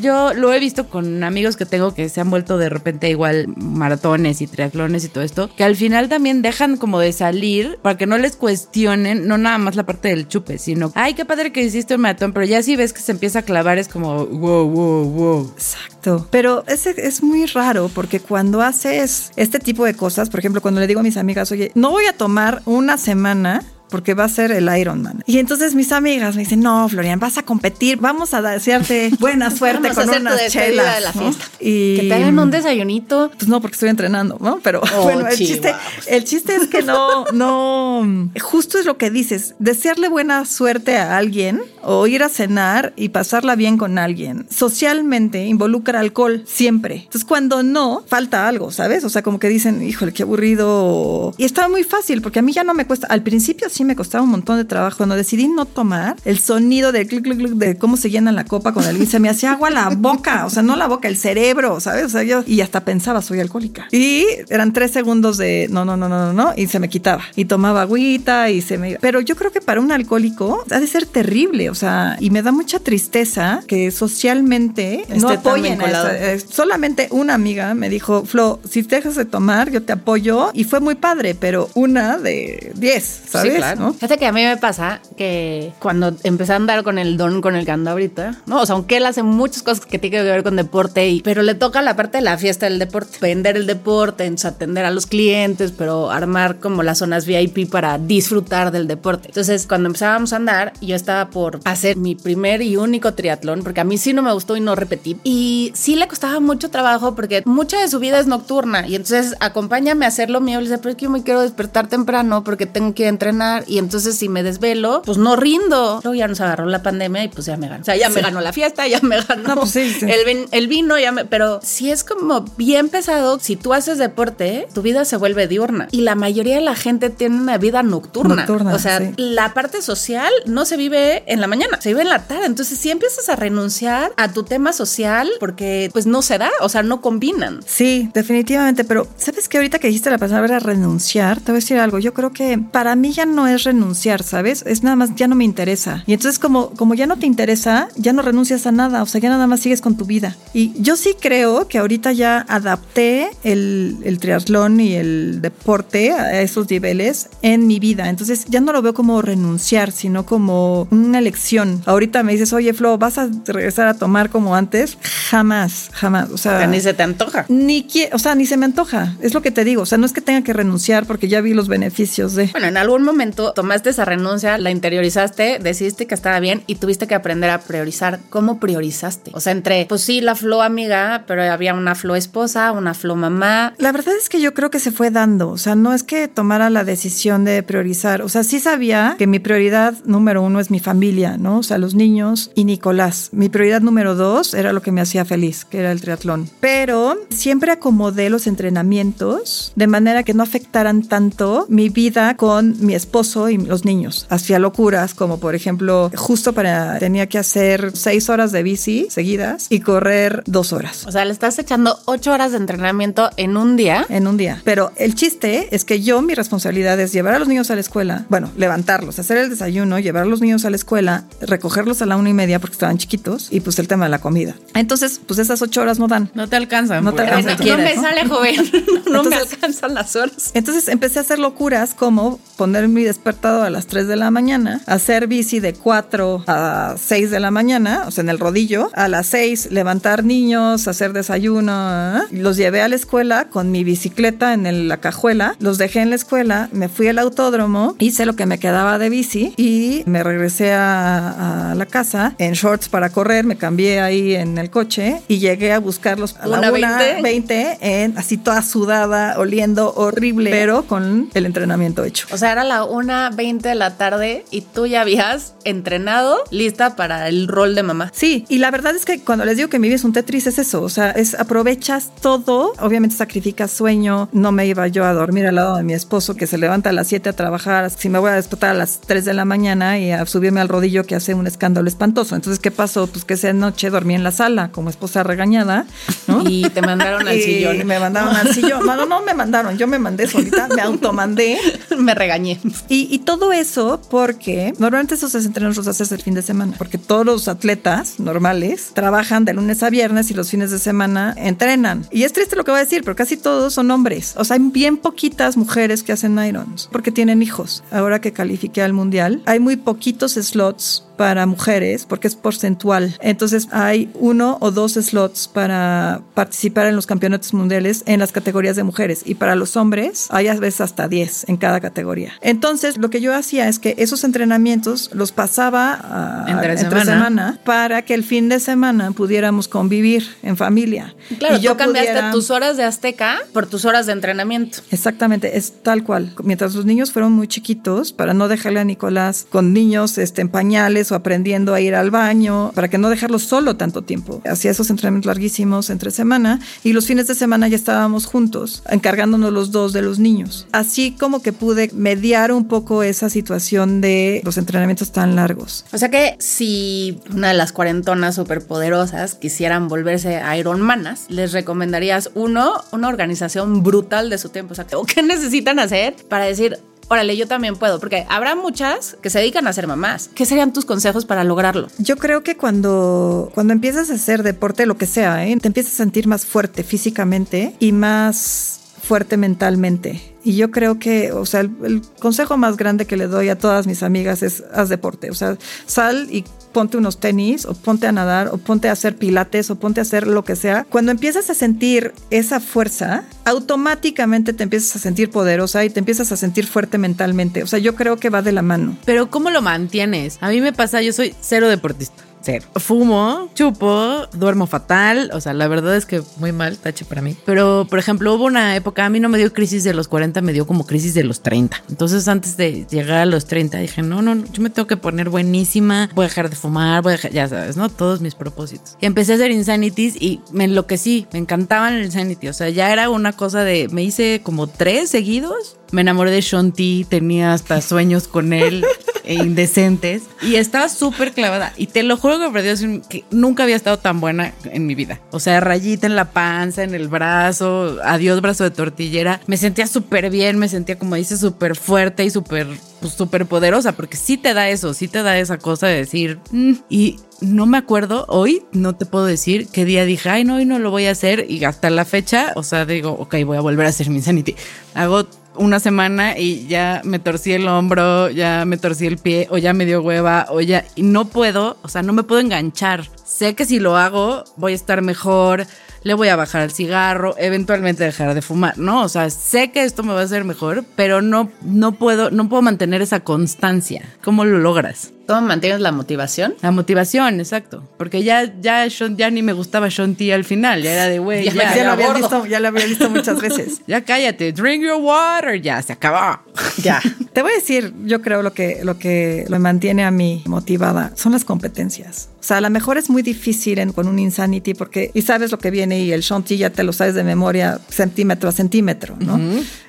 Yo 0.00 0.34
lo 0.34 0.52
he 0.52 0.58
visto 0.58 0.88
con 0.88 1.22
amigos 1.22 1.56
que 1.56 1.66
tengo 1.66 1.94
que 1.94 2.08
se 2.08 2.20
han 2.20 2.30
vuelto 2.30 2.58
de 2.58 2.68
repente 2.68 3.10
igual 3.10 3.46
maratones 3.56 4.40
y 4.40 4.46
triatlones 4.46 5.04
y 5.04 5.08
todo 5.08 5.22
esto, 5.22 5.50
que 5.54 5.64
al 5.64 5.76
final 5.76 6.08
también 6.08 6.42
dejan 6.42 6.76
como 6.76 6.98
de 7.00 7.12
salir 7.12 7.78
para 7.82 7.96
que 7.98 8.06
no 8.06 8.16
les 8.18 8.36
cuestionen, 8.36 9.26
no 9.26 9.38
nada 9.38 9.58
más 9.58 9.76
la 9.76 9.84
parte 9.84 10.08
del 10.08 10.28
chupe, 10.28 10.58
sino, 10.58 10.92
ay, 10.94 11.14
qué 11.14 11.24
padre 11.24 11.52
que 11.52 11.62
hiciste 11.62 11.94
un 11.94 12.02
maratón, 12.02 12.32
pero 12.32 12.46
ya 12.46 12.62
si 12.62 12.76
ves 12.76 12.92
que 12.92 13.00
se 13.00 13.12
empieza 13.12 13.40
a 13.40 13.42
clavar 13.42 13.78
es 13.78 13.88
como, 13.88 14.26
wow, 14.26 14.68
wow, 14.68 15.04
wow. 15.04 15.52
Exacto. 15.54 16.26
Pero 16.30 16.64
es, 16.66 16.86
es 16.86 17.22
muy 17.22 17.46
raro 17.46 17.90
porque 17.94 18.20
cuando 18.20 18.62
haces 18.62 19.32
este 19.36 19.58
tipo 19.58 19.84
de 19.84 19.94
cosas, 19.94 20.30
por 20.30 20.40
ejemplo, 20.40 20.62
cuando 20.62 20.80
le 20.80 20.86
digo 20.86 21.00
a 21.00 21.04
mis 21.04 21.16
amigas, 21.16 21.52
oye, 21.52 21.72
no 21.74 21.90
voy 21.90 22.06
a 22.06 22.16
tomar 22.16 22.62
una 22.64 22.96
semana 22.96 23.62
porque 23.90 24.14
va 24.14 24.24
a 24.24 24.28
ser 24.28 24.52
el 24.52 24.68
Ironman. 24.76 25.22
Y 25.26 25.38
entonces 25.38 25.74
mis 25.74 25.92
amigas 25.92 26.36
me 26.36 26.42
dicen, 26.42 26.60
no, 26.60 26.88
Florian, 26.88 27.18
vas 27.18 27.38
a 27.38 27.42
competir, 27.42 27.98
vamos 27.98 28.34
a 28.34 28.42
desearte 28.42 29.10
buena 29.18 29.50
suerte 29.56 29.90
con 29.90 30.08
unas 30.08 30.46
chelas. 30.48 30.96
De 30.96 31.00
la 31.00 31.12
fiesta. 31.12 31.44
Y 31.60 31.96
que 31.96 32.08
te 32.08 32.14
hagan 32.14 32.38
un 32.38 32.50
desayunito. 32.50 33.30
Pues 33.36 33.48
no, 33.48 33.60
porque 33.60 33.74
estoy 33.74 33.90
entrenando, 33.90 34.38
¿no? 34.40 34.60
Pero 34.62 34.80
oh, 34.96 35.02
bueno, 35.02 35.26
el 35.26 35.36
chiste, 35.36 35.74
el 36.06 36.24
chiste 36.24 36.54
es 36.54 36.68
que 36.68 36.82
no, 36.82 37.26
no, 37.32 38.30
justo 38.40 38.78
es 38.78 38.86
lo 38.86 38.96
que 38.96 39.10
dices, 39.10 39.54
desearle 39.58 40.08
buena 40.08 40.44
suerte 40.44 40.96
a 40.96 41.16
alguien 41.16 41.60
o 41.82 42.06
ir 42.06 42.22
a 42.22 42.28
cenar 42.28 42.92
y 42.96 43.10
pasarla 43.10 43.56
bien 43.56 43.78
con 43.78 43.98
alguien. 43.98 44.46
Socialmente 44.50 45.44
involucra 45.46 46.00
alcohol 46.00 46.44
siempre. 46.46 46.96
Entonces 46.96 47.24
cuando 47.24 47.62
no, 47.62 48.04
falta 48.06 48.48
algo, 48.48 48.70
¿sabes? 48.70 49.04
O 49.04 49.08
sea, 49.08 49.22
como 49.22 49.38
que 49.38 49.48
dicen, 49.48 49.82
híjole, 49.82 50.12
qué 50.12 50.22
aburrido. 50.22 51.34
Y 51.36 51.44
estaba 51.44 51.68
muy 51.68 51.84
fácil 51.84 52.22
porque 52.22 52.38
a 52.38 52.42
mí 52.42 52.52
ya 52.52 52.64
no 52.64 52.74
me 52.74 52.86
cuesta, 52.86 53.06
al 53.08 53.22
principio 53.22 53.68
sí 53.68 53.79
me 53.84 53.96
costaba 53.96 54.24
un 54.24 54.30
montón 54.30 54.56
de 54.56 54.64
trabajo. 54.64 54.98
Cuando 54.98 55.16
decidí 55.16 55.48
no 55.48 55.64
tomar, 55.64 56.16
el 56.24 56.38
sonido 56.38 56.92
de 56.92 57.06
clic, 57.06 57.24
clic, 57.24 57.38
clic, 57.38 57.52
de 57.52 57.76
cómo 57.76 57.96
se 57.96 58.10
llena 58.10 58.32
la 58.32 58.44
copa 58.44 58.72
con 58.72 58.84
el 58.84 59.00
se 59.06 59.18
me 59.18 59.28
hacía 59.28 59.52
agua 59.52 59.70
la 59.70 59.88
boca, 59.88 60.46
o 60.46 60.50
sea, 60.50 60.62
no 60.62 60.76
la 60.76 60.86
boca, 60.86 61.08
el 61.08 61.16
cerebro, 61.16 61.80
¿sabes? 61.80 62.04
O 62.04 62.08
sea, 62.08 62.22
yo, 62.22 62.44
y 62.46 62.60
hasta 62.60 62.84
pensaba, 62.84 63.22
soy 63.22 63.40
alcohólica. 63.40 63.88
Y 63.90 64.24
eran 64.48 64.72
tres 64.72 64.90
segundos 64.90 65.38
de 65.38 65.68
no, 65.70 65.84
no, 65.84 65.96
no, 65.96 66.08
no, 66.08 66.18
no, 66.26 66.32
no, 66.32 66.52
y 66.56 66.66
se 66.66 66.78
me 66.78 66.88
quitaba. 66.88 67.22
Y 67.34 67.46
tomaba 67.46 67.82
agüita 67.82 68.50
y 68.50 68.60
se 68.60 68.78
me... 68.78 68.98
Pero 69.00 69.20
yo 69.20 69.36
creo 69.36 69.50
que 69.50 69.60
para 69.60 69.80
un 69.80 69.90
alcohólico 69.90 70.64
ha 70.70 70.80
de 70.80 70.86
ser 70.86 71.06
terrible, 71.06 71.70
o 71.70 71.74
sea, 71.74 72.16
y 72.20 72.30
me 72.30 72.42
da 72.42 72.52
mucha 72.52 72.78
tristeza 72.78 73.62
que 73.66 73.90
socialmente 73.90 75.04
no 75.16 75.28
apoyen 75.30 75.80
a 75.80 76.12
eh, 76.12 76.40
Solamente 76.40 77.08
una 77.10 77.34
amiga 77.34 77.74
me 77.74 77.88
dijo, 77.88 78.24
Flo, 78.24 78.60
si 78.68 78.82
dejas 78.82 79.14
de 79.14 79.24
tomar, 79.24 79.70
yo 79.70 79.82
te 79.82 79.92
apoyo. 79.92 80.50
Y 80.54 80.64
fue 80.64 80.80
muy 80.80 80.94
padre, 80.94 81.34
pero 81.34 81.70
una 81.74 82.18
de 82.18 82.72
diez, 82.74 83.22
¿sabes? 83.30 83.69
Fíjate 83.76 84.18
que 84.18 84.26
a 84.26 84.32
mí 84.32 84.42
me 84.42 84.56
pasa 84.56 85.00
que 85.16 85.72
cuando 85.78 86.14
empecé 86.22 86.52
a 86.52 86.56
andar 86.56 86.82
con 86.82 86.98
el 86.98 87.16
don 87.16 87.40
con 87.40 87.56
el 87.56 87.64
que 87.64 87.70
ando 87.70 87.90
ahorita, 87.90 88.36
¿no? 88.46 88.60
O 88.60 88.66
sea, 88.66 88.74
aunque 88.74 88.96
él 88.96 89.06
hace 89.06 89.22
muchas 89.22 89.62
cosas 89.62 89.86
que 89.86 89.98
tienen 89.98 90.24
que 90.24 90.30
ver 90.30 90.42
con 90.42 90.56
deporte, 90.56 91.08
y, 91.08 91.20
pero 91.22 91.42
le 91.42 91.54
toca 91.54 91.82
la 91.82 91.96
parte 91.96 92.18
de 92.18 92.22
la 92.22 92.38
fiesta 92.38 92.66
del 92.66 92.78
deporte, 92.78 93.18
vender 93.20 93.56
el 93.56 93.66
deporte, 93.66 94.30
atender 94.44 94.84
a 94.84 94.90
los 94.90 95.06
clientes, 95.06 95.72
pero 95.72 96.10
armar 96.10 96.58
como 96.58 96.82
las 96.82 96.98
zonas 96.98 97.26
VIP 97.26 97.70
para 97.70 97.98
disfrutar 97.98 98.70
del 98.70 98.86
deporte. 98.86 99.28
Entonces, 99.28 99.66
cuando 99.66 99.88
empezábamos 99.88 100.32
a 100.32 100.36
andar, 100.36 100.72
yo 100.80 100.96
estaba 100.96 101.30
por 101.30 101.60
hacer 101.64 101.96
mi 101.96 102.14
primer 102.14 102.62
y 102.62 102.76
único 102.76 103.14
triatlón, 103.14 103.62
porque 103.62 103.80
a 103.80 103.84
mí 103.84 103.98
sí 103.98 104.12
no 104.12 104.22
me 104.22 104.32
gustó 104.32 104.56
y 104.56 104.60
no 104.60 104.74
repetí. 104.74 105.16
Y 105.24 105.72
sí 105.74 105.96
le 105.96 106.08
costaba 106.08 106.40
mucho 106.40 106.70
trabajo 106.70 107.14
porque 107.14 107.42
mucha 107.44 107.80
de 107.80 107.88
su 107.88 107.98
vida 107.98 108.18
es 108.18 108.26
nocturna. 108.26 108.86
Y 108.86 108.96
entonces, 108.96 109.36
acompáñame 109.40 110.04
a 110.04 110.08
hacer 110.08 110.30
lo 110.30 110.40
mío. 110.40 110.60
Le 110.60 110.66
dice, 110.66 110.78
pero 110.78 110.90
es 110.90 110.96
que 110.96 111.04
yo 111.04 111.10
me 111.10 111.22
quiero 111.22 111.40
despertar 111.40 111.88
temprano 111.88 112.44
porque 112.44 112.66
tengo 112.66 112.94
que 112.94 113.08
entrenar 113.08 113.59
y 113.66 113.78
entonces 113.78 114.16
si 114.16 114.28
me 114.28 114.42
desvelo, 114.42 115.02
pues 115.04 115.18
no 115.18 115.36
rindo. 115.36 116.00
Luego 116.02 116.14
ya 116.14 116.28
nos 116.28 116.40
agarró 116.40 116.66
la 116.66 116.82
pandemia 116.82 117.24
y 117.24 117.28
pues 117.28 117.46
ya 117.46 117.56
me 117.56 117.68
ganó. 117.68 117.82
O 117.82 117.84
sea, 117.84 117.96
ya 117.96 118.08
me 118.08 118.20
ganó 118.20 118.40
la 118.40 118.52
fiesta, 118.52 118.86
ya 118.86 119.00
me 119.02 119.20
ganó 119.20 119.56
pues 119.56 119.76
El, 119.76 120.48
el, 120.50 120.68
vino, 120.68 120.98
ya 120.98 121.12
me... 121.12 121.24
Pero 121.24 121.60
si 121.62 121.90
es 121.90 122.04
como 122.04 122.42
bien 122.56 122.88
pesado, 122.88 123.38
si 123.40 123.56
tú 123.56 123.72
haces 123.72 123.98
deporte, 123.98 124.68
tu 124.74 124.82
vida 124.82 125.04
se 125.04 125.16
vuelve 125.16 125.48
diurna. 125.48 125.88
Y 125.90 126.02
la 126.02 126.14
mayoría 126.14 126.56
de 126.56 126.60
la 126.60 126.74
gente 126.74 127.10
tiene 127.10 127.36
una 127.36 127.58
vida 127.58 127.82
nocturna. 127.82 128.46
o 128.48 128.78
sea, 128.78 129.00
la 129.16 129.54
parte 129.54 129.82
social 129.82 130.32
no 130.46 130.64
se 130.64 130.76
vive 130.76 131.22
en 131.26 131.40
la 131.40 131.46
mañana, 131.46 131.80
se 131.80 131.90
vive 131.90 132.02
en 132.02 132.08
la 132.08 132.26
tarde. 132.26 132.46
Entonces 132.46 132.78
si 132.78 132.90
empiezas 132.90 133.28
a 133.28 133.36
renunciar 133.36 134.12
a 134.16 134.32
tu 134.32 134.42
tema 134.42 134.72
social 134.72 135.30
porque 135.38 135.90
pues 135.92 136.06
no 136.06 136.22
se 136.22 136.38
da, 136.38 136.50
o 136.60 136.68
sea, 136.68 136.82
no 136.82 137.00
combinan. 137.00 137.60
Sí, 137.66 138.10
definitivamente. 138.14 138.84
Pero 138.84 139.06
¿sabes 139.16 139.48
que 139.48 139.58
ahorita 139.58 139.78
que 139.78 139.88
dijiste 139.88 140.10
la 140.10 140.18
palabra 140.18 140.58
renunciar, 140.58 141.40
te 141.40 141.52
voy 141.52 141.58
a 141.58 141.60
decir 141.60 141.78
algo. 141.78 141.98
Yo 141.98 142.14
creo 142.14 142.32
que 142.32 142.58
para 142.58 142.96
mí 142.96 143.12
ya 143.12 143.26
no 143.26 143.46
es 143.54 143.64
renunciar, 143.64 144.22
¿sabes? 144.22 144.64
Es 144.66 144.82
nada 144.82 144.96
más, 144.96 145.14
ya 145.14 145.28
no 145.28 145.34
me 145.34 145.44
interesa. 145.44 146.04
Y 146.06 146.12
entonces 146.12 146.38
como, 146.38 146.70
como 146.70 146.94
ya 146.94 147.06
no 147.06 147.16
te 147.16 147.26
interesa, 147.26 147.88
ya 147.96 148.12
no 148.12 148.22
renuncias 148.22 148.66
a 148.66 148.72
nada, 148.72 149.02
o 149.02 149.06
sea, 149.06 149.20
ya 149.20 149.28
nada 149.28 149.46
más 149.46 149.60
sigues 149.60 149.80
con 149.80 149.96
tu 149.96 150.04
vida. 150.04 150.36
Y 150.52 150.72
yo 150.80 150.96
sí 150.96 151.14
creo 151.20 151.68
que 151.68 151.78
ahorita 151.78 152.12
ya 152.12 152.44
adapté 152.48 153.30
el, 153.44 153.98
el 154.04 154.18
triatlón 154.18 154.80
y 154.80 154.94
el 154.94 155.40
deporte 155.40 156.12
a 156.12 156.40
esos 156.42 156.70
niveles 156.70 157.28
en 157.42 157.66
mi 157.66 157.78
vida. 157.78 158.08
Entonces 158.08 158.44
ya 158.48 158.60
no 158.60 158.72
lo 158.72 158.82
veo 158.82 158.94
como 158.94 159.22
renunciar, 159.22 159.92
sino 159.92 160.26
como 160.26 160.88
una 160.90 161.18
elección. 161.18 161.82
Ahorita 161.86 162.22
me 162.22 162.32
dices, 162.32 162.52
oye, 162.52 162.72
Flo, 162.72 162.98
¿vas 162.98 163.18
a 163.18 163.28
regresar 163.46 163.88
a 163.88 163.94
tomar 163.94 164.30
como 164.30 164.54
antes? 164.54 164.98
Jamás, 165.30 165.90
jamás. 165.92 166.30
O 166.30 166.38
sea, 166.38 166.66
ni 166.66 166.80
se 166.80 166.94
te 166.94 167.02
antoja. 167.02 167.46
Ni 167.48 167.86
o 168.12 168.18
sea, 168.18 168.34
ni 168.34 168.46
se 168.46 168.56
me 168.56 168.66
antoja. 168.66 169.16
Es 169.20 169.34
lo 169.34 169.42
que 169.42 169.50
te 169.50 169.64
digo. 169.64 169.82
O 169.82 169.86
sea, 169.86 169.98
no 169.98 170.06
es 170.06 170.12
que 170.12 170.20
tenga 170.20 170.42
que 170.42 170.52
renunciar 170.52 171.06
porque 171.06 171.28
ya 171.28 171.40
vi 171.40 171.54
los 171.54 171.68
beneficios 171.68 172.34
de. 172.34 172.46
Bueno, 172.46 172.66
en 172.66 172.76
algún 172.76 173.02
momento 173.02 173.20
tomaste 173.32 173.90
esa 173.90 174.04
renuncia, 174.04 174.58
la 174.58 174.70
interiorizaste, 174.70 175.58
decidiste 175.60 176.06
que 176.06 176.14
estaba 176.14 176.40
bien 176.40 176.62
y 176.66 176.76
tuviste 176.76 177.06
que 177.06 177.14
aprender 177.14 177.50
a 177.50 177.60
priorizar. 177.60 178.20
¿Cómo 178.30 178.58
priorizaste? 178.60 179.30
O 179.34 179.40
sea, 179.40 179.52
entre, 179.52 179.86
pues 179.86 180.02
sí, 180.02 180.20
la 180.20 180.34
Flo 180.34 180.62
amiga, 180.62 181.24
pero 181.26 181.42
había 181.42 181.74
una 181.74 181.94
Flo 181.94 182.16
esposa, 182.16 182.72
una 182.72 182.94
Flo 182.94 183.16
mamá. 183.16 183.74
La 183.78 183.92
verdad 183.92 184.14
es 184.18 184.28
que 184.28 184.40
yo 184.40 184.54
creo 184.54 184.70
que 184.70 184.80
se 184.80 184.92
fue 184.92 185.10
dando. 185.10 185.50
O 185.50 185.58
sea, 185.58 185.74
no 185.74 185.94
es 185.94 186.02
que 186.02 186.28
tomara 186.28 186.70
la 186.70 186.84
decisión 186.84 187.44
de 187.44 187.62
priorizar. 187.62 188.22
O 188.22 188.28
sea, 188.28 188.44
sí 188.44 188.60
sabía 188.60 189.16
que 189.18 189.26
mi 189.26 189.38
prioridad 189.38 189.94
número 190.04 190.42
uno 190.42 190.60
es 190.60 190.70
mi 190.70 190.80
familia, 190.80 191.36
¿no? 191.36 191.58
O 191.58 191.62
sea, 191.62 191.78
los 191.78 191.94
niños 191.94 192.50
y 192.54 192.64
Nicolás. 192.64 193.30
Mi 193.32 193.48
prioridad 193.48 193.80
número 193.80 194.14
dos 194.14 194.54
era 194.54 194.72
lo 194.72 194.82
que 194.82 194.92
me 194.92 195.00
hacía 195.00 195.24
feliz, 195.24 195.64
que 195.64 195.78
era 195.78 195.92
el 195.92 196.00
triatlón. 196.00 196.48
Pero 196.60 197.16
siempre 197.30 197.72
acomodé 197.72 198.30
los 198.30 198.46
entrenamientos 198.46 199.72
de 199.74 199.86
manera 199.86 200.22
que 200.22 200.34
no 200.34 200.42
afectaran 200.42 201.02
tanto 201.02 201.66
mi 201.68 201.88
vida 201.88 202.36
con 202.36 202.74
mi 202.84 202.94
esposo 203.20 203.50
y 203.50 203.58
los 203.58 203.84
niños. 203.84 204.26
Hacía 204.30 204.58
locuras 204.58 205.14
como 205.14 205.38
por 205.38 205.54
ejemplo 205.54 206.10
justo 206.16 206.52
para 206.52 206.98
tenía 206.98 207.28
que 207.28 207.38
hacer 207.38 207.92
seis 207.94 208.30
horas 208.30 208.50
de 208.52 208.62
bici 208.62 209.08
seguidas 209.10 209.66
y 209.68 209.80
correr 209.80 210.42
dos 210.46 210.72
horas. 210.72 211.04
O 211.06 211.12
sea, 211.12 211.24
le 211.24 211.32
estás 211.32 211.58
echando 211.58 211.98
ocho 212.06 212.32
horas 212.32 212.52
de 212.52 212.58
entrenamiento 212.58 213.30
en 213.36 213.56
un 213.56 213.76
día. 213.76 214.06
En 214.08 214.26
un 214.26 214.36
día. 214.36 214.62
Pero 214.64 214.92
el 214.96 215.14
chiste 215.14 215.68
es 215.74 215.84
que 215.84 216.00
yo 216.00 216.22
mi 216.22 216.34
responsabilidad 216.34 216.98
es 216.98 217.12
llevar 217.12 217.34
a 217.34 217.38
los 217.38 217.48
niños 217.48 217.70
a 217.70 217.74
la 217.74 217.80
escuela, 217.82 218.24
bueno, 218.30 218.50
levantarlos, 218.56 219.18
hacer 219.18 219.36
el 219.36 219.50
desayuno, 219.50 219.98
llevar 219.98 220.22
a 220.22 220.26
los 220.26 220.40
niños 220.40 220.64
a 220.64 220.70
la 220.70 220.76
escuela, 220.76 221.24
recogerlos 221.42 222.00
a 222.00 222.06
la 222.06 222.16
una 222.16 222.30
y 222.30 222.34
media 222.34 222.58
porque 222.58 222.74
estaban 222.74 222.96
chiquitos 222.96 223.48
y 223.50 223.60
pues 223.60 223.78
el 223.78 223.88
tema 223.88 224.04
de 224.06 224.10
la 224.10 224.20
comida. 224.20 224.54
Entonces, 224.74 225.20
pues 225.26 225.38
esas 225.38 225.60
ocho 225.60 225.82
horas 225.82 225.98
no 225.98 226.08
dan. 226.08 226.30
No 226.34 226.48
te 226.48 226.56
alcanzan. 226.56 227.04
No 227.04 227.12
te 227.12 227.22
pues. 227.22 227.46
alcanzan. 227.46 227.68
No, 227.68 227.76
me 227.76 227.94
sale 227.96 228.26
joven. 228.26 228.56
no 229.10 229.24
me 229.24 229.36
alcanzan 229.36 229.94
las 229.94 230.16
horas. 230.16 230.52
Entonces 230.54 230.88
empecé 230.88 231.18
a 231.18 231.22
hacer 231.22 231.38
locuras 231.38 231.94
como 231.94 232.40
poner 232.56 232.88
mi 232.88 233.04
despertado 233.10 233.64
a 233.64 233.70
las 233.70 233.88
3 233.88 234.06
de 234.06 234.14
la 234.14 234.30
mañana, 234.30 234.80
hacer 234.86 235.26
bici 235.26 235.58
de 235.58 235.72
4 235.72 236.44
a 236.46 236.94
6 236.96 237.32
de 237.32 237.40
la 237.40 237.50
mañana, 237.50 238.04
o 238.06 238.12
sea, 238.12 238.22
en 238.22 238.28
el 238.28 238.38
rodillo, 238.38 238.88
a 238.94 239.08
las 239.08 239.26
6 239.26 239.72
levantar 239.72 240.22
niños, 240.22 240.86
hacer 240.86 241.12
desayuno, 241.12 242.18
¿eh? 242.18 242.22
los 242.30 242.56
llevé 242.56 242.82
a 242.82 242.88
la 242.88 242.94
escuela 242.94 243.48
con 243.50 243.72
mi 243.72 243.82
bicicleta 243.82 244.54
en 244.54 244.86
la 244.86 244.98
cajuela, 244.98 245.56
los 245.58 245.76
dejé 245.76 246.02
en 246.02 246.10
la 246.10 246.16
escuela, 246.16 246.68
me 246.70 246.88
fui 246.88 247.08
al 247.08 247.18
autódromo, 247.18 247.96
hice 247.98 248.26
lo 248.26 248.36
que 248.36 248.46
me 248.46 248.58
quedaba 248.58 248.98
de 249.00 249.10
bici 249.10 249.54
y 249.56 250.04
me 250.06 250.22
regresé 250.22 250.72
a, 250.72 251.74
la 251.76 251.86
casa 251.86 252.34
en 252.38 252.52
shorts 252.52 252.88
para 252.88 253.10
correr, 253.10 253.44
me 253.44 253.56
cambié 253.56 254.00
ahí 254.00 254.36
en 254.36 254.56
el 254.58 254.70
coche 254.70 255.20
y 255.26 255.38
llegué 255.38 255.72
a 255.72 255.80
buscarlos 255.80 256.36
a 256.40 256.46
la 256.46 256.70
20? 256.70 257.78
en 257.80 258.16
así 258.18 258.36
toda 258.36 258.62
sudada, 258.62 259.38
oliendo 259.38 259.92
horrible, 259.94 260.50
pero 260.50 260.84
con 260.84 261.28
el 261.34 261.46
entrenamiento 261.46 262.04
hecho. 262.04 262.26
O 262.30 262.36
sea, 262.36 262.52
era 262.52 262.64
la 262.64 262.84
1.20 263.02 263.60
de 263.60 263.74
la 263.74 263.96
tarde 263.96 264.44
y 264.50 264.62
tú 264.62 264.86
ya 264.86 265.02
habías 265.02 265.54
entrenado, 265.64 266.44
lista 266.50 266.96
para 266.96 267.28
el 267.28 267.48
rol 267.48 267.74
de 267.74 267.82
mamá. 267.82 268.10
Sí, 268.14 268.44
y 268.48 268.58
la 268.58 268.70
verdad 268.70 268.94
es 268.94 269.04
que 269.04 269.20
cuando 269.20 269.44
les 269.44 269.56
digo 269.56 269.68
que 269.68 269.78
mi 269.78 269.88
vida 269.88 269.96
es 269.96 270.04
un 270.04 270.12
Tetris 270.12 270.46
es 270.46 270.58
eso, 270.58 270.82
o 270.82 270.88
sea, 270.88 271.10
es 271.10 271.34
aprovechas 271.34 272.10
todo, 272.20 272.72
obviamente 272.80 273.16
sacrificas 273.16 273.70
sueño, 273.70 274.28
no 274.32 274.52
me 274.52 274.66
iba 274.66 274.86
yo 274.88 275.04
a 275.04 275.12
dormir 275.12 275.46
al 275.46 275.56
lado 275.56 275.76
de 275.76 275.82
mi 275.82 275.94
esposo 275.94 276.36
que 276.36 276.46
se 276.46 276.58
levanta 276.58 276.90
a 276.90 276.92
las 276.92 277.08
7 277.08 277.28
a 277.28 277.32
trabajar, 277.32 277.90
si 277.90 278.08
me 278.08 278.18
voy 278.18 278.30
a 278.30 278.34
despertar 278.34 278.70
a 278.70 278.74
las 278.74 279.00
3 279.00 279.24
de 279.24 279.34
la 279.34 279.44
mañana 279.44 279.98
y 279.98 280.12
a 280.12 280.24
subirme 280.26 280.60
al 280.60 280.68
rodillo 280.68 281.04
que 281.04 281.14
hace 281.14 281.34
un 281.34 281.46
escándalo 281.46 281.88
espantoso. 281.88 282.34
Entonces, 282.34 282.60
¿qué 282.60 282.70
pasó? 282.70 283.06
Pues 283.06 283.24
que 283.24 283.34
esa 283.34 283.52
noche 283.52 283.90
dormí 283.90 284.14
en 284.14 284.24
la 284.24 284.32
sala 284.32 284.70
como 284.72 284.90
esposa 284.90 285.22
regañada, 285.22 285.86
¿no? 286.26 286.42
Y 286.50 286.68
te 286.70 286.82
mandaron 286.82 287.28
al 287.28 287.40
sillón. 287.40 287.86
Me 287.86 287.98
mandaron 288.00 288.34
al 288.34 288.52
sillón. 288.52 288.84
No, 288.84 289.06
no 289.06 289.22
me 289.22 289.34
mandaron, 289.34 289.78
yo 289.78 289.86
me 289.86 289.98
mandé 289.98 290.26
solita, 290.26 290.68
me 290.68 290.82
automandé. 290.82 291.58
me 292.04 292.14
regañé. 292.14 292.58
Y, 292.88 293.18
todo 293.20 293.52
eso 293.52 294.00
porque 294.10 294.72
normalmente 294.78 295.14
esos 295.14 295.34
entrenos 295.34 295.76
los 295.76 295.86
haces 295.86 296.10
el 296.10 296.22
fin 296.22 296.34
de 296.34 296.42
semana, 296.42 296.74
porque 296.78 296.98
todos 296.98 297.24
los 297.24 297.48
atletas 297.48 298.18
normales 298.18 298.90
trabajan 298.94 299.44
de 299.44 299.54
lunes 299.54 299.82
a 299.82 299.90
viernes 299.90 300.30
y 300.30 300.34
los 300.34 300.50
fines 300.50 300.70
de 300.70 300.78
semana 300.78 301.34
entrenan. 301.36 302.06
Y 302.10 302.24
es 302.24 302.32
triste 302.32 302.56
lo 302.56 302.64
que 302.64 302.70
voy 302.70 302.80
a 302.80 302.84
decir, 302.84 303.02
pero 303.04 303.14
casi 303.14 303.36
todos 303.36 303.74
son 303.74 303.90
hombres. 303.90 304.34
O 304.36 304.44
sea, 304.44 304.56
hay 304.56 304.62
bien 304.62 304.96
poquitas 304.96 305.56
mujeres 305.56 306.02
que 306.02 306.12
hacen 306.12 306.38
irons 306.38 306.88
porque 306.90 307.12
tienen 307.12 307.42
hijos. 307.42 307.84
Ahora 307.90 308.20
que 308.20 308.32
califiqué 308.32 308.82
al 308.82 308.92
mundial, 308.92 309.42
hay 309.46 309.60
muy 309.60 309.76
poquitos 309.76 310.32
slots 310.32 311.04
para 311.20 311.44
mujeres 311.44 312.06
porque 312.06 312.28
es 312.28 312.34
porcentual. 312.34 313.14
Entonces 313.20 313.68
hay 313.72 314.10
uno 314.14 314.56
o 314.62 314.70
dos 314.70 314.94
slots 314.94 315.48
para 315.48 316.22
participar 316.32 316.86
en 316.86 316.96
los 316.96 317.04
campeonatos 317.04 317.52
mundiales 317.52 318.04
en 318.06 318.20
las 318.20 318.32
categorías 318.32 318.74
de 318.74 318.84
mujeres 318.84 319.20
y 319.26 319.34
para 319.34 319.54
los 319.54 319.76
hombres 319.76 320.28
hay 320.30 320.48
a 320.48 320.54
veces 320.54 320.80
hasta 320.80 321.08
10 321.08 321.50
en 321.50 321.58
cada 321.58 321.78
categoría. 321.78 322.32
Entonces 322.40 322.96
lo 322.96 323.10
que 323.10 323.20
yo 323.20 323.34
hacía 323.34 323.68
es 323.68 323.78
que 323.78 323.96
esos 323.98 324.24
entrenamientos 324.24 325.10
los 325.12 325.30
pasaba 325.30 326.00
a, 326.02 326.46
entre, 326.48 326.78
semana. 326.78 327.58
para 327.66 328.00
que 328.00 328.14
el 328.14 328.24
fin 328.24 328.48
de 328.48 328.58
semana 328.58 329.10
pudiéramos 329.10 329.68
convivir 329.68 330.26
en 330.42 330.56
familia. 330.56 331.14
Claro, 331.38 331.58
y 331.58 331.60
yo 331.60 331.76
cambiaste 331.76 332.30
tus 332.32 332.50
horas 332.50 332.78
de 332.78 332.84
azteca 332.84 333.40
por 333.52 333.66
tus 333.66 333.84
horas 333.84 334.06
de 334.06 334.12
entrenamiento. 334.12 334.78
Exactamente, 334.90 335.58
es 335.58 335.82
tal 335.82 336.02
cual. 336.02 336.34
Mientras 336.42 336.74
los 336.74 336.86
niños 336.86 337.12
fueron 337.12 337.32
muy 337.32 337.46
chiquitos, 337.46 338.14
para 338.14 338.32
no 338.32 338.48
dejarle 338.48 338.80
a 338.80 338.84
Nicolás 338.84 339.46
con 339.50 339.74
niños 339.74 340.16
este, 340.16 340.40
en 340.40 340.48
pañales 340.48 341.09
aprendiendo 341.14 341.74
a 341.74 341.80
ir 341.80 341.94
al 341.94 342.10
baño, 342.10 342.72
para 342.74 342.88
que 342.88 342.98
no 342.98 343.08
dejarlo 343.08 343.38
solo 343.38 343.76
tanto 343.76 344.02
tiempo. 344.02 344.42
Hacía 344.44 344.70
esos 344.70 344.90
entrenamientos 344.90 345.26
larguísimos 345.26 345.90
entre 345.90 346.10
semana 346.10 346.60
y 346.84 346.92
los 346.92 347.06
fines 347.06 347.26
de 347.26 347.34
semana 347.34 347.68
ya 347.68 347.76
estábamos 347.76 348.26
juntos, 348.26 348.82
encargándonos 348.88 349.52
los 349.52 349.70
dos 349.70 349.92
de 349.92 350.02
los 350.02 350.18
niños. 350.18 350.66
Así 350.72 351.12
como 351.12 351.42
que 351.42 351.52
pude 351.52 351.90
mediar 351.92 352.52
un 352.52 352.68
poco 352.68 353.02
esa 353.02 353.30
situación 353.30 354.00
de 354.00 354.40
los 354.44 354.58
entrenamientos 354.58 355.12
tan 355.12 355.36
largos. 355.36 355.84
O 355.92 355.98
sea 355.98 356.10
que 356.10 356.36
si 356.38 357.20
una 357.32 357.48
de 357.48 357.54
las 357.54 357.72
cuarentonas 357.72 358.34
superpoderosas 358.34 359.34
quisieran 359.34 359.88
volverse 359.88 360.40
Ironmanas, 360.58 361.26
les 361.28 361.52
recomendarías 361.52 362.30
uno, 362.34 362.82
una 362.92 363.08
organización 363.08 363.82
brutal 363.82 364.30
de 364.30 364.38
su 364.38 364.48
tiempo. 364.48 364.72
O 364.72 364.74
sea, 364.74 364.86
¿qué 365.06 365.22
necesitan 365.22 365.78
hacer 365.78 366.14
para 366.28 366.44
decir, 366.44 366.78
órale, 367.10 367.36
yo 367.36 367.48
también 367.48 367.76
puedo, 367.76 367.98
porque 367.98 368.24
habrá 368.28 368.54
muchas 368.54 369.16
que 369.20 369.30
se 369.30 369.40
dedican 369.40 369.66
a 369.66 369.72
ser 369.72 369.86
mamás. 369.86 370.30
¿Qué 370.34 370.46
serían 370.46 370.72
tus 370.72 370.84
consejos 370.84 371.26
para 371.26 371.42
lograrlo? 371.44 371.88
Yo 371.98 372.16
creo 372.16 372.42
que 372.42 372.56
cuando, 372.56 373.50
cuando 373.52 373.72
empiezas 373.72 374.10
a 374.10 374.14
hacer 374.14 374.44
deporte, 374.44 374.86
lo 374.86 374.96
que 374.96 375.06
sea, 375.06 375.46
¿eh? 375.46 375.56
te 375.60 375.68
empiezas 375.68 375.94
a 375.94 375.96
sentir 375.96 376.28
más 376.28 376.46
fuerte 376.46 376.84
físicamente 376.84 377.74
y 377.80 377.92
más 377.92 378.80
fuerte 379.02 379.36
mentalmente. 379.36 380.29
Y 380.42 380.56
yo 380.56 380.70
creo 380.70 380.98
que, 380.98 381.32
o 381.32 381.44
sea, 381.46 381.60
el, 381.60 382.02
consejo 382.18 382.56
más 382.56 382.76
grande 382.76 383.06
que 383.06 383.16
le 383.16 383.26
doy 383.26 383.48
a 383.48 383.58
todas 383.58 383.86
mis 383.86 384.02
amigas 384.02 384.42
es 384.42 384.64
haz 384.72 384.88
deporte. 384.88 385.30
O 385.30 385.34
sea, 385.34 385.56
sal 385.86 386.28
y 386.30 386.44
ponte 386.72 386.96
unos 386.96 387.18
tenis 387.18 387.66
o 387.66 387.74
ponte 387.74 388.06
a 388.06 388.12
nadar 388.12 388.48
o 388.52 388.56
ponte 388.56 388.88
a 388.88 388.92
hacer 388.92 389.16
pilates 389.16 389.70
o 389.70 389.76
ponte 389.76 390.00
a 390.00 390.02
hacer 390.02 390.26
lo 390.26 390.44
que 390.44 390.56
sea. 390.56 390.84
Cuando 390.88 391.12
empiezas 391.12 391.50
a 391.50 391.54
sentir 391.54 392.12
esa 392.30 392.60
fuerza, 392.60 393.24
automáticamente 393.44 394.52
te 394.52 394.62
empiezas 394.62 394.96
a 394.96 394.98
sentir 394.98 395.30
poderosa 395.30 395.84
y 395.84 395.90
te 395.90 395.98
empiezas 395.98 396.32
a 396.32 396.36
sentir 396.36 396.66
fuerte 396.66 396.96
mentalmente. 396.96 397.62
O 397.62 397.66
sea, 397.66 397.78
yo 397.78 397.94
creo 397.94 398.16
que 398.16 398.30
va 398.30 398.42
de 398.42 398.52
la 398.52 398.62
mano. 398.62 398.96
Pero 399.04 399.30
¿cómo 399.30 399.50
lo 399.50 399.62
mantienes? 399.62 400.38
A 400.40 400.48
mí 400.48 400.60
me 400.60 400.72
pasa, 400.72 401.02
yo 401.02 401.12
soy 401.12 401.34
cero 401.40 401.68
deportista. 401.68 402.29
Fumo, 402.76 403.50
chupo, 403.54 404.26
duermo 404.32 404.66
fatal. 404.66 405.30
O 405.32 405.40
sea, 405.40 405.52
la 405.52 405.68
verdad 405.68 405.96
es 405.96 406.06
que 406.06 406.22
muy 406.38 406.52
mal, 406.52 406.78
tache 406.78 407.04
para 407.04 407.22
mí. 407.22 407.36
Pero, 407.44 407.86
por 407.88 407.98
ejemplo, 407.98 408.34
hubo 408.34 408.44
una 408.44 408.76
época, 408.76 409.04
a 409.04 409.10
mí 409.10 409.20
no 409.20 409.28
me 409.28 409.38
dio 409.38 409.52
crisis 409.52 409.84
de 409.84 409.94
los 409.94 410.08
40, 410.08 410.40
me 410.40 410.52
dio 410.52 410.66
como 410.66 410.86
crisis 410.86 411.14
de 411.14 411.24
los 411.24 411.42
30. 411.42 411.82
Entonces, 411.88 412.28
antes 412.28 412.56
de 412.56 412.86
llegar 412.90 413.18
a 413.18 413.26
los 413.26 413.46
30, 413.46 413.78
dije, 413.78 414.02
no, 414.02 414.22
no, 414.22 414.44
yo 414.52 414.62
me 414.62 414.70
tengo 414.70 414.86
que 414.86 414.96
poner 414.96 415.28
buenísima, 415.28 416.10
voy 416.14 416.24
a 416.24 416.28
dejar 416.28 416.50
de 416.50 416.56
fumar, 416.56 417.02
voy 417.02 417.12
a 417.12 417.16
dejar, 417.16 417.32
ya 417.32 417.48
sabes, 417.48 417.76
¿no? 417.76 417.88
Todos 417.88 418.20
mis 418.20 418.34
propósitos. 418.34 418.96
Y 419.00 419.06
empecé 419.06 419.32
a 419.32 419.34
hacer 419.36 419.50
Insanities 419.50 420.16
y 420.20 420.40
me 420.52 420.64
enloquecí, 420.64 421.26
me 421.32 421.38
encantaban 421.38 421.94
el 421.94 422.04
Insanity. 422.04 422.48
O 422.48 422.52
sea, 422.52 422.68
ya 422.70 422.92
era 422.92 423.10
una 423.10 423.32
cosa 423.32 423.64
de, 423.64 423.88
me 423.90 424.02
hice 424.02 424.40
como 424.42 424.66
tres 424.66 425.10
seguidos 425.10 425.76
me 425.92 426.02
enamoré 426.02 426.30
de 426.30 426.42
Sean 426.42 426.72
T, 426.72 427.04
tenía 427.08 427.52
hasta 427.52 427.80
sueños 427.80 428.28
con 428.28 428.52
él 428.52 428.84
e 429.30 429.34
indecentes 429.34 430.24
y 430.42 430.56
estaba 430.56 430.88
súper 430.88 431.32
clavada. 431.32 431.72
Y 431.76 431.86
te 431.86 432.02
lo 432.02 432.16
juro 432.16 432.40
que, 432.40 433.00
que 433.08 433.24
nunca 433.30 433.62
había 433.62 433.76
estado 433.76 433.96
tan 433.96 434.20
buena 434.20 434.52
en 434.64 434.86
mi 434.88 434.96
vida. 434.96 435.20
O 435.30 435.38
sea, 435.38 435.60
rayita 435.60 436.08
en 436.08 436.16
la 436.16 436.32
panza, 436.32 436.82
en 436.82 436.94
el 436.96 437.06
brazo, 437.06 437.98
adiós 438.02 438.40
brazo 438.40 438.64
de 438.64 438.72
tortillera. 438.72 439.40
Me 439.46 439.56
sentía 439.56 439.86
súper 439.86 440.30
bien, 440.30 440.58
me 440.58 440.68
sentía 440.68 440.98
como 440.98 441.14
dice 441.14 441.36
súper 441.36 441.76
fuerte 441.76 442.24
y 442.24 442.30
súper 442.30 442.66
pues, 443.00 443.14
poderosa 443.48 443.92
porque 443.92 444.16
sí 444.16 444.36
te 444.36 444.52
da 444.52 444.68
eso, 444.68 444.94
sí 444.94 445.06
te 445.06 445.22
da 445.22 445.38
esa 445.38 445.58
cosa 445.58 445.86
de 445.86 445.98
decir 445.98 446.40
mm", 446.50 446.72
y 446.88 447.20
no 447.40 447.66
me 447.66 447.78
acuerdo 447.78 448.26
hoy, 448.28 448.64
no 448.72 448.96
te 448.96 449.06
puedo 449.06 449.24
decir 449.24 449.68
qué 449.72 449.84
día 449.84 450.04
dije, 450.04 450.28
ay, 450.28 450.44
no, 450.44 450.56
hoy 450.56 450.66
no 450.66 450.78
lo 450.78 450.90
voy 450.90 451.06
a 451.06 451.12
hacer. 451.12 451.46
Y 451.48 451.64
hasta 451.64 451.88
la 451.88 452.04
fecha, 452.04 452.52
o 452.56 452.62
sea, 452.62 452.84
digo, 452.84 453.12
ok, 453.12 453.36
voy 453.46 453.56
a 453.56 453.60
volver 453.60 453.86
a 453.86 453.90
hacer 453.90 454.10
mi 454.10 454.20
sanity. 454.20 454.56
Hago 454.94 455.26
una 455.56 455.80
semana 455.80 456.38
y 456.38 456.66
ya 456.66 457.02
me 457.04 457.18
torcí 457.18 457.52
el 457.52 457.68
hombro, 457.68 458.30
ya 458.30 458.64
me 458.64 458.76
torcí 458.76 459.06
el 459.06 459.18
pie, 459.18 459.46
o 459.50 459.58
ya 459.58 459.72
me 459.72 459.86
dio 459.86 460.02
hueva, 460.02 460.46
o 460.50 460.60
ya. 460.60 460.84
Y 460.94 461.02
no 461.02 461.26
puedo, 461.26 461.76
o 461.82 461.88
sea, 461.88 462.02
no 462.02 462.12
me 462.12 462.22
puedo 462.22 462.40
enganchar. 462.40 463.08
Sé 463.24 463.54
que 463.54 463.64
si 463.64 463.78
lo 463.78 463.96
hago, 463.96 464.44
voy 464.56 464.72
a 464.72 464.74
estar 464.74 465.02
mejor, 465.02 465.66
le 466.02 466.14
voy 466.14 466.28
a 466.28 466.36
bajar 466.36 466.62
el 466.62 466.70
cigarro, 466.70 467.34
eventualmente 467.38 468.04
dejar 468.04 468.34
de 468.34 468.42
fumar, 468.42 468.78
¿no? 468.78 469.02
O 469.02 469.08
sea, 469.08 469.28
sé 469.30 469.70
que 469.70 469.84
esto 469.84 470.02
me 470.02 470.12
va 470.12 470.20
a 470.20 470.24
hacer 470.24 470.44
mejor, 470.44 470.84
pero 470.96 471.22
no, 471.22 471.50
no 471.62 471.92
puedo, 471.92 472.30
no 472.30 472.48
puedo 472.48 472.62
mantener 472.62 473.02
esa 473.02 473.20
constancia. 473.20 474.04
¿Cómo 474.22 474.44
lo 474.44 474.58
logras? 474.58 475.12
¿Cómo 475.30 475.42
mantienes 475.42 475.80
la 475.80 475.92
motivación? 475.92 476.56
La 476.60 476.72
motivación, 476.72 477.38
exacto. 477.38 477.84
Porque 477.96 478.24
ya, 478.24 478.52
ya, 478.60 478.88
ya 478.88 479.30
ni 479.30 479.44
me 479.44 479.52
gustaba 479.52 479.88
Sean 479.88 480.16
T 480.16 480.34
al 480.34 480.42
final. 480.42 480.82
Ya 480.82 480.92
era 480.92 481.06
de, 481.06 481.18
güey, 481.20 481.44
ya, 481.44 481.72
ya, 481.72 481.84
lo 481.84 481.92
había 481.92 482.12
visto, 482.14 482.46
ya 482.46 482.58
lo 482.58 482.66
había 482.66 482.84
visto 482.84 483.08
muchas 483.08 483.40
veces. 483.40 483.80
ya 483.86 484.02
cállate, 484.02 484.50
drink 484.50 484.82
your 484.82 485.00
water, 485.00 485.62
ya, 485.62 485.80
se 485.82 485.92
acabó. 485.92 486.40
ya. 486.82 487.00
Te 487.32 487.42
voy 487.42 487.52
a 487.52 487.54
decir, 487.54 487.94
yo 488.06 488.22
creo 488.22 488.42
lo 488.42 488.52
que, 488.54 488.80
lo 488.82 488.98
que 488.98 489.46
me 489.48 489.60
mantiene 489.60 490.02
a 490.02 490.10
mí 490.10 490.42
motivada 490.46 491.12
son 491.14 491.30
las 491.30 491.44
competencias. 491.44 492.30
O 492.40 492.42
sea, 492.42 492.56
a 492.56 492.60
lo 492.60 492.70
mejor 492.70 492.98
es 492.98 493.08
muy 493.08 493.22
difícil 493.22 493.78
en, 493.78 493.92
con 493.92 494.08
un 494.08 494.18
Insanity 494.18 494.74
porque, 494.74 495.12
y 495.14 495.22
sabes 495.22 495.52
lo 495.52 495.60
que 495.60 495.70
viene 495.70 496.00
y 496.00 496.10
el 496.10 496.24
Sean 496.24 496.42
T 496.42 496.56
ya 496.56 496.70
te 496.70 496.82
lo 496.82 496.92
sabes 496.92 497.14
de 497.14 497.22
memoria 497.22 497.78
centímetro 497.88 498.48
a 498.48 498.52
centímetro, 498.52 499.14
¿no? 499.20 499.38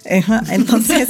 Entonces... 0.06 1.08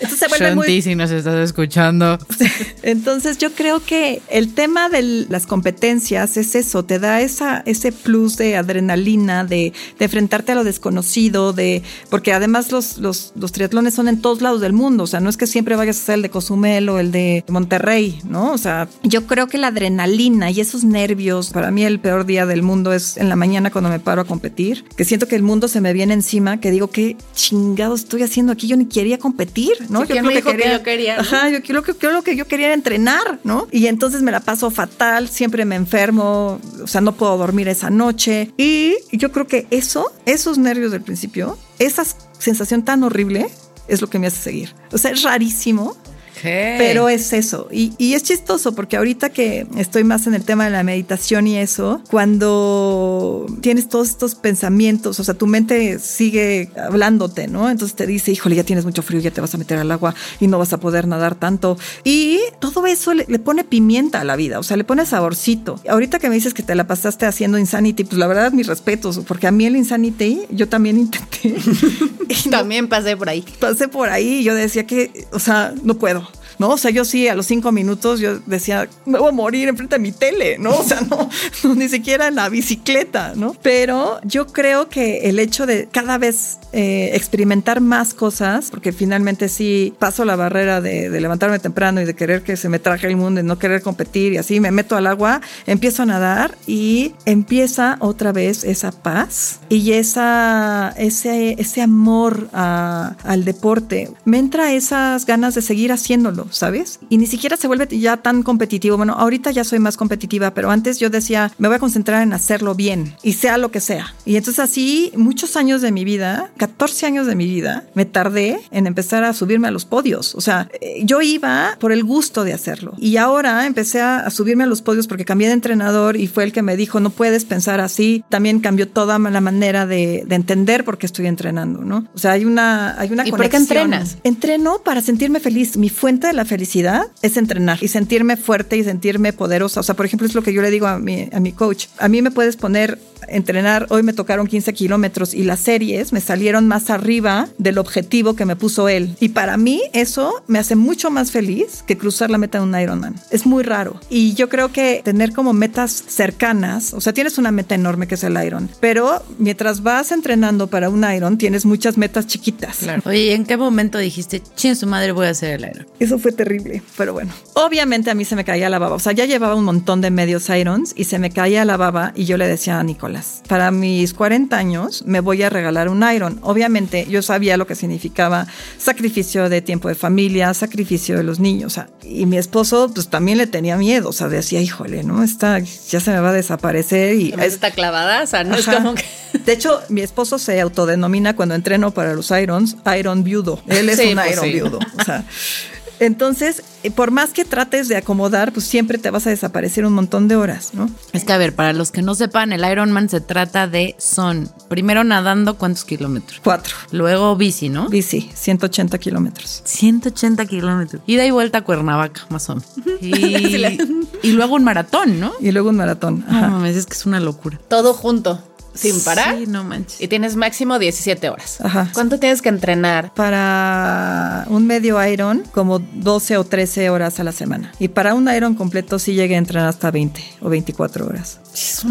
Entonces 0.00 0.27
muy... 0.54 0.82
si 0.82 0.94
nos 0.94 1.10
estás 1.10 1.36
escuchando. 1.44 2.18
Entonces 2.82 3.38
yo 3.38 3.52
creo 3.52 3.84
que 3.84 4.22
el 4.30 4.54
tema 4.54 4.88
de 4.88 5.26
las 5.28 5.46
competencias 5.46 6.36
es 6.36 6.54
eso, 6.54 6.84
te 6.84 6.98
da 6.98 7.20
esa, 7.20 7.62
ese 7.66 7.92
plus 7.92 8.36
de 8.36 8.56
adrenalina, 8.56 9.44
de, 9.44 9.72
de 9.98 10.04
enfrentarte 10.04 10.52
a 10.52 10.54
lo 10.54 10.64
desconocido, 10.64 11.52
de 11.52 11.82
porque 12.10 12.32
además 12.32 12.72
los, 12.72 12.98
los, 12.98 13.32
los, 13.36 13.52
triatlones 13.52 13.94
son 13.94 14.08
en 14.08 14.20
todos 14.20 14.40
lados 14.40 14.60
del 14.60 14.72
mundo, 14.72 15.04
o 15.04 15.06
sea, 15.06 15.20
no 15.20 15.30
es 15.30 15.36
que 15.36 15.46
siempre 15.46 15.76
vayas 15.76 15.98
a 15.98 16.02
hacer 16.02 16.14
el 16.16 16.22
de 16.22 16.30
Cozumel 16.30 16.88
o 16.88 16.98
el 16.98 17.12
de 17.12 17.44
Monterrey, 17.48 18.20
¿no? 18.24 18.52
O 18.52 18.58
sea, 18.58 18.88
yo 19.02 19.26
creo 19.26 19.46
que 19.46 19.58
la 19.58 19.68
adrenalina 19.68 20.50
y 20.50 20.60
esos 20.60 20.84
nervios, 20.84 21.50
para 21.50 21.70
mí 21.70 21.84
el 21.84 22.00
peor 22.00 22.26
día 22.26 22.46
del 22.46 22.62
mundo 22.62 22.92
es 22.92 23.16
en 23.16 23.28
la 23.28 23.36
mañana 23.36 23.70
cuando 23.70 23.90
me 23.90 24.00
paro 24.00 24.22
a 24.22 24.24
competir, 24.24 24.84
que 24.96 25.04
siento 25.04 25.26
que 25.26 25.36
el 25.36 25.42
mundo 25.42 25.68
se 25.68 25.80
me 25.80 25.92
viene 25.92 26.14
encima, 26.14 26.60
que 26.60 26.70
digo, 26.70 26.88
¿qué 26.90 27.16
chingado 27.34 27.94
estoy 27.94 28.22
haciendo 28.22 28.52
aquí? 28.52 28.66
Yo 28.66 28.76
ni 28.76 28.86
quería 28.86 29.18
competir, 29.18 29.72
¿no? 29.88 30.04
yo 30.04 30.22
creo 30.28 30.42
que, 30.42 30.50
quería, 30.50 30.72
yo 30.72 30.82
quería. 30.82 31.20
Ajá, 31.20 31.48
yo 31.50 31.62
creo 31.62 31.82
que, 31.82 31.94
lo 32.08 32.22
que 32.22 32.36
yo 32.36 32.46
quería 32.46 32.66
era 32.66 32.74
entrenar, 32.74 33.40
¿no? 33.44 33.68
Y 33.70 33.86
entonces 33.86 34.22
me 34.22 34.30
la 34.30 34.40
paso 34.40 34.70
fatal, 34.70 35.28
siempre 35.28 35.64
me 35.64 35.76
enfermo, 35.76 36.60
o 36.82 36.86
sea, 36.86 37.00
no 37.00 37.12
puedo 37.12 37.36
dormir 37.36 37.68
esa 37.68 37.90
noche. 37.90 38.52
Y 38.56 38.94
yo 39.12 39.32
creo 39.32 39.46
que 39.46 39.66
eso, 39.70 40.12
esos 40.26 40.58
nervios 40.58 40.92
del 40.92 41.02
principio, 41.02 41.58
esa 41.78 42.04
sensación 42.38 42.84
tan 42.84 43.02
horrible 43.02 43.48
es 43.88 44.00
lo 44.00 44.08
que 44.08 44.18
me 44.18 44.26
hace 44.26 44.40
seguir. 44.42 44.74
O 44.92 44.98
sea, 44.98 45.10
es 45.10 45.22
rarísimo, 45.22 45.96
pero 46.42 47.08
es 47.08 47.32
eso. 47.32 47.68
Y, 47.70 47.92
y, 47.98 48.14
es 48.14 48.22
chistoso 48.22 48.74
porque 48.74 48.96
ahorita 48.96 49.30
que 49.30 49.66
estoy 49.76 50.04
más 50.04 50.26
en 50.26 50.34
el 50.34 50.44
tema 50.44 50.64
de 50.64 50.70
la 50.70 50.82
meditación 50.82 51.46
y 51.46 51.56
eso, 51.56 52.02
cuando 52.10 53.46
tienes 53.60 53.88
todos 53.88 54.08
estos 54.08 54.34
pensamientos, 54.34 55.20
o 55.20 55.24
sea, 55.24 55.34
tu 55.34 55.46
mente 55.46 55.98
sigue 55.98 56.70
hablándote, 56.76 57.48
¿no? 57.48 57.70
Entonces 57.70 57.96
te 57.96 58.06
dice, 58.06 58.32
híjole, 58.32 58.56
ya 58.56 58.64
tienes 58.64 58.84
mucho 58.84 59.02
frío, 59.02 59.20
ya 59.20 59.30
te 59.30 59.40
vas 59.40 59.54
a 59.54 59.58
meter 59.58 59.78
al 59.78 59.90
agua 59.90 60.14
y 60.40 60.46
no 60.46 60.58
vas 60.58 60.72
a 60.72 60.80
poder 60.80 61.06
nadar 61.06 61.34
tanto. 61.34 61.78
Y 62.04 62.38
todo 62.60 62.86
eso 62.86 63.14
le, 63.14 63.24
le 63.28 63.38
pone 63.38 63.64
pimienta 63.64 64.20
a 64.20 64.24
la 64.24 64.36
vida, 64.36 64.58
o 64.58 64.62
sea, 64.62 64.76
le 64.76 64.84
pone 64.84 65.06
saborcito. 65.06 65.80
Ahorita 65.88 66.18
que 66.18 66.28
me 66.28 66.34
dices 66.34 66.54
que 66.54 66.62
te 66.62 66.74
la 66.74 66.86
pasaste 66.86 67.26
haciendo 67.26 67.58
Insanity, 67.58 68.04
pues 68.04 68.18
la 68.18 68.26
verdad, 68.26 68.52
mis 68.52 68.66
respetos, 68.66 69.20
porque 69.26 69.46
a 69.46 69.50
mí 69.50 69.66
el 69.66 69.76
Insanity, 69.76 70.42
yo 70.50 70.68
también 70.68 70.98
intenté. 70.98 71.54
también 72.50 72.88
pasé 72.88 73.16
por 73.16 73.28
ahí. 73.28 73.44
Pasé 73.58 73.88
por 73.88 74.08
ahí 74.08 74.38
y 74.40 74.44
yo 74.44 74.54
decía 74.54 74.86
que, 74.86 75.26
o 75.32 75.38
sea, 75.38 75.74
no 75.82 75.94
puedo. 75.94 76.27
¿No? 76.58 76.70
O 76.70 76.78
sea, 76.78 76.90
yo 76.90 77.04
sí, 77.04 77.28
a 77.28 77.34
los 77.34 77.46
cinco 77.46 77.72
minutos 77.72 78.20
yo 78.20 78.38
decía, 78.40 78.88
me 79.06 79.18
voy 79.18 79.28
a 79.28 79.32
morir 79.32 79.68
enfrente 79.68 79.96
de 79.96 80.00
mi 80.00 80.12
tele, 80.12 80.58
¿no? 80.58 80.70
O 80.78 80.82
sea, 80.82 81.00
no, 81.62 81.74
ni 81.74 81.88
siquiera 81.88 82.30
la 82.30 82.48
bicicleta, 82.48 83.32
¿no? 83.34 83.54
Pero 83.62 84.20
yo 84.24 84.46
creo 84.46 84.88
que 84.88 85.28
el 85.28 85.38
hecho 85.38 85.66
de 85.66 85.88
cada 85.90 86.18
vez 86.18 86.58
eh, 86.72 87.10
experimentar 87.14 87.80
más 87.80 88.12
cosas, 88.12 88.70
porque 88.70 88.92
finalmente 88.92 89.48
sí 89.48 89.94
paso 89.98 90.24
la 90.24 90.36
barrera 90.36 90.80
de, 90.80 91.08
levantarme 91.18 91.58
temprano 91.58 92.00
y 92.00 92.04
de 92.04 92.14
querer 92.14 92.42
que 92.42 92.56
se 92.56 92.68
me 92.68 92.78
traje 92.78 93.06
el 93.06 93.16
mundo 93.16 93.40
y 93.40 93.42
no 93.42 93.58
querer 93.58 93.82
competir 93.82 94.34
y 94.34 94.36
así 94.36 94.60
me 94.60 94.70
meto 94.70 94.96
al 94.96 95.06
agua, 95.06 95.40
empiezo 95.66 96.02
a 96.02 96.06
nadar 96.06 96.56
y 96.66 97.14
empieza 97.24 97.96
otra 98.00 98.32
vez 98.32 98.64
esa 98.64 98.92
paz 98.92 99.60
y 99.68 99.92
esa, 99.92 100.94
ese, 100.96 101.56
ese 101.58 101.82
amor 101.82 102.48
al 102.52 103.44
deporte. 103.44 104.10
Me 104.24 104.38
entra 104.38 104.72
esas 104.72 105.24
ganas 105.24 105.54
de 105.54 105.62
seguir 105.62 105.92
haciéndolo. 105.92 106.47
¿Sabes? 106.50 107.00
Y 107.08 107.18
ni 107.18 107.26
siquiera 107.26 107.56
se 107.56 107.66
vuelve 107.66 107.86
ya 107.98 108.18
tan 108.18 108.42
competitivo. 108.42 108.96
Bueno, 108.96 109.14
ahorita 109.14 109.50
ya 109.50 109.64
soy 109.64 109.78
más 109.78 109.96
competitiva, 109.96 110.54
pero 110.54 110.70
antes 110.70 110.98
yo 110.98 111.10
decía, 111.10 111.52
me 111.58 111.68
voy 111.68 111.76
a 111.76 111.80
concentrar 111.80 112.22
en 112.22 112.32
hacerlo 112.32 112.74
bien 112.74 113.14
y 113.22 113.34
sea 113.34 113.58
lo 113.58 113.70
que 113.70 113.80
sea. 113.80 114.14
Y 114.24 114.36
entonces 114.36 114.60
así, 114.60 115.12
muchos 115.16 115.56
años 115.56 115.82
de 115.82 115.92
mi 115.92 116.04
vida, 116.04 116.50
14 116.56 117.06
años 117.06 117.26
de 117.26 117.34
mi 117.34 117.46
vida, 117.46 117.84
me 117.94 118.04
tardé 118.04 118.60
en 118.70 118.86
empezar 118.86 119.24
a 119.24 119.32
subirme 119.32 119.68
a 119.68 119.70
los 119.70 119.84
podios. 119.84 120.34
O 120.34 120.40
sea, 120.40 120.68
eh, 120.80 121.02
yo 121.04 121.20
iba 121.20 121.76
por 121.78 121.92
el 121.92 122.04
gusto 122.04 122.44
de 122.44 122.52
hacerlo. 122.52 122.94
Y 122.98 123.16
ahora 123.16 123.66
empecé 123.66 124.00
a, 124.00 124.28
subirme 124.30 124.64
a 124.64 124.66
los 124.66 124.82
podios 124.82 125.06
porque 125.06 125.24
cambié 125.24 125.48
de 125.48 125.54
entrenador 125.54 126.16
y 126.16 126.26
fue 126.26 126.44
el 126.44 126.52
que 126.52 126.62
me 126.62 126.76
dijo, 126.76 127.00
no 127.00 127.10
puedes 127.10 127.44
pensar 127.44 127.80
así. 127.80 128.24
También 128.28 128.60
cambió 128.60 128.88
toda 128.88 129.18
la 129.18 129.40
manera 129.40 129.86
de, 129.86 130.26
entender 130.28 130.84
por 130.84 130.98
qué 130.98 131.06
estoy 131.06 131.26
entrenando, 131.26 131.80
¿no? 131.80 132.06
O 132.14 132.18
sea, 132.18 132.32
hay 132.32 132.44
una, 132.44 132.98
hay 132.98 133.10
una 133.10 133.26
¿Y 133.26 133.30
por 133.30 133.48
qué 133.48 133.56
entrenas? 133.56 134.18
Entreno 134.24 134.82
para 134.84 135.00
sentirme 135.00 135.40
feliz. 135.40 135.76
Mi 135.76 135.88
fuente 135.88 136.28
de 136.28 136.32
la 136.38 136.44
felicidad 136.44 137.08
es 137.20 137.36
entrenar 137.36 137.78
y 137.82 137.88
sentirme 137.88 138.36
fuerte 138.36 138.76
y 138.76 138.84
sentirme 138.84 139.32
poderosa. 139.32 139.80
O 139.80 139.82
sea, 139.82 139.96
por 139.96 140.06
ejemplo, 140.06 140.24
es 140.24 140.36
lo 140.36 140.42
que 140.42 140.52
yo 140.52 140.62
le 140.62 140.70
digo 140.70 140.86
a 140.86 141.00
mi, 141.00 141.28
a 141.32 141.40
mi 141.40 141.50
coach. 141.50 141.86
A 141.98 142.08
mí 142.08 142.22
me 142.22 142.30
puedes 142.30 142.56
poner 142.56 142.96
entrenar, 143.26 143.86
hoy 143.90 144.02
me 144.02 144.12
tocaron 144.12 144.46
15 144.46 144.72
kilómetros 144.72 145.34
y 145.34 145.44
las 145.44 145.60
series 145.60 146.12
me 146.12 146.20
salieron 146.20 146.68
más 146.68 146.90
arriba 146.90 147.48
del 147.58 147.78
objetivo 147.78 148.34
que 148.34 148.44
me 148.44 148.56
puso 148.56 148.88
él. 148.88 149.16
Y 149.20 149.30
para 149.30 149.56
mí 149.56 149.82
eso 149.92 150.42
me 150.46 150.58
hace 150.58 150.76
mucho 150.76 151.10
más 151.10 151.30
feliz 151.30 151.82
que 151.86 151.98
cruzar 151.98 152.30
la 152.30 152.38
meta 152.38 152.58
de 152.58 152.64
un 152.64 152.78
Ironman. 152.78 153.16
Es 153.30 153.46
muy 153.46 153.62
raro. 153.62 154.00
Y 154.08 154.34
yo 154.34 154.48
creo 154.48 154.72
que 154.72 155.02
tener 155.04 155.32
como 155.32 155.52
metas 155.52 156.04
cercanas, 156.06 156.94
o 156.94 157.00
sea, 157.00 157.12
tienes 157.12 157.38
una 157.38 157.50
meta 157.50 157.74
enorme 157.74 158.06
que 158.06 158.14
es 158.14 158.24
el 158.24 158.42
Iron, 158.44 158.68
pero 158.80 159.22
mientras 159.38 159.82
vas 159.82 160.12
entrenando 160.12 160.68
para 160.68 160.90
un 160.90 161.04
Iron, 161.10 161.38
tienes 161.38 161.64
muchas 161.64 161.96
metas 161.98 162.26
chiquitas. 162.26 162.78
Claro. 162.78 163.02
Oye, 163.06 163.34
¿en 163.34 163.44
qué 163.44 163.56
momento 163.56 163.98
dijiste, 163.98 164.42
chin, 164.56 164.76
su 164.76 164.86
madre, 164.86 165.12
voy 165.12 165.26
a 165.26 165.30
hacer 165.30 165.60
el 165.60 165.70
Iron? 165.70 165.86
Eso 165.98 166.18
fue 166.18 166.27
terrible, 166.32 166.82
pero 166.96 167.12
bueno. 167.12 167.32
Obviamente 167.54 168.10
a 168.10 168.14
mí 168.14 168.24
se 168.24 168.36
me 168.36 168.44
caía 168.44 168.68
la 168.68 168.78
baba. 168.78 168.96
O 168.96 168.98
sea, 168.98 169.12
ya 169.12 169.24
llevaba 169.24 169.54
un 169.54 169.64
montón 169.64 170.00
de 170.00 170.10
medios 170.10 170.48
Irons 170.48 170.92
y 170.96 171.04
se 171.04 171.18
me 171.18 171.30
caía 171.30 171.64
la 171.64 171.76
baba 171.76 172.12
y 172.14 172.24
yo 172.24 172.36
le 172.36 172.46
decía 172.46 172.78
a 172.78 172.82
Nicolás, 172.82 173.42
para 173.48 173.70
mis 173.70 174.14
40 174.14 174.56
años 174.56 175.04
me 175.06 175.20
voy 175.20 175.42
a 175.42 175.50
regalar 175.50 175.88
un 175.88 176.04
Iron. 176.12 176.38
Obviamente 176.42 177.06
yo 177.08 177.22
sabía 177.22 177.56
lo 177.56 177.66
que 177.66 177.74
significaba 177.74 178.46
sacrificio 178.78 179.48
de 179.48 179.62
tiempo 179.62 179.88
de 179.88 179.94
familia, 179.94 180.54
sacrificio 180.54 181.16
de 181.16 181.22
los 181.22 181.40
niños. 181.40 181.78
y 182.02 182.26
mi 182.26 182.38
esposo 182.38 182.90
pues 182.92 183.08
también 183.08 183.38
le 183.38 183.46
tenía 183.46 183.76
miedo, 183.76 184.08
o 184.10 184.12
sea, 184.12 184.28
decía, 184.28 184.60
híjole, 184.60 185.02
¿no? 185.04 185.22
Esta 185.22 185.58
ya 185.58 186.00
se 186.00 186.10
me 186.10 186.20
va 186.20 186.30
a 186.30 186.32
desaparecer. 186.32 187.14
y 187.14 187.34
Está 187.38 187.70
clavada, 187.70 188.22
o 188.22 188.26
sea, 188.26 188.44
no 188.44 188.56
es 188.56 188.66
como 188.66 188.94
que... 188.94 189.04
De 189.44 189.52
hecho, 189.52 189.82
mi 189.88 190.00
esposo 190.00 190.38
se 190.38 190.60
autodenomina 190.60 191.36
cuando 191.36 191.54
entreno 191.54 191.92
para 191.92 192.14
los 192.14 192.30
Irons, 192.30 192.76
Iron 192.98 193.24
viudo. 193.24 193.60
Él 193.66 193.88
es 193.88 193.98
un 193.98 194.14
pues 194.14 194.32
Iron 194.32 194.52
viudo. 194.52 194.78
O 194.98 195.04
sea, 195.04 195.24
entonces, 196.00 196.62
eh, 196.82 196.90
por 196.90 197.10
más 197.10 197.30
que 197.30 197.44
trates 197.44 197.88
de 197.88 197.96
acomodar, 197.96 198.52
pues 198.52 198.66
siempre 198.66 198.98
te 198.98 199.10
vas 199.10 199.26
a 199.26 199.30
desaparecer 199.30 199.84
un 199.84 199.92
montón 199.92 200.28
de 200.28 200.36
horas, 200.36 200.70
¿no? 200.74 200.90
Es 201.12 201.24
que, 201.24 201.32
a 201.32 201.38
ver, 201.38 201.54
para 201.54 201.72
los 201.72 201.90
que 201.90 202.02
no 202.02 202.14
sepan, 202.14 202.52
el 202.52 202.64
Ironman 202.64 203.08
se 203.08 203.20
trata 203.20 203.66
de 203.66 203.94
son, 203.98 204.50
primero 204.68 205.04
nadando, 205.04 205.56
¿cuántos 205.58 205.84
kilómetros? 205.84 206.40
Cuatro. 206.42 206.74
Luego 206.92 207.36
bici, 207.36 207.68
¿no? 207.68 207.88
Bici, 207.88 208.30
180 208.34 208.98
kilómetros. 208.98 209.62
180 209.64 210.46
kilómetros. 210.46 211.02
Ida 211.06 211.24
y 211.24 211.30
vuelta 211.30 211.58
a 211.58 211.62
Cuernavaca, 211.62 212.26
más 212.30 212.48
o 212.50 212.56
menos. 212.56 212.68
Y, 214.20 214.32
luego 214.32 214.56
un 214.56 214.64
maratón, 214.64 215.20
¿no? 215.20 215.32
Y 215.40 215.52
luego 215.52 215.68
un 215.68 215.76
maratón. 215.76 216.24
Ajá. 216.28 216.48
No 216.48 216.66
es 216.66 216.86
que 216.86 216.94
es 216.94 217.06
una 217.06 217.20
locura. 217.20 217.58
Todo 217.68 217.94
junto 217.94 218.42
sin 218.78 219.00
parar. 219.02 219.36
Sí, 219.36 219.46
no 219.46 219.64
manches. 219.64 220.00
Y 220.00 220.08
tienes 220.08 220.36
máximo 220.36 220.78
17 220.78 221.28
horas. 221.28 221.60
Ajá. 221.60 221.90
¿Cuánto 221.92 222.18
tienes 222.18 222.42
que 222.42 222.48
entrenar? 222.48 223.12
Para 223.14 224.46
un 224.48 224.66
medio 224.66 225.04
Iron, 225.04 225.42
como 225.52 225.78
12 225.78 226.36
o 226.36 226.44
13 226.44 226.90
horas 226.90 227.18
a 227.20 227.24
la 227.24 227.32
semana. 227.32 227.72
Y 227.78 227.88
para 227.88 228.14
un 228.14 228.32
Iron 228.32 228.54
completo 228.54 228.98
sí 228.98 229.14
llegué 229.14 229.34
a 229.34 229.38
entrenar 229.38 229.68
hasta 229.68 229.90
20 229.90 230.22
o 230.42 230.48
24 230.48 231.06
horas 231.06 231.40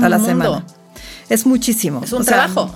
a 0.02 0.10
la 0.10 0.20
semana. 0.20 0.66
Es 1.30 1.46
muchísimo. 1.46 2.02
Es 2.04 2.14
un 2.14 2.24
trabajo 2.24 2.72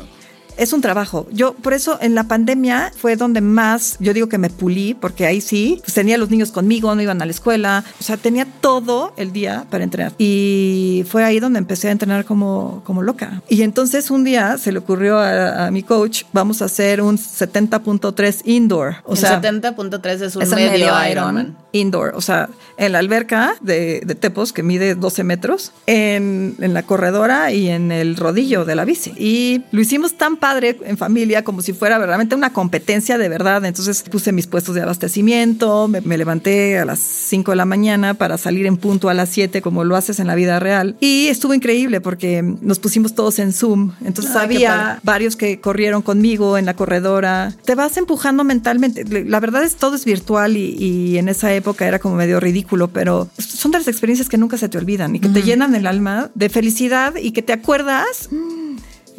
es 0.58 0.74
un 0.74 0.82
trabajo. 0.82 1.28
Yo, 1.32 1.54
por 1.54 1.74
eso 1.74 1.98
en 2.02 2.16
la 2.16 2.26
pandemia 2.26 2.92
fue 2.96 3.16
donde 3.16 3.42
más, 3.42 3.98
yo 4.00 4.14
digo 4.14 4.30
que 4.30 4.38
me 4.38 4.50
pulí, 4.50 4.94
porque 4.94 5.26
ahí 5.26 5.42
sí, 5.42 5.80
pues 5.84 5.94
tenía 5.94 6.18
los 6.18 6.30
niños 6.30 6.52
conmigo, 6.52 6.94
no 6.96 7.02
iban 7.02 7.22
a 7.22 7.26
la 7.26 7.32
escuela, 7.32 7.84
o 8.00 8.04
sea, 8.04 8.18
tenía 8.18 8.46
todo 8.46 9.14
el 9.18 9.32
día 9.32 9.66
para 9.70 9.84
entrenar. 9.84 10.14
Y 10.18 11.06
fue 11.08 11.24
ahí 11.24 11.40
donde 11.40 11.60
empecé 11.60 11.90
a 11.90 11.92
entrenar 11.92 12.26
como, 12.26 12.82
como 12.86 13.02
loca. 13.02 13.42
Y 13.50 13.62
entonces 13.64 14.12
un 14.12 14.24
día 14.24 14.58
se 14.58 14.72
le 14.72 14.80
ocurrió 14.80 15.20
a, 15.20 15.70
mi 15.72 15.84
coach, 15.84 16.24
vamos 16.34 16.62
a 16.62 16.66
hacer 16.66 17.02
un 17.02 17.18
70.3 17.18 18.42
indoor. 18.46 18.96
O 19.06 19.16
sea, 19.16 19.42
70.3 19.42 20.22
es 20.22 20.36
un 20.36 20.50
medio, 20.50 20.94
Ironman. 21.10 21.58
Indoor, 21.74 22.14
o 22.16 22.22
sea, 22.22 22.50
en 22.78 22.92
la 22.92 23.00
alberca 23.00 23.56
de, 23.62 24.02
de 24.06 24.16
Tepos, 24.16 24.52
que 24.52 24.62
mide 24.64 24.96
12 24.96 25.24
metros, 25.24 25.72
en, 25.88 26.56
en 26.60 26.74
la 26.74 26.84
corredora 26.84 27.52
y 27.54 27.70
en 27.70 27.92
el 27.92 28.18
rodillo 28.18 28.66
de 28.66 28.76
la 28.76 28.86
bici. 28.86 29.14
Y 29.18 29.64
lo 29.72 29.82
hicimos 29.82 30.18
tan 30.18 30.38
padre 30.42 30.78
en 30.84 30.98
familia, 30.98 31.44
como 31.46 31.62
si 31.62 31.72
fuera 31.72 32.00
verdaderamente 32.00 32.36
una 32.36 32.52
competencia 32.52 33.18
de 33.18 33.30
verdad. 33.30 33.64
Entonces 33.64 34.02
puse 34.02 34.34
mis 34.34 34.48
puestos 34.48 34.76
de 34.76 34.82
abastecimiento, 34.82 35.88
me, 35.88 36.18
levanté 36.18 36.80
a 36.80 36.84
las 36.84 37.00
5 37.00 37.52
de 37.52 37.56
la 37.56 37.66
mañana 37.66 38.16
para 38.16 38.38
salir 38.38 38.66
en 38.66 38.76
punto 38.76 39.08
a 39.08 39.14
las 39.14 39.30
7 39.30 39.62
como 39.62 39.84
lo 39.84 39.96
haces 39.96 40.20
en 40.20 40.28
la 40.28 40.36
vida 40.36 40.60
real. 40.60 40.98
Y 41.00 41.28
estuvo 41.28 41.54
increíble 41.54 42.02
porque 42.02 42.42
nos 42.42 42.80
pusimos 42.80 43.14
todos 43.14 43.40
en 43.40 43.54
Zoom. 43.54 43.92
Entonces 44.04 44.36
había 44.36 45.00
varios 45.04 45.36
que 45.36 45.62
corrieron 45.62 46.02
conmigo 46.02 46.58
en 46.58 46.66
la 46.66 46.76
corredora. 46.76 47.54
Te 47.64 47.76
vas 47.76 47.96
empujando 47.98 48.44
mentalmente. 48.44 49.06
La 49.24 49.40
verdad 49.40 49.64
es 49.64 49.76
todo 49.76 49.96
es 49.96 50.06
virtual 50.06 50.58
y, 50.58 51.20
en 51.22 51.30
esa 51.30 51.54
época 51.54 51.88
era 51.88 52.00
como 52.00 52.16
medio 52.16 52.40
ridículo, 52.40 52.88
pero 52.88 53.30
son 53.38 53.72
de 53.72 53.78
las 53.78 53.88
experiencias 53.88 54.28
que 54.28 54.38
nunca 54.38 54.58
se 54.58 54.70
te 54.70 54.78
olvidan 54.80 55.16
y 55.16 55.20
que 55.20 55.30
te 55.30 55.44
llenan 55.44 55.76
el 55.76 55.86
alma 55.86 56.32
de 56.34 56.50
felicidad 56.50 57.14
y 57.16 57.32
que 57.32 57.44
te 57.44 57.54
acuerdas 57.54 58.30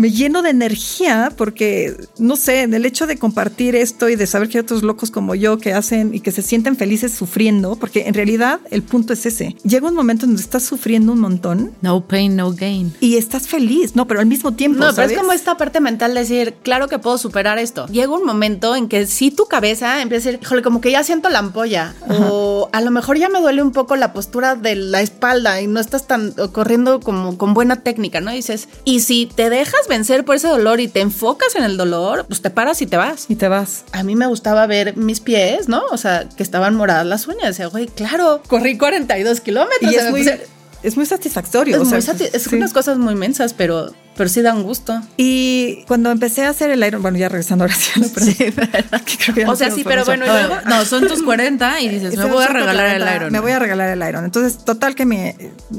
me 0.03 0.11
lleno 0.11 0.43
de 0.43 0.51
energía 0.51 1.33
porque, 1.37 1.97
no 2.19 2.35
sé, 2.35 2.63
en 2.63 2.75
el 2.75 2.85
hecho 2.85 3.07
de 3.07 3.19
compartir 3.19 3.77
esto 3.77 4.09
y 4.09 4.17
de 4.17 4.27
saber 4.27 4.49
que 4.49 4.59
hay 4.59 4.63
otros 4.63 4.83
locos 4.83 5.13
como 5.13 5.37
yo 5.37 5.59
que 5.59 5.75
hacen 5.75 6.13
y 6.13 6.19
que 6.19 6.33
se 6.33 6.43
sienten 6.43 6.75
felices 6.75 7.13
sufriendo, 7.13 7.77
porque 7.77 8.09
en 8.09 8.15
realidad 8.15 8.59
el 8.73 8.83
punto 8.83 9.13
es 9.13 9.27
ese. 9.27 9.55
Llega 9.63 9.87
un 9.87 9.95
momento 9.95 10.25
en 10.25 10.31
donde 10.33 10.43
estás 10.43 10.65
sufriendo 10.65 11.13
un 11.13 11.21
montón. 11.21 11.71
No 11.83 12.01
pain, 12.01 12.35
no 12.35 12.53
gain. 12.53 12.93
Y 12.99 13.17
estás 13.17 13.47
feliz, 13.47 13.95
no, 13.95 14.09
pero 14.09 14.19
al 14.19 14.27
mismo 14.27 14.53
tiempo. 14.55 14.81
No, 14.81 14.93
pero 14.93 15.09
es 15.09 15.17
como 15.17 15.31
esta 15.31 15.57
parte 15.57 15.79
mental 15.79 16.15
de 16.15 16.21
decir, 16.21 16.55
claro 16.65 16.89
que 16.89 16.99
puedo 16.99 17.17
superar 17.17 17.61
esto. 17.61 17.87
Llega 17.87 18.13
un 18.13 18.25
momento 18.25 18.75
en 18.75 18.89
que 18.89 19.07
si 19.07 19.31
tu 19.31 19.47
cabeza 19.47 20.03
empieza 20.03 20.31
a 20.31 20.33
decir, 20.33 20.43
híjole, 20.43 20.63
como 20.63 20.81
que 20.81 20.91
ya 20.91 21.05
siento 21.05 21.29
la 21.29 21.39
ampolla. 21.39 21.95
O 22.09 22.69
a 22.73 22.81
lo 22.81 22.91
mejor 22.91 23.19
ya 23.19 23.29
me 23.29 23.41
duele 23.41 23.63
un 23.63 23.71
poco 23.71 23.95
la 23.95 24.13
postura 24.13 24.57
de 24.57 24.75
la 24.75 25.01
espalda 25.01 25.61
y 25.61 25.69
no 25.69 25.79
estás 25.79 26.09
tan 26.09 26.33
corriendo 26.51 26.99
como 26.99 27.39
con 27.39 27.55
buena 27.55 27.85
técnica, 27.85 28.21
¿no? 28.21 28.33
dices, 28.33 28.69
y 28.85 29.01
si 29.01 29.27
te 29.27 29.49
dejas 29.49 29.87
vencer 29.93 30.25
por 30.25 30.37
ese 30.37 30.49
dolor 30.49 30.81
y 30.81 30.89
te 30.89 31.01
enfocas 31.01 31.55
en 31.55 31.63
el 31.65 31.77
dolor, 31.77 32.25
pues 32.27 32.41
te 32.43 32.51
paras 32.51 32.81
y 32.83 32.87
te 32.87 32.97
vas. 32.97 33.27
Y 33.29 33.37
te 33.37 33.49
vas. 33.49 33.85
A 33.93 34.03
mí 34.03 34.17
me 34.17 34.27
gustaba 34.27 34.67
ver 34.67 34.97
mis 34.97 35.21
pies, 35.21 35.69
¿no? 35.69 35.83
O 35.91 35.97
sea, 35.97 36.29
que 36.37 36.43
estaban 36.43 36.75
moradas 36.75 37.07
las 37.07 37.27
uñas. 37.29 37.49
Decía, 37.49 37.67
güey, 37.67 37.87
claro, 37.87 38.43
corrí 38.49 38.79
42 38.79 39.41
kilómetros. 39.41 39.93
Y 39.93 39.97
es 39.97 40.11
muy, 40.11 40.29
es 40.83 40.97
muy 40.97 41.07
satisfactorio. 41.07 41.77
Es, 41.77 41.83
o 41.83 41.85
sea, 41.85 41.99
muy 41.99 42.03
sati- 42.07 42.31
es 42.33 42.47
unas 42.49 42.73
cosas 42.73 42.99
muy 42.99 43.15
mensas, 43.15 43.53
pero, 43.55 43.93
pero 44.23 44.31
sí 44.31 44.41
dan 44.41 44.63
gusto. 44.63 45.03
Y 45.17 45.83
cuando 45.89 46.13
empecé 46.13 46.45
a 46.45 46.51
hacer 46.51 46.71
el 46.71 46.85
Iron, 46.85 47.03
bueno, 47.03 47.19
ya 47.19 47.29
regresando 47.29 47.65
ahora 47.65 47.75
sí 47.75 47.91
pregunta, 48.05 49.01
que 49.05 49.17
creo 49.17 49.35
que 49.35 49.45
O 49.47 49.57
sea, 49.57 49.69
sí, 49.73 49.83
pero 49.83 50.05
bueno, 50.05 50.27
luego, 50.27 50.55
No, 50.65 50.85
son 50.85 51.09
tus 51.09 51.25
40 51.25 51.81
y 51.81 51.89
dices, 51.89 52.17
me 52.17 52.27
voy 52.27 52.45
a 52.45 52.47
140, 52.47 52.61
regalar 52.61 53.03
el 53.03 53.17
Iron. 53.17 53.33
Me 53.33 53.41
voy 53.41 53.51
a 53.51 53.59
regalar 53.59 53.89
el 53.89 54.09
Iron. 54.09 54.25
Entonces, 54.25 54.65
total 54.65 54.95
que 54.95 55.07
me, 55.07 55.35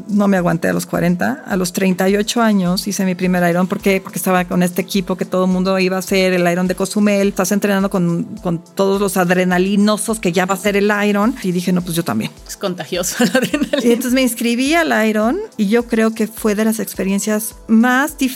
no 0.09 0.28
me 0.28 0.36
aguanté 0.36 0.67
a 0.67 0.74
los 0.74 0.86
40. 0.86 1.43
A 1.45 1.55
los 1.55 1.72
38 1.72 2.41
años 2.41 2.86
hice 2.86 3.05
mi 3.05 3.15
primer 3.15 3.49
Iron. 3.49 3.65
¿Por 3.67 3.80
qué? 3.80 4.01
Porque 4.01 4.17
estaba 4.17 4.43
con 4.43 4.61
este 4.61 4.82
equipo 4.82 5.15
que 5.15 5.24
todo 5.24 5.45
el 5.45 5.51
mundo 5.51 5.80
iba 5.80 5.95
a 5.95 5.99
hacer 5.99 6.34
el 6.34 6.45
Iron 6.51 6.67
de 6.67 6.76
Cozumel. 6.76 7.30
Estás 7.30 7.53
entrenando 7.53 7.89
con, 7.89 8.26
con 8.43 8.61
todos 8.61 8.99
los 8.99 9.15
adrenalinosos 9.15 10.20
que 10.20 10.34
ya 10.34 10.45
va 10.45 10.55
a 10.55 10.57
ser 10.57 10.76
el 10.76 10.91
Iron. 11.07 11.34
Y 11.43 11.53
dije, 11.53 11.72
no, 11.72 11.82
pues 11.82 11.95
yo 11.95 12.03
también. 12.03 12.30
es 12.45 12.57
contagioso 12.57 13.24
la 13.24 13.39
adrenalina. 13.39 13.78
Y 13.82 13.93
entonces 13.93 14.11
me 14.11 14.22
inscribí 14.22 14.74
al 14.74 15.07
Iron 15.07 15.39
y 15.55 15.70
yo 15.70 15.88
creo 15.88 16.13
que 16.13 16.28
fue 16.28 16.55
de 16.55 16.65
las 16.65 16.82
experiencias 16.82 17.55
más 17.70 18.17
difíciles. 18.17 18.32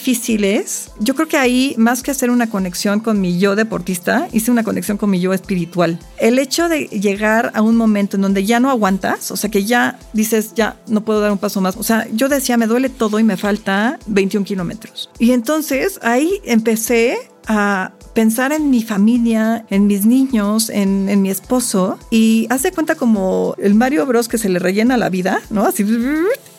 Yo 0.99 1.15
creo 1.15 1.27
que 1.27 1.37
ahí, 1.37 1.75
más 1.77 2.03
que 2.03 2.11
hacer 2.11 2.29
una 2.29 2.49
conexión 2.49 2.99
con 2.99 3.19
mi 3.21 3.39
yo 3.39 3.55
deportista, 3.55 4.27
hice 4.31 4.51
una 4.51 4.63
conexión 4.63 4.97
con 4.97 5.09
mi 5.09 5.19
yo 5.19 5.33
espiritual. 5.33 5.99
El 6.17 6.39
hecho 6.39 6.69
de 6.69 6.85
llegar 6.85 7.51
a 7.53 7.61
un 7.61 7.75
momento 7.75 8.17
en 8.17 8.21
donde 8.21 8.45
ya 8.45 8.59
no 8.59 8.69
aguantas, 8.69 9.31
o 9.31 9.37
sea, 9.37 9.49
que 9.49 9.65
ya 9.65 9.99
dices, 10.13 10.53
ya 10.55 10.77
no 10.87 11.01
puedo 11.01 11.19
dar 11.19 11.31
un 11.31 11.37
paso 11.37 11.61
más. 11.61 11.77
O 11.77 11.83
sea, 11.83 12.07
yo 12.13 12.29
decía, 12.29 12.57
me 12.57 12.67
duele 12.67 12.89
todo 12.89 13.19
y 13.19 13.23
me 13.23 13.37
falta 13.37 13.99
21 14.07 14.45
kilómetros. 14.45 15.09
Y 15.19 15.31
entonces 15.31 15.99
ahí 16.03 16.41
empecé 16.45 17.17
a 17.47 17.93
pensar 18.13 18.51
en 18.51 18.69
mi 18.69 18.83
familia, 18.83 19.65
en 19.69 19.87
mis 19.87 20.05
niños, 20.05 20.69
en, 20.69 21.07
en 21.07 21.21
mi 21.21 21.29
esposo 21.29 21.97
y 22.11 22.47
hace 22.49 22.71
cuenta 22.71 22.95
como 22.95 23.55
el 23.57 23.73
Mario 23.73 24.05
Bros 24.05 24.27
que 24.27 24.37
se 24.37 24.49
le 24.49 24.59
rellena 24.59 24.97
la 24.97 25.09
vida, 25.09 25.39
¿no? 25.49 25.65
Así 25.65 25.85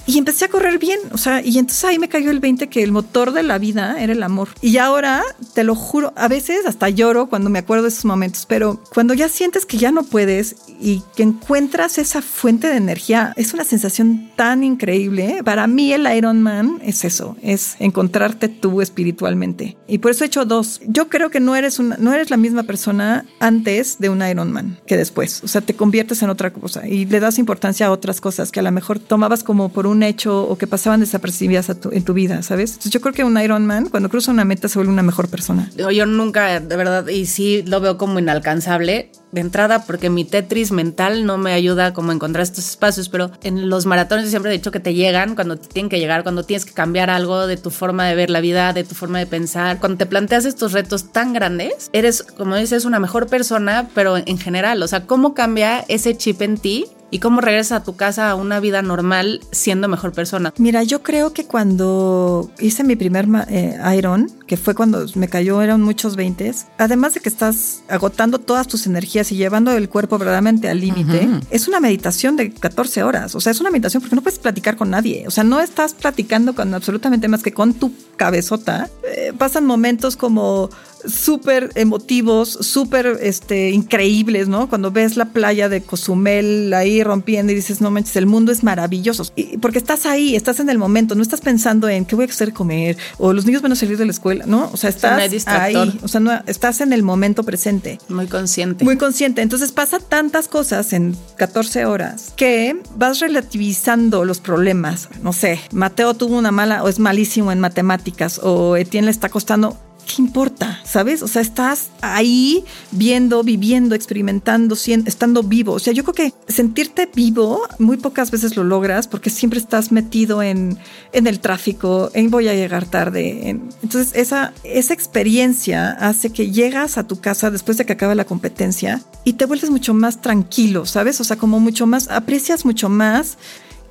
y 0.09 0.17
empecé 0.17 0.47
a 0.47 0.49
correr 0.49 0.79
bien, 0.79 0.99
o 1.13 1.19
sea, 1.19 1.43
y 1.43 1.59
entonces 1.59 1.85
ahí 1.85 1.99
me 1.99 2.09
cayó 2.09 2.31
el 2.31 2.41
20 2.41 2.69
que 2.69 2.83
el 2.83 2.93
motor 2.93 3.33
de 3.33 3.43
la 3.43 3.59
vida 3.59 4.03
era 4.03 4.15
el 4.15 4.23
amor. 4.23 4.49
Y 4.63 4.79
ahora, 4.79 5.23
te 5.53 5.65
lo 5.65 5.75
juro, 5.75 6.15
a 6.17 6.29
veces 6.29 6.65
hasta 6.65 6.89
lloro 6.89 7.29
cuando 7.29 7.51
me 7.51 7.59
acuerdo 7.59 7.83
de 7.83 7.91
esos 7.91 8.07
momentos, 8.07 8.47
pero 8.47 8.83
cuando 8.95 9.13
ya 9.13 9.29
sientes 9.29 9.67
que 9.67 9.77
ya 9.77 9.93
no 9.93 10.05
puedes 10.05 10.57
y 10.81 11.03
que 11.15 11.25
encuentras 11.25 11.99
esa 11.99 12.23
fuente 12.23 12.69
de 12.69 12.77
energía, 12.77 13.35
es 13.37 13.53
una 13.53 13.65
sensación 13.65 14.31
tan 14.35 14.65
increíble. 14.65 15.43
Para 15.45 15.67
mí 15.67 15.93
el 15.93 16.11
Iron 16.17 16.41
Man 16.41 16.81
es 16.83 17.05
eso, 17.05 17.37
es 17.43 17.77
encontrarte 17.79 18.49
tú 18.49 18.81
espiritualmente. 18.81 19.77
Y 19.87 19.99
por 19.99 20.13
eso 20.13 20.25
he 20.25 20.29
hecho 20.29 20.47
dos. 20.47 20.81
Yo 20.87 21.11
creo 21.11 21.29
que 21.29 21.41
no 21.41 21.55
eres 21.55 21.79
una, 21.79 21.99
no 21.99 22.15
eres 22.15 22.31
la 22.31 22.39
misma 22.39 22.63
persona 22.63 23.27
antes 23.41 23.99
de 23.99 24.09
un 24.09 24.27
Iron 24.27 24.53
Man 24.53 24.79
que 24.87 24.97
después. 24.97 25.45
O 25.45 25.49
sea, 25.49 25.61
te 25.61 25.75
conviertes 25.75 26.23
en 26.23 26.31
otra 26.31 26.51
cosa 26.51 26.89
y 26.89 27.05
le 27.05 27.21
das 27.21 27.39
importancia 27.39 27.89
a 27.89 27.91
otras 27.91 28.23
cosas 28.23 28.51
que 28.51 28.61
a 28.61 28.63
lo 28.63 28.73
mejor 28.73 28.99
tomabas 28.99 29.45
como 29.45 29.69
por 29.69 29.87
un 29.87 29.98
hecho 30.03 30.43
o 30.45 30.57
que 30.59 30.67
pasaban 30.67 31.01
desapercibidas 31.01 31.67
tu- 31.81 31.91
en 31.93 32.05
tu 32.05 32.15
vida, 32.15 32.43
¿sabes? 32.43 32.71
Entonces 32.71 32.93
yo 32.93 33.01
creo 33.01 33.13
que 33.15 33.25
un 33.25 33.39
Iron 33.41 33.67
Man 33.67 33.89
cuando 33.91 34.09
cruza 34.09 34.31
una 34.33 34.45
meta 34.45 34.69
se 34.69 34.79
vuelve 34.79 34.93
una 34.93 35.03
mejor 35.03 35.29
persona. 35.29 35.71
Yo 35.77 36.07
nunca, 36.07 36.61
de 36.61 36.77
verdad, 36.77 37.07
y 37.09 37.27
sí 37.27 37.63
lo 37.67 37.81
veo 37.81 37.99
como 37.99 38.19
inalcanzable 38.19 39.11
de 39.31 39.41
entrada 39.43 39.85
porque 39.85 40.09
mi 40.09 40.25
Tetris 40.25 40.73
mental 40.73 41.27
no 41.27 41.37
me 41.37 41.53
ayuda 41.53 41.93
como 41.93 42.13
a 42.13 42.15
encontrar 42.15 42.43
estos 42.43 42.67
espacios, 42.69 43.09
pero 43.11 43.31
en 43.43 43.69
los 43.69 43.85
maratones 43.85 44.31
siempre 44.31 44.51
he 44.51 44.57
dicho 44.57 44.71
que 44.71 44.81
te 44.81 44.95
llegan 44.95 45.35
cuando 45.35 45.57
te 45.59 45.69
tienen 45.69 45.91
que 45.91 45.99
llegar, 45.99 46.23
cuando 46.23 46.45
tienes 46.45 46.65
que 46.65 46.73
cambiar 46.73 47.11
algo 47.11 47.47
de 47.47 47.59
tu 47.59 47.71
forma 47.71 48.07
de 48.07 48.15
ver 48.15 48.31
la 48.31 48.41
vida, 48.41 48.73
de 48.73 48.85
tu 48.85 48.95
forma 48.95 49.19
de 49.19 49.27
pensar. 49.27 49.81
Cuando 49.81 49.99
te 49.99 50.07
planteas 50.07 50.47
estos 50.47 50.73
retos 50.73 51.13
tan 51.13 51.35
grandes, 51.35 51.91
eres, 51.93 52.23
como 52.23 52.57
dices, 52.57 52.87
una 52.87 53.01
mejor 53.01 53.27
persona, 53.27 53.89
pero 53.95 54.17
en 54.17 54.39
general, 54.39 54.83
o 54.83 54.89
sea, 54.89 55.07
¿cómo 55.07 55.35
cambia 55.35 55.85
ese 55.89 56.17
chip 56.17 56.41
en 56.41 56.57
ti? 56.57 56.87
¿Y 57.11 57.21
cómo 57.21 57.41
regresas 57.41 57.81
a 57.81 57.85
tu 57.85 57.97
casa 57.97 58.31
a 58.31 58.35
una 58.35 58.61
vida 58.61 58.83
normal 58.83 59.41
siendo 59.51 59.89
mejor 59.89 60.13
persona? 60.13 60.53
Mira, 60.59 60.83
yo 60.83 61.03
creo 61.03 61.33
que 61.33 61.47
cuando 61.47 62.51
hice 62.59 62.85
mi 62.85 62.97
primer 62.97 63.27
eh, 63.49 63.79
Iron, 63.97 64.31
que 64.49 64.57
fue 64.57 64.75
cuando 64.75 65.07
me 65.15 65.29
cayó, 65.29 65.63
eran 65.63 65.81
muchos 65.83 66.17
20, 66.17 66.53
además 66.79 67.15
de 67.15 67.21
que 67.21 67.29
estás 67.29 67.83
agotando 67.89 68.39
todas 68.41 68.67
tus 68.67 68.87
energías 68.87 69.31
y 69.31 69.37
llevando 69.37 69.71
el 69.73 69.89
cuerpo 69.89 70.19
verdaderamente 70.19 70.69
al 70.69 70.81
límite, 70.81 71.29
es 71.51 71.69
una 71.69 71.79
meditación 71.79 72.35
de 72.37 72.51
14 72.51 73.03
horas. 73.05 73.35
O 73.35 73.41
sea, 73.41 73.53
es 73.53 73.61
una 73.61 73.71
meditación 73.71 74.01
porque 74.01 74.17
no 74.17 74.23
puedes 74.23 74.39
platicar 74.39 74.77
con 74.77 74.91
nadie. 74.91 75.25
O 75.29 75.31
sea, 75.31 75.45
no 75.45 75.61
estás 75.61 75.95
platicando 75.95 76.55
con 76.55 76.73
absolutamente 76.75 77.29
más 77.29 77.43
que 77.43 77.53
con 77.53 77.75
tu 77.75 77.93
cabezota. 78.17 78.89
Eh, 79.15 79.33
pasan 79.37 79.67
momentos 79.67 80.17
como 80.17 80.71
súper 81.07 81.71
emotivos, 81.77 82.51
súper 82.61 83.19
este, 83.23 83.71
increíbles, 83.71 84.49
¿no? 84.49 84.69
Cuando 84.69 84.91
ves 84.91 85.17
la 85.17 85.27
playa 85.27 85.69
de 85.69 85.81
Cozumel 85.83 86.75
ahí 86.75 87.03
rompiendo 87.05 87.53
y 87.53 87.55
dices, 87.55 87.81
no 87.81 87.91
manches, 87.91 88.17
el 88.17 88.27
mundo 88.27 88.51
es 88.51 88.65
maravilloso. 88.65 89.25
Y- 89.37 89.59
porque 89.59 89.79
estás 89.79 90.07
ahí, 90.07 90.35
estás 90.35 90.59
en 90.61 90.69
el 90.71 90.79
momento, 90.79 91.15
no 91.15 91.23
estás 91.23 91.41
pensando 91.41 91.89
en 91.89 92.05
qué 92.05 92.17
voy 92.17 92.25
a 92.25 92.29
hacer 92.29 92.53
comer 92.53 92.97
o 93.19 93.33
los 93.33 93.47
niños 93.47 93.63
van 93.63 93.73
a 93.73 93.77
salir 93.77 93.97
de 93.97 94.07
la 94.07 94.11
escuela, 94.11 94.38
¿no? 94.47 94.71
O 94.73 94.77
sea, 94.77 94.91
no 94.91 95.19
estás 95.19 95.49
ahí, 95.49 95.99
o 96.03 96.09
sea, 96.09 96.21
no, 96.21 96.33
estás 96.47 96.81
en 96.81 96.93
el 96.93 97.03
momento 97.03 97.43
presente. 97.43 97.99
Muy 98.09 98.27
consciente. 98.27 98.85
Muy 98.85 98.97
consciente. 98.97 99.43
Entonces 99.43 99.73
pasa 99.73 99.99
tantas 99.99 100.49
cosas 100.49 100.93
en 100.93 101.17
14 101.37 101.87
horas 101.87 102.33
que 102.37 102.81
vas 102.95 103.21
relativizando 103.21 104.25
los 104.25 104.41
problemas. 104.41 105.09
No 105.23 105.33
sé, 105.33 105.61
Mateo 105.73 106.15
tuvo 106.15 106.39
una 106.39 106.51
mala 106.51 106.83
o 106.83 106.89
es 106.89 106.99
malísimo 106.99 107.53
en 107.53 107.61
matemáticas 107.61 108.41
o 108.43 108.77
Etienne 108.77 109.07
le 109.07 109.11
está 109.11 109.29
costando. 109.29 109.77
¿Qué 110.09 110.23
importa? 110.23 110.81
¿Sabes? 110.87 111.23
O 111.23 111.29
sea, 111.29 111.43
estás 111.43 111.91
ahí 112.01 112.65
viendo, 112.93 113.43
viviendo, 113.43 113.95
experimentando, 113.95 114.75
sien- 114.75 115.07
estando 115.07 115.43
vivo. 115.43 115.75
O 115.75 115.79
sea, 115.79 115.93
yo 115.93 116.03
creo 116.03 116.15
que 116.15 116.35
sentirte 116.51 117.11
vivo 117.15 117.61
muy 117.79 117.99
pocas 117.99 118.31
veces 118.31 118.57
lo 118.57 118.65
logras 118.65 119.07
porque 119.07 119.29
siempre 119.29 119.59
estás 119.61 119.93
metido 119.93 120.43
en, 120.43 120.79
en 121.13 121.27
el 121.27 121.41
tráfico, 121.41 122.11
en 122.15 122.31
voy 122.31 122.49
a 122.49 122.55
llegar 122.55 122.87
tarde. 122.87 123.51
en- 123.51 123.69
entonces, 123.83 124.15
esa, 124.15 124.55
esa 124.65 124.95
experiencia 124.95 125.91
hace 125.91 126.31
que 126.31 126.51
llegas 126.51 126.97
a 126.97 127.07
tu 127.07 127.21
casa 127.21 127.51
después 127.51 127.77
de 127.77 127.85
que 127.85 127.93
acaba 127.93 128.15
la 128.15 128.25
competencia 128.25 129.03
y 129.25 129.35
te 129.35 129.45
vuelves 129.45 129.69
mucho 129.69 129.93
más 129.93 130.23
tranquilo, 130.23 130.87
¿sabes? 130.87 131.21
O 131.21 131.25
sea, 131.25 131.37
como 131.37 131.61
mucho 131.61 131.87
más, 131.87 132.09
aprecias 132.09 132.65
mucho 132.65 132.89
más. 132.89 133.37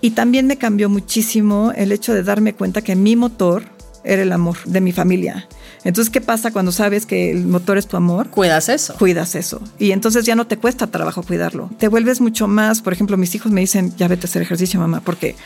Y 0.02 0.12
también 0.12 0.48
me 0.48 0.58
cambió 0.58 0.90
muchísimo 0.90 1.72
el 1.76 1.92
hecho 1.92 2.14
de 2.16 2.24
darme 2.24 2.54
cuenta 2.54 2.82
que 2.82 2.96
mi 2.96 3.16
motor 3.16 3.66
era 4.04 4.24
el 4.24 4.32
amor 4.32 4.58
de 4.66 4.82
mi 4.82 4.92
familia. 4.92 5.48
Entonces, 5.88 6.12
¿qué 6.12 6.20
pasa 6.20 6.52
cuando 6.52 6.74
sabes 6.74 7.06
que 7.06 7.32
el 7.32 7.46
motor 7.46 7.78
es 7.78 7.88
tu 7.88 7.96
amor? 7.96 8.28
Cuidas 8.28 8.68
eso. 8.68 8.94
Cuidas 8.96 9.36
eso. 9.36 9.62
Y 9.80 9.92
entonces 9.92 10.26
ya 10.26 10.36
no 10.36 10.46
te 10.46 10.58
cuesta 10.58 10.88
trabajo 10.88 11.24
cuidarlo. 11.24 11.70
Te 11.80 11.88
vuelves 11.88 12.20
mucho 12.20 12.50
más, 12.50 12.82
por 12.82 12.92
ejemplo, 12.92 13.16
mis 13.16 13.34
hijos 13.36 13.54
me 13.54 13.62
dicen, 13.62 13.96
ya 13.96 14.10
vete 14.10 14.26
a 14.26 14.28
hacer 14.28 14.42
ejercicio, 14.42 14.82
mamá, 14.82 15.00
porque 15.00 15.38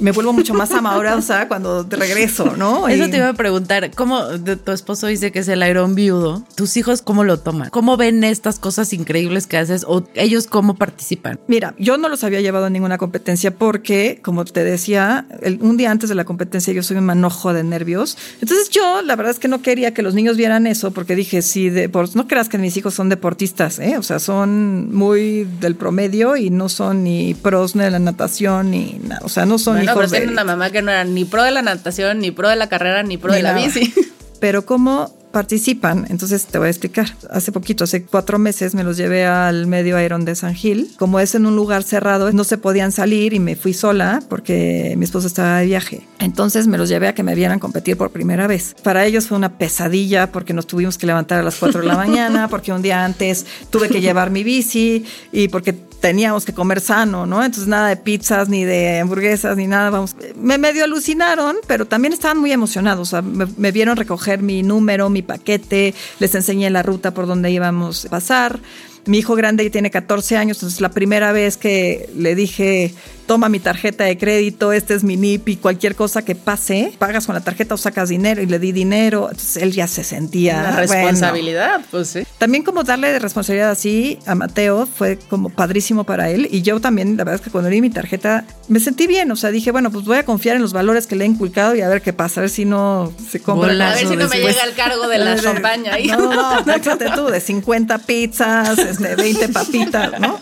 me 0.00 0.12
vuelvo 0.12 0.32
mucho 0.32 0.54
más 0.54 0.70
amorosa 0.72 1.48
cuando 1.48 1.84
te 1.86 1.96
regreso, 1.96 2.54
¿no? 2.56 2.88
Eso 2.88 3.06
Y- 3.06 3.10
te 3.10 3.16
iba 3.18 3.28
a 3.28 3.34
preguntar, 3.34 3.90
¿cómo 3.94 4.22
tu 4.64 4.72
esposo 4.72 5.06
dice 5.06 5.32
que 5.32 5.40
es 5.40 5.48
el 5.48 5.66
Iron 5.68 5.94
viudo? 5.94 6.44
¿Tus 6.54 6.76
hijos 6.76 7.02
cómo 7.02 7.24
lo 7.24 7.38
toman? 7.38 7.70
¿Cómo 7.70 7.96
ven 7.96 8.24
estas 8.24 8.58
cosas 8.58 8.92
increíbles 8.92 9.46
que 9.46 9.56
haces 9.58 9.84
o 9.86 10.04
ellos 10.14 10.46
cómo 10.46 10.74
participan? 10.76 11.38
Mira, 11.48 11.74
yo 11.78 11.96
no 11.98 12.08
los 12.08 12.24
había 12.24 12.40
llevado 12.40 12.66
a 12.66 12.70
ninguna 12.70 12.98
competencia 12.98 13.54
porque, 13.54 14.20
como 14.22 14.44
te 14.44 14.64
decía, 14.64 15.26
el- 15.42 15.58
un 15.60 15.76
día 15.76 15.90
antes 15.90 16.08
de 16.08 16.14
la 16.14 16.24
competencia 16.24 16.72
yo 16.72 16.82
soy 16.82 16.96
un 16.96 17.04
manojo 17.04 17.52
de 17.52 17.62
nervios. 17.64 18.16
Entonces 18.40 18.70
yo, 18.70 19.02
la 19.02 19.16
verdad 19.16 19.32
es 19.32 19.38
que 19.38 19.48
no 19.48 19.62
quería 19.62 19.92
que 19.94 20.02
los 20.02 20.14
niños 20.14 20.36
vieran 20.36 20.66
eso 20.66 20.90
porque 20.92 21.14
dije, 21.16 21.42
sí, 21.42 21.70
de, 21.70 21.88
por- 21.88 22.14
no 22.16 22.26
creas 22.26 22.48
que 22.48 22.58
mis 22.58 22.76
hijos 22.76 22.94
son 22.94 23.08
deportistas, 23.08 23.78
¿eh? 23.78 23.96
o 23.98 24.02
sea, 24.02 24.18
son 24.18 24.94
muy 24.94 25.44
del 25.60 25.74
promedio 25.76 26.36
y 26.36 26.50
no 26.50 26.68
son 26.68 27.04
ni 27.04 27.34
pros 27.34 27.74
de 27.74 27.90
la 27.90 27.98
natación 27.98 28.70
ni 28.70 29.00
nada, 29.06 29.20
o 29.24 29.28
sea, 29.28 29.46
no 29.46 29.58
son 29.58 29.74
Bueno, 29.76 29.89
pero 29.94 30.08
de 30.08 30.16
tiene 30.18 30.32
una 30.32 30.44
mamá 30.44 30.70
que 30.70 30.82
no 30.82 30.90
era 30.90 31.04
ni 31.04 31.24
pro 31.24 31.42
de 31.42 31.50
la 31.50 31.62
natación, 31.62 32.18
ni 32.20 32.30
pro 32.30 32.48
de 32.48 32.56
la 32.56 32.68
carrera, 32.68 33.02
ni 33.02 33.16
pro 33.16 33.32
de 33.32 33.38
Ni 33.38 33.42
la 33.42 33.52
nada. 33.54 33.66
bici. 33.66 33.92
pero 34.40 34.64
cómo 34.64 35.14
participan. 35.32 36.06
Entonces 36.10 36.46
te 36.46 36.58
voy 36.58 36.66
a 36.66 36.70
explicar. 36.70 37.06
Hace 37.30 37.52
poquito, 37.52 37.84
hace 37.84 38.02
cuatro 38.04 38.38
meses, 38.40 38.74
me 38.74 38.82
los 38.82 38.96
llevé 38.96 39.26
al 39.26 39.66
medio 39.68 40.00
Iron 40.00 40.24
de 40.24 40.34
San 40.34 40.54
Gil. 40.54 40.90
Como 40.98 41.20
es 41.20 41.36
en 41.36 41.46
un 41.46 41.54
lugar 41.54 41.84
cerrado, 41.84 42.32
no 42.32 42.42
se 42.42 42.58
podían 42.58 42.90
salir 42.90 43.32
y 43.32 43.38
me 43.38 43.54
fui 43.54 43.72
sola 43.72 44.20
porque 44.28 44.94
mi 44.96 45.04
esposo 45.04 45.28
estaba 45.28 45.58
de 45.60 45.66
viaje. 45.66 46.06
Entonces 46.18 46.66
me 46.66 46.78
los 46.78 46.88
llevé 46.88 47.06
a 47.06 47.14
que 47.14 47.22
me 47.22 47.34
vieran 47.36 47.60
competir 47.60 47.96
por 47.96 48.10
primera 48.10 48.48
vez. 48.48 48.74
Para 48.82 49.06
ellos 49.06 49.28
fue 49.28 49.36
una 49.38 49.56
pesadilla 49.56 50.32
porque 50.32 50.52
nos 50.52 50.66
tuvimos 50.66 50.98
que 50.98 51.06
levantar 51.06 51.38
a 51.38 51.42
las 51.44 51.56
4 51.56 51.80
de 51.82 51.86
la 51.86 51.94
mañana, 51.96 52.48
porque 52.48 52.72
un 52.72 52.82
día 52.82 53.04
antes 53.04 53.46
tuve 53.70 53.88
que 53.88 54.00
llevar 54.00 54.30
mi 54.30 54.42
bici 54.42 55.04
y 55.30 55.46
porque 55.48 55.76
teníamos 56.00 56.44
que 56.44 56.52
comer 56.52 56.80
sano, 56.80 57.26
¿no? 57.26 57.44
Entonces 57.44 57.68
nada 57.68 57.88
de 57.88 57.96
pizzas, 57.96 58.48
ni 58.48 58.64
de 58.64 59.00
hamburguesas, 59.00 59.56
ni 59.56 59.66
nada, 59.66 59.90
vamos. 59.90 60.16
Me 60.34 60.58
medio 60.58 60.84
alucinaron, 60.84 61.56
pero 61.66 61.86
también 61.86 62.12
estaban 62.12 62.38
muy 62.38 62.52
emocionados. 62.52 63.08
O 63.08 63.10
sea, 63.10 63.22
me, 63.22 63.46
me 63.56 63.70
vieron 63.70 63.96
recoger 63.96 64.42
mi 64.42 64.62
número, 64.62 65.10
mi 65.10 65.22
paquete, 65.22 65.94
les 66.18 66.34
enseñé 66.34 66.70
la 66.70 66.82
ruta 66.82 67.12
por 67.12 67.26
donde 67.26 67.50
íbamos 67.50 68.06
a 68.06 68.08
pasar. 68.08 68.60
Mi 69.06 69.18
hijo 69.18 69.34
grande 69.34 69.68
tiene 69.70 69.90
14 69.90 70.36
años, 70.36 70.58
entonces 70.58 70.80
la 70.80 70.90
primera 70.90 71.32
vez 71.32 71.56
que 71.56 72.10
le 72.14 72.34
dije, 72.34 72.94
toma 73.30 73.48
mi 73.48 73.60
tarjeta 73.60 74.02
de 74.02 74.18
crédito, 74.18 74.72
este 74.72 74.92
es 74.92 75.04
mi 75.04 75.16
NIP 75.16 75.50
y 75.50 75.56
cualquier 75.58 75.94
cosa 75.94 76.22
que 76.22 76.34
pase, 76.34 76.92
pagas 76.98 77.26
con 77.26 77.36
la 77.36 77.40
tarjeta 77.40 77.76
o 77.76 77.78
sacas 77.78 78.08
dinero 78.08 78.42
y 78.42 78.46
le 78.46 78.58
di 78.58 78.72
dinero. 78.72 79.28
Entonces 79.30 79.62
él 79.62 79.70
ya 79.70 79.86
se 79.86 80.02
sentía. 80.02 80.60
La 80.64 80.72
responsabilidad, 80.72 81.80
pues 81.92 82.08
sí. 82.08 82.24
También 82.38 82.64
como 82.64 82.82
darle 82.82 83.12
de 83.12 83.20
responsabilidad 83.20 83.70
así 83.70 84.18
a 84.26 84.34
Mateo 84.34 84.84
fue 84.84 85.16
como 85.16 85.48
padrísimo 85.48 86.02
para 86.02 86.28
él 86.28 86.48
y 86.50 86.62
yo 86.62 86.80
también, 86.80 87.16
la 87.16 87.22
verdad 87.22 87.36
es 87.36 87.40
que 87.40 87.52
cuando 87.52 87.70
di 87.70 87.80
mi 87.80 87.90
tarjeta 87.90 88.44
me 88.66 88.80
sentí 88.80 89.06
bien, 89.06 89.30
o 89.30 89.36
sea, 89.36 89.52
dije, 89.52 89.70
bueno, 89.70 89.92
pues 89.92 90.06
voy 90.06 90.16
a 90.16 90.24
confiar 90.24 90.56
en 90.56 90.62
los 90.62 90.72
valores 90.72 91.06
que 91.06 91.14
le 91.14 91.22
he 91.22 91.28
inculcado 91.28 91.76
y 91.76 91.82
a 91.82 91.88
ver 91.88 92.02
qué 92.02 92.12
pasa, 92.12 92.40
a 92.40 92.42
ver 92.42 92.50
si 92.50 92.64
no 92.64 93.12
se 93.30 93.38
compra. 93.38 93.70
a 93.70 93.94
ver 93.94 94.08
si 94.08 94.16
no 94.16 94.26
me 94.26 94.38
llega 94.38 94.64
el 94.64 94.74
cargo 94.74 95.06
de 95.06 95.18
la 95.18 95.36
champaña. 95.40 95.92
No, 96.16 96.34
no, 96.34 96.60
no, 96.62 96.74
échate 96.74 97.08
tú, 97.14 97.26
de 97.26 97.38
50 97.38 97.96
pizzas, 97.98 98.76
este, 98.76 99.14
20 99.14 99.50
papitas, 99.50 100.18
¿no? 100.18 100.40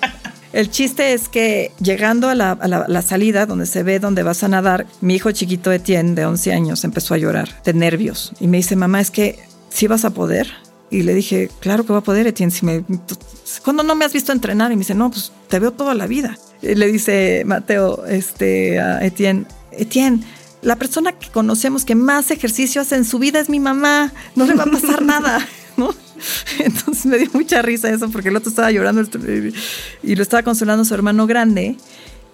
El 0.52 0.70
chiste 0.70 1.12
es 1.12 1.28
que 1.28 1.72
llegando 1.80 2.28
a 2.28 2.34
la, 2.34 3.02
salida 3.02 3.46
donde 3.46 3.66
se 3.66 3.82
ve 3.82 3.98
donde 3.98 4.22
vas 4.22 4.42
a 4.42 4.48
nadar, 4.48 4.86
mi 5.00 5.16
hijo 5.16 5.30
chiquito 5.30 5.70
Etienne, 5.72 6.14
de 6.14 6.24
11 6.24 6.52
años, 6.52 6.84
empezó 6.84 7.14
a 7.14 7.18
llorar 7.18 7.62
de 7.64 7.74
nervios. 7.74 8.32
Y 8.40 8.46
me 8.46 8.56
dice, 8.56 8.76
mamá, 8.76 9.00
es 9.00 9.10
que 9.10 9.38
sí 9.68 9.86
vas 9.86 10.04
a 10.04 10.10
poder. 10.10 10.50
Y 10.90 11.02
le 11.02 11.14
dije, 11.14 11.50
claro 11.60 11.84
que 11.84 11.92
va 11.92 11.98
a 11.98 12.02
poder, 12.02 12.26
Etienne. 12.26 12.50
Si 12.50 12.64
me, 12.64 12.82
¿Cuándo 13.62 13.82
no 13.82 13.94
me 13.94 14.06
has 14.06 14.12
visto 14.12 14.32
entrenar? 14.32 14.72
Y 14.72 14.76
me 14.76 14.80
dice, 14.80 14.94
no, 14.94 15.10
pues 15.10 15.32
te 15.48 15.58
veo 15.58 15.72
toda 15.72 15.94
la 15.94 16.06
vida. 16.06 16.38
Le 16.62 16.90
dice 16.90 17.42
Mateo 17.44 18.06
este, 18.06 18.80
a 18.80 19.04
Etienne, 19.04 19.46
Etienne, 19.72 20.24
la 20.62 20.76
persona 20.76 21.12
que 21.12 21.28
conocemos 21.28 21.84
que 21.84 21.94
más 21.94 22.30
ejercicio 22.30 22.80
hace 22.80 22.96
en 22.96 23.04
su 23.04 23.18
vida 23.18 23.38
es 23.38 23.48
mi 23.48 23.60
mamá. 23.60 24.12
No 24.34 24.46
le 24.46 24.54
va 24.54 24.64
a 24.64 24.70
pasar 24.70 25.02
nada, 25.04 25.46
¿no? 25.76 25.94
Entonces 26.58 27.06
me 27.06 27.18
dio 27.18 27.30
mucha 27.32 27.62
risa 27.62 27.90
eso 27.90 28.10
porque 28.10 28.28
el 28.28 28.36
otro 28.36 28.50
estaba 28.50 28.70
llorando 28.70 29.02
y 30.02 30.16
lo 30.16 30.22
estaba 30.22 30.42
consolando 30.42 30.82
a 30.82 30.84
su 30.84 30.94
hermano 30.94 31.26
grande. 31.26 31.76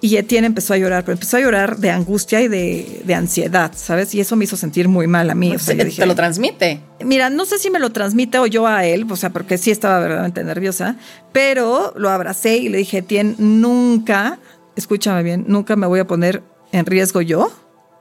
Y 0.00 0.16
Etienne 0.16 0.46
empezó 0.46 0.74
a 0.74 0.76
llorar, 0.76 1.02
pero 1.04 1.14
empezó 1.14 1.38
a 1.38 1.40
llorar 1.40 1.78
de 1.78 1.90
angustia 1.90 2.42
y 2.42 2.48
de, 2.48 3.00
de 3.06 3.14
ansiedad, 3.14 3.72
¿sabes? 3.74 4.14
Y 4.14 4.20
eso 4.20 4.36
me 4.36 4.44
hizo 4.44 4.54
sentir 4.54 4.86
muy 4.86 5.06
mal 5.06 5.30
a 5.30 5.34
mí. 5.34 5.48
Pues 5.48 5.62
o 5.62 5.64
sea, 5.64 5.76
te, 5.78 5.84
dije, 5.86 6.02
te 6.02 6.06
lo 6.06 6.14
transmite. 6.14 6.80
Mira, 7.02 7.30
no 7.30 7.46
sé 7.46 7.58
si 7.58 7.70
me 7.70 7.78
lo 7.78 7.90
transmite 7.90 8.38
o 8.38 8.46
yo 8.46 8.66
a 8.66 8.84
él, 8.84 9.06
o 9.08 9.16
sea, 9.16 9.30
porque 9.30 9.56
sí 9.56 9.70
estaba 9.70 10.00
verdaderamente 10.00 10.44
nerviosa, 10.44 10.96
pero 11.32 11.94
lo 11.96 12.10
abracé 12.10 12.58
y 12.58 12.68
le 12.68 12.78
dije, 12.78 12.98
Etienne, 12.98 13.34
nunca, 13.38 14.38
escúchame 14.76 15.22
bien, 15.22 15.46
nunca 15.48 15.74
me 15.74 15.86
voy 15.86 16.00
a 16.00 16.06
poner 16.06 16.42
en 16.72 16.84
riesgo 16.84 17.22
yo 17.22 17.50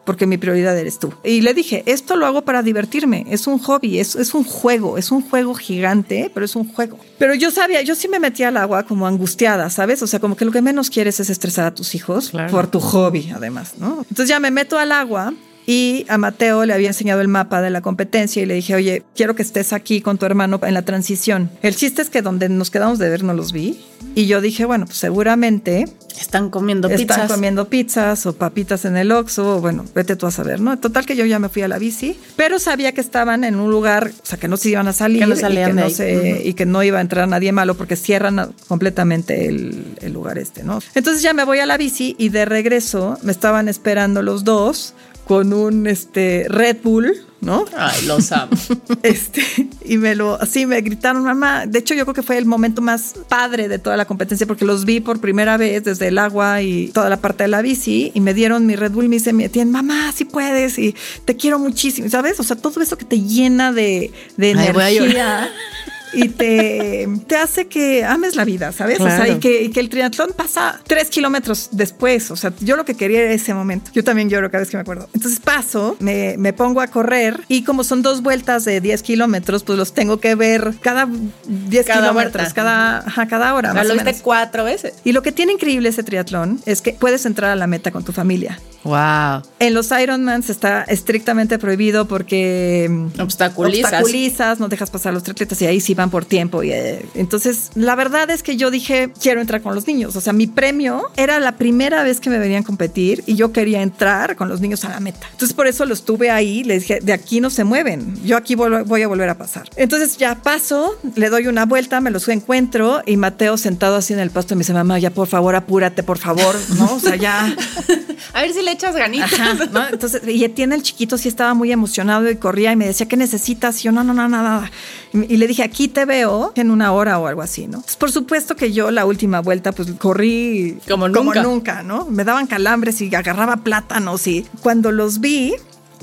porque 0.06 0.26
mi 0.26 0.38
prioridad 0.38 0.78
eres 0.78 1.00
tú. 1.00 1.14
Y 1.24 1.42
le 1.42 1.54
dije, 1.54 1.84
esto 1.86 2.16
lo 2.16 2.26
hago 2.26 2.44
para 2.44 2.62
divertirme, 2.62 3.26
es 3.30 3.48
un 3.48 3.60
hobby, 3.60 4.00
es, 4.00 4.16
es, 4.16 4.34
un 4.34 4.44
juego, 4.44 4.98
es 4.98 5.12
un 5.12 5.22
juego 5.22 5.54
gigante, 5.54 6.30
pero 6.34 6.46
es 6.46 6.56
un 6.56 6.68
juego. 6.68 7.00
Pero 7.18 7.34
yo 7.36 7.52
sabía, 7.52 7.82
yo 7.82 7.96
sí 7.96 8.08
me 8.08 8.20
metía 8.20 8.50
al 8.50 8.58
agua 8.58 8.84
como 8.84 9.08
angustiada, 9.08 9.70
¿sabes? 9.70 10.02
O 10.02 10.08
sea, 10.08 10.20
como 10.20 10.36
que 10.36 10.46
lo 10.46 10.52
que 10.52 10.62
menos 10.62 10.90
quieres 10.90 11.20
es 11.20 11.30
estresar 11.30 11.66
a 11.66 11.76
tus 11.76 11.96
hijos 11.96 12.30
claro. 12.30 12.52
por 12.52 12.68
tu 12.68 12.80
hobby, 12.80 13.32
además, 13.36 13.76
¿no? 13.78 14.06
Entonces 14.10 14.28
ya 14.28 14.40
me 14.40 14.52
meto 14.52 14.78
al 14.78 14.92
agua. 14.92 15.34
Y 15.66 16.06
a 16.10 16.18
Mateo 16.18 16.66
le 16.66 16.74
había 16.74 16.90
enseñado 16.90 17.22
el 17.22 17.28
mapa 17.28 17.62
de 17.62 17.70
la 17.70 17.82
competencia 17.82 18.42
y 18.42 18.46
le 18.46 18.56
dije, 18.56 18.76
oye, 18.76 19.04
quiero 19.16 19.36
que 19.36 19.42
estés 19.42 19.74
aquí 19.74 20.02
con 20.02 20.18
tu 20.18 20.26
hermano 20.26 20.60
en 20.64 20.74
la 20.74 20.82
transición. 20.84 21.50
El 21.62 21.76
chiste 21.76 22.02
es 22.02 22.10
que 22.10 22.22
donde 22.22 22.50
nos 22.50 22.70
quedamos 22.70 23.00
de 23.00 23.10
ver 23.10 23.24
no 23.24 23.34
los 23.34 23.54
vi. 23.54 23.80
Y 24.16 24.28
yo 24.28 24.42
dije, 24.42 24.66
bueno, 24.66 24.86
pues 24.86 24.98
seguramente 24.98 25.86
están 26.20 26.50
comiendo 26.50 26.88
están 26.88 27.00
pizzas. 27.00 27.18
Están 27.18 27.36
comiendo 27.36 27.70
pizzas 27.70 28.26
o 28.26 28.34
papitas 28.34 28.86
en 28.86 28.98
el 28.98 29.12
Oxxo, 29.12 29.58
o 29.58 29.62
bueno, 29.62 29.86
vete 29.96 30.16
tú 30.16 30.28
a 30.28 30.32
saber, 30.32 30.60
¿no? 30.60 30.78
Total 30.78 31.06
que 31.06 31.16
yo 31.16 31.26
ya 31.26 31.40
me 31.40 31.50
fui 31.50 31.62
a 31.62 31.68
la 31.68 31.80
bici, 31.80 32.20
pero 32.36 32.60
sabía 32.60 32.92
que 32.92 33.02
estaban 33.02 33.44
en 33.44 33.56
un 33.56 33.72
lugar, 33.72 34.12
o 34.22 34.26
sea, 34.26 34.38
que 34.38 34.48
no 34.48 34.58
se 34.58 34.70
iban 34.70 34.88
a 34.88 34.94
salir 34.94 35.22
que 35.22 35.28
no 35.28 35.36
salían 35.36 35.72
y, 35.72 35.76
que 35.76 35.82
no 35.82 35.90
se, 35.90 36.18
uh 36.18 36.22
-huh. 36.22 36.46
y 36.46 36.54
que 36.54 36.66
no 36.66 36.84
iba 36.84 37.00
a 37.00 37.02
entrar 37.02 37.28
nadie 37.28 37.52
malo 37.52 37.76
porque 37.76 37.96
cierran 37.96 38.54
completamente 38.68 39.48
el, 39.48 39.96
el 40.02 40.14
lugar 40.14 40.38
este, 40.38 40.64
¿no? 40.64 40.80
Entonces 40.94 41.24
ya 41.24 41.34
me 41.34 41.44
voy 41.44 41.60
a 41.60 41.66
la 41.66 41.78
bici 41.78 42.16
y 42.20 42.30
de 42.30 42.46
regreso 42.46 43.18
me 43.24 43.32
estaban 43.32 43.68
esperando 43.68 44.22
los 44.22 44.44
dos 44.44 44.94
con 45.26 45.54
un 45.54 45.88
este 45.88 46.46
Red 46.50 46.78
Bull, 46.84 47.14
¿no? 47.42 47.66
Ay, 47.78 48.06
los 48.06 48.32
amo. 48.32 48.52
Este, 49.04 49.44
y 49.86 49.98
me 49.98 50.16
lo, 50.16 50.42
así 50.42 50.66
me 50.66 50.80
gritaron, 50.82 51.24
mamá. 51.24 51.66
De 51.66 51.80
hecho, 51.80 51.94
yo 51.94 52.06
creo 52.06 52.14
que 52.14 52.24
fue 52.24 52.38
el 52.38 52.46
momento 52.46 52.82
más 52.82 53.16
padre 53.28 53.68
de 53.68 53.80
toda 53.80 53.98
la 53.98 54.06
competencia 54.06 54.48
porque 54.48 54.64
los 54.66 54.86
vi 54.86 55.02
por 55.02 55.20
primera 55.20 55.58
vez 55.58 55.84
desde 55.84 56.08
el 56.08 56.18
agua 56.18 56.62
y 56.62 56.88
toda 56.88 57.10
la 57.10 57.18
parte 57.18 57.44
de 57.44 57.50
la 57.50 57.62
bici 57.62 58.12
y 58.14 58.22
me 58.22 58.34
dieron 58.34 58.66
mi 58.66 58.76
Red 58.76 58.92
Bull 58.92 59.06
y 59.06 59.10
me 59.10 59.16
dice, 59.18 59.34
tienen, 59.50 59.72
mamá, 59.72 60.12
sí 60.14 60.26
puedes 60.26 60.80
y 60.80 60.96
te 61.26 61.36
quiero 61.36 61.60
muchísimo, 61.60 62.10
¿sabes? 62.10 62.40
O 62.40 62.44
sea, 62.44 62.56
todo 62.56 62.82
eso 62.82 62.98
que 62.98 63.06
te 63.06 63.22
llena 63.22 63.74
de, 63.74 64.12
de 64.38 64.54
Ay, 64.58 64.68
energía 64.68 65.50
y 66.14 66.30
te, 66.30 67.08
te 67.28 67.36
hace 67.36 67.68
que 67.68 68.04
ames 68.04 68.36
la 68.36 68.46
vida, 68.46 68.72
¿sabes? 68.72 68.98
Claro. 68.98 69.22
O 69.22 69.26
sea, 69.26 69.36
y 69.36 69.40
que, 69.40 69.64
y 69.64 69.70
que, 69.70 69.80
el 69.80 69.90
triatlón 69.90 70.32
pasa 70.36 70.80
tres 70.86 71.10
kilómetros 71.10 71.70
después. 71.72 72.32
O 72.32 72.36
sea, 72.36 72.54
yo 72.60 72.76
lo 72.76 72.86
que 72.86 72.96
quería 72.96 73.22
era 73.22 73.34
ese 73.34 73.54
momento. 73.54 73.92
Yo 73.94 74.04
también 74.04 74.30
lloro 74.30 74.50
cada 74.50 74.62
vez 74.62 74.70
que 74.70 74.78
me 74.78 74.82
acuerdo. 74.82 75.10
Entonces 75.14 75.40
paso, 75.40 75.98
me, 76.00 76.36
me 76.38 76.54
pongo 76.54 76.82
a 76.82 76.88
correr 76.88 77.42
y 77.48 77.64
como 77.64 77.84
son 77.84 78.02
dos 78.02 78.22
vueltas 78.22 78.66
de 78.66 78.82
10 78.82 79.04
kilómetros, 79.04 79.64
pues 79.64 79.78
los 79.78 79.94
tengo 79.94 80.20
que 80.20 80.36
ver 80.36 80.74
cada 80.82 81.08
10 81.48 81.86
cada 81.86 82.02
kilómetros, 82.02 82.34
vuelta. 82.34 82.54
cada, 82.54 82.98
ajá, 83.00 83.28
cada 83.28 83.54
hora. 83.54 83.70
O 83.70 83.74
sea, 83.74 83.82
más 83.82 83.88
lo 83.88 83.94
viste 83.94 84.22
cuatro 84.22 84.64
veces. 84.64 84.94
Y 85.04 85.12
lo 85.12 85.22
que 85.22 85.32
tiene 85.32 85.54
increíble 85.54 85.90
ese 85.90 86.04
triatlón 86.04 86.62
es 86.66 86.82
que 86.82 86.94
puedes 86.94 87.26
entrar 87.26 87.52
a 87.52 87.56
la 87.56 87.68
meta 87.68 87.92
con 87.92 88.04
tu 88.04 88.12
familia. 88.12 88.60
Wow. 88.84 89.44
En 89.60 89.74
los 89.74 89.92
Ironmans 89.92 90.50
está 90.50 90.84
estrictamente 90.84 91.58
prohibido 91.58 92.08
porque 92.08 92.88
mm, 92.90 93.22
obstaculizas. 93.22 93.94
obstaculizas, 93.94 94.60
no 94.60 94.68
dejas 94.68 94.90
pasar 94.90 95.14
los 95.14 95.24
triatletas 95.24 95.62
y 95.62 95.66
ahí 95.66 95.80
sí 95.80 95.96
van 96.04 96.10
por 96.10 96.26
tiempo. 96.26 96.64
Y, 96.64 96.72
eh, 96.72 97.06
entonces, 97.16 97.72
la 97.76 97.96
verdad 97.96 98.30
es 98.30 98.44
que 98.44 98.56
yo 98.58 98.72
dije, 98.72 99.12
quiero 99.22 99.42
entrar 99.42 99.62
con 99.62 99.74
los 99.74 99.88
niños. 99.88 100.16
O 100.16 100.22
sea, 100.22 100.34
mi 100.34 100.48
premio 100.48 101.10
era 101.16 101.40
la 101.40 101.54
primera 101.54 102.04
vez 102.04 102.20
que 102.20 102.30
me 102.30 102.38
venían 102.38 102.64
competir 102.64 103.24
y 103.26 103.36
yo 103.36 103.52
quería 103.52 103.82
entrar 103.82 104.36
con 104.36 104.50
los 104.50 104.62
niños 104.62 104.84
a 104.86 104.90
la 104.90 105.00
meta. 105.00 105.28
Entonces, 105.32 105.54
por 105.54 105.68
eso 105.68 105.86
los 105.86 106.06
tuve 106.06 106.30
ahí. 106.30 106.64
Les 106.64 106.82
dije, 106.82 107.00
de 107.02 107.14
aquí 107.14 107.40
no 107.40 107.50
se 107.50 107.64
mueven. 107.64 108.18
Yo 108.24 108.38
aquí 108.38 108.56
voy 108.56 109.02
a 109.02 109.08
volver 109.08 109.30
a 109.30 109.38
pasar. 109.38 109.70
Entonces, 109.76 110.18
ya 110.18 110.36
paso, 110.36 110.98
le 111.16 111.30
doy 111.30 111.48
una 111.48 111.66
vuelta, 111.66 112.02
me 112.02 112.12
los 112.12 112.28
encuentro 112.28 113.02
y 113.06 113.18
Mateo 113.18 113.58
sentado 113.58 113.96
así 113.96 114.14
en 114.14 114.20
el 114.20 114.30
pasto 114.30 114.56
me 114.56 114.60
dice, 114.60 114.74
mamá, 114.74 115.00
ya 115.00 115.10
por 115.10 115.28
favor, 115.28 115.56
apúrate, 115.56 116.04
por 116.04 116.18
favor. 116.18 116.56
¿No? 116.78 116.96
O 116.96 117.00
sea, 117.00 117.16
ya. 117.16 117.56
a 118.34 118.42
ver 118.42 118.54
si 118.54 118.62
le 118.62 118.72
echas 118.72 118.96
ganitas. 118.96 119.34
Ajá, 119.34 119.66
¿no? 119.72 119.88
Entonces, 119.88 120.22
y 120.28 120.44
Etienne, 120.44 120.76
el 120.76 120.84
chiquito, 120.84 121.18
sí 121.18 121.28
estaba 121.28 121.54
muy 121.54 121.72
emocionado 121.72 122.30
y 122.30 122.36
corría 122.36 122.72
y 122.72 122.76
me 122.76 122.88
decía, 122.88 123.08
¿qué 123.08 123.18
necesitas? 123.18 123.80
Y 123.80 123.84
yo, 123.84 123.92
no, 123.92 124.04
no, 124.04 124.14
no, 124.14 124.28
nada. 124.28 124.72
Y, 125.14 125.34
y 125.34 125.38
le 125.38 125.48
dije, 125.48 125.64
aquí 125.64 125.88
te 125.94 126.06
veo 126.06 126.52
en 126.56 126.72
una 126.72 126.92
hora 126.92 127.20
o 127.20 127.28
algo 127.28 127.42
así, 127.42 127.68
¿no? 127.68 127.82
Pues, 127.82 127.96
por 127.96 128.12
supuesto 128.12 128.56
que 128.56 128.72
yo 128.74 128.92
la 128.92 129.06
última 129.06 129.42
vuelta, 129.42 129.72
pues 129.72 129.92
corrí 129.94 130.78
como 130.88 131.08
nunca. 131.08 131.20
como 131.20 131.34
nunca, 131.36 131.84
¿no? 131.84 132.06
Me 132.06 132.24
daban 132.24 132.48
calambres 132.48 133.02
y 133.02 133.14
agarraba 133.14 133.58
plátanos 133.58 134.28
y 134.28 134.46
cuando 134.62 134.92
los 134.92 135.20
vi, 135.20 135.54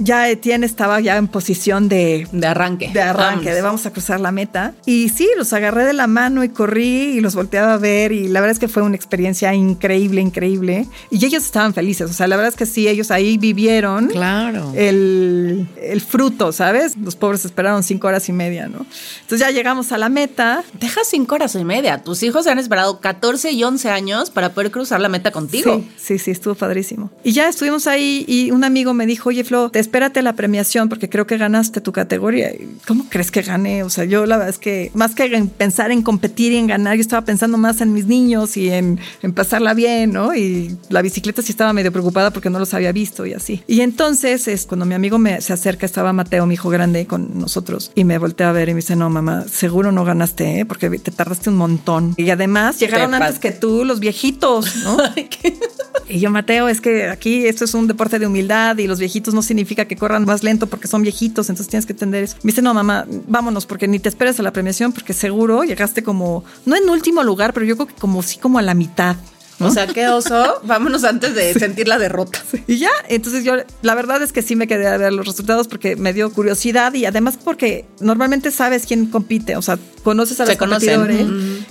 ya 0.01 0.29
Etienne 0.29 0.65
estaba 0.65 1.01
ya 1.01 1.17
en 1.17 1.29
posición 1.29 1.89
de, 1.89 2.27
de 2.33 2.47
arranque. 2.47 2.91
De 2.93 3.03
arranque, 3.03 3.45
vamos. 3.45 3.55
de 3.55 3.63
vamos 3.63 3.87
a 3.87 3.93
cruzar 3.93 4.19
la 4.21 4.33
meta. 4.33 4.75
Y 4.87 5.11
sí, 5.11 5.29
los 5.37 5.53
agarré 5.53 5.85
de 5.85 5.93
la 5.93 6.07
mano 6.07 6.43
y 6.43 6.49
corrí 6.49 7.13
y 7.17 7.21
los 7.21 7.35
volteaba 7.35 7.75
a 7.75 7.77
ver 7.77 8.13
y 8.13 8.29
la 8.29 8.41
verdad 8.41 8.53
es 8.53 8.59
que 8.59 8.69
fue 8.69 8.83
una 8.83 8.97
experiencia 8.97 9.55
increíble, 9.55 10.21
increíble. 10.21 10.87
Y 11.11 11.25
ellos 11.25 11.45
estaban 11.45 11.75
felices, 11.75 12.11
o 12.11 12.15
sea, 12.15 12.27
la 12.27 12.37
verdad 12.37 12.51
es 12.51 12.57
que 12.57 12.67
sí, 12.67 12.89
ellos 12.89 13.11
ahí 13.11 13.39
vivieron 13.39 14.09
claro. 14.09 14.73
el, 14.75 15.69
el 15.81 16.01
fruto, 16.01 16.53
¿sabes? 16.53 16.97
Los 16.97 17.17
pobres 17.17 17.45
esperaron 17.45 17.83
cinco 17.83 18.09
horas 18.09 18.29
y 18.29 18.33
media, 18.33 18.69
¿no? 18.69 18.87
Entonces 19.21 19.41
ya 19.41 19.51
llegamos 19.51 19.93
a 19.93 19.99
la 19.99 20.09
meta. 20.09 20.65
Deja 20.81 21.03
cinco 21.05 21.35
horas 21.35 21.55
y 21.55 21.65
media. 21.65 22.03
Tus 22.03 22.23
hijos 22.23 22.47
han 22.47 22.59
esperado 22.59 23.01
14 23.01 23.53
y 23.53 23.63
11 23.63 23.91
años 23.91 24.31
para 24.31 24.53
poder 24.55 24.71
cruzar 24.71 25.01
la 25.01 25.09
meta 25.09 25.31
contigo. 25.31 25.77
Sí, 25.77 25.91
sí, 25.97 26.19
sí, 26.19 26.31
estuvo 26.31 26.55
padrísimo. 26.55 27.11
Y 27.23 27.33
ya 27.33 27.49
estuvimos 27.49 27.87
ahí 27.87 28.25
y 28.27 28.51
un 28.51 28.65
amigo 28.65 28.95
me 28.95 29.07
dijo, 29.07 29.29
oye, 29.29 29.45
Flo, 29.45 29.71
te 29.71 29.90
espérate 29.91 30.23
la 30.23 30.35
premiación 30.35 30.89
porque 30.89 31.09
creo 31.09 31.27
que 31.27 31.37
ganaste 31.37 31.81
tu 31.81 31.91
categoría. 31.91 32.53
¿Cómo 32.87 33.07
crees 33.09 33.33
que 33.33 33.43
gané? 33.43 33.83
O 33.83 33.91
sea, 33.91 34.05
yo 34.05 34.25
la 34.25 34.37
verdad 34.37 34.51
es 34.51 34.59
que 34.59 34.93
más 34.95 35.17
que 35.17 35.25
en 35.25 35.49
pensar 35.49 35.91
en 35.91 36.03
competir 36.03 36.53
y 36.53 36.59
en 36.59 36.69
ganar, 36.69 36.95
yo 36.95 37.01
estaba 37.01 37.25
pensando 37.25 37.59
más 37.59 37.81
en 37.81 37.93
mis 37.93 38.07
niños 38.07 38.57
y 38.57 38.71
en, 38.71 39.01
en 39.21 39.33
pasarla 39.33 39.75
bien, 39.75 40.13
¿no? 40.13 40.33
Y 40.33 40.77
la 40.91 41.03
bicicleta 41.03 41.43
sí 41.43 41.51
estaba 41.51 41.73
medio 41.73 41.91
preocupada 41.91 42.31
porque 42.33 42.51
no 42.51 42.61
los 42.61 42.73
había 42.73 42.93
visto 42.93 43.27
y 43.27 43.33
así. 43.33 43.65
Y 43.67 43.81
entonces 43.81 44.47
es 44.47 44.65
cuando 44.65 44.87
mi 44.87 44.95
amigo 44.95 45.19
me 45.19 45.41
se 45.41 45.53
acerca, 45.53 45.87
estaba 45.87 46.13
Mateo, 46.13 46.47
mi 46.47 46.55
hijo 46.55 46.69
grande, 46.69 47.07
con 47.07 47.37
nosotros 47.37 47.91
y 47.97 48.05
me 48.05 48.17
voltea 48.19 48.51
a 48.51 48.53
ver 48.53 48.69
y 48.69 48.75
me 48.75 48.77
dice, 48.77 48.95
no, 48.95 49.11
mamá, 49.11 49.45
seguro 49.49 49.91
no 49.91 50.05
ganaste, 50.05 50.61
¿eh? 50.61 50.67
porque 50.67 50.89
te 51.01 51.11
tardaste 51.11 51.51
un 51.51 51.57
montón. 51.57 52.15
Y 52.17 52.31
además 52.31 52.79
llegaron 52.79 53.13
antes 53.13 53.41
que 53.41 53.51
tú 53.51 53.85
los 53.85 53.99
viejitos, 53.99 54.77
¿no? 54.85 54.99
y 56.09 56.21
yo, 56.21 56.31
Mateo, 56.31 56.69
es 56.69 56.81
que 56.81 57.09
aquí 57.09 57.47
esto 57.47 57.65
es 57.65 57.75
un 57.75 57.89
deporte 57.89 58.21
de 58.21 58.29
humildad 58.29 58.79
y 58.79 58.87
los 58.87 59.01
viejitos 59.01 59.35
no 59.35 59.43
significa 59.43 59.80
que 59.87 59.97
corran 59.97 60.25
más 60.25 60.43
lento 60.43 60.67
porque 60.67 60.89
son 60.89 61.03
viejitos, 61.03 61.49
entonces 61.49 61.69
tienes 61.69 61.87
que 61.87 61.93
entender 61.93 62.25
eso. 62.25 62.37
Me 62.43 62.53
dice, 62.53 62.63
no, 62.63 62.75
mamá, 62.75 63.07
vámonos 63.29 63.67
porque 63.67 63.89
ni 63.89 63.99
te 63.99 64.09
esperes 64.09 64.39
a 64.41 64.43
la 64.43 64.53
premiación 64.53 64.93
porque 64.93 65.13
seguro 65.13 65.65
llegaste 65.65 66.03
como, 66.03 66.45
no 66.67 66.77
en 66.77 66.89
último 66.89 67.23
lugar, 67.23 67.53
pero 67.53 67.67
yo 67.67 67.77
creo 67.77 67.89
que 67.89 67.95
como 67.95 68.23
sí 68.23 68.39
como 68.39 68.59
a 68.59 68.63
la 68.63 68.75
mitad. 68.75 69.17
O 69.61 69.71
sea, 69.71 69.87
qué 69.87 70.09
oso. 70.09 70.61
Vámonos 70.65 71.05
antes 71.05 71.35
de 71.35 71.53
sentir 71.55 71.87
la 71.87 71.99
derrota. 71.99 72.43
Y 72.67 72.79
ya, 72.79 72.91
entonces 73.09 73.45
yo, 73.45 73.55
la 73.83 73.95
verdad 73.95 74.23
es 74.23 74.33
que 74.33 74.43
sí 74.43 74.57
me 74.57 74.67
quedé 74.67 74.87
a 74.87 74.97
ver 74.97 75.13
los 75.13 75.27
resultados 75.27 75.69
porque 75.69 75.97
me 75.97 76.13
dio 76.13 76.33
curiosidad 76.33 76.95
y 76.95 77.05
además 77.05 77.39
porque 77.43 77.85
normalmente 78.01 78.51
sabes 78.51 78.87
quién 78.87 79.07
compite, 79.07 79.57
o 79.57 79.63
sea, 79.63 79.79
conoces 80.03 80.41
a 80.41 80.47
los 80.47 80.57
competidores 80.57 81.27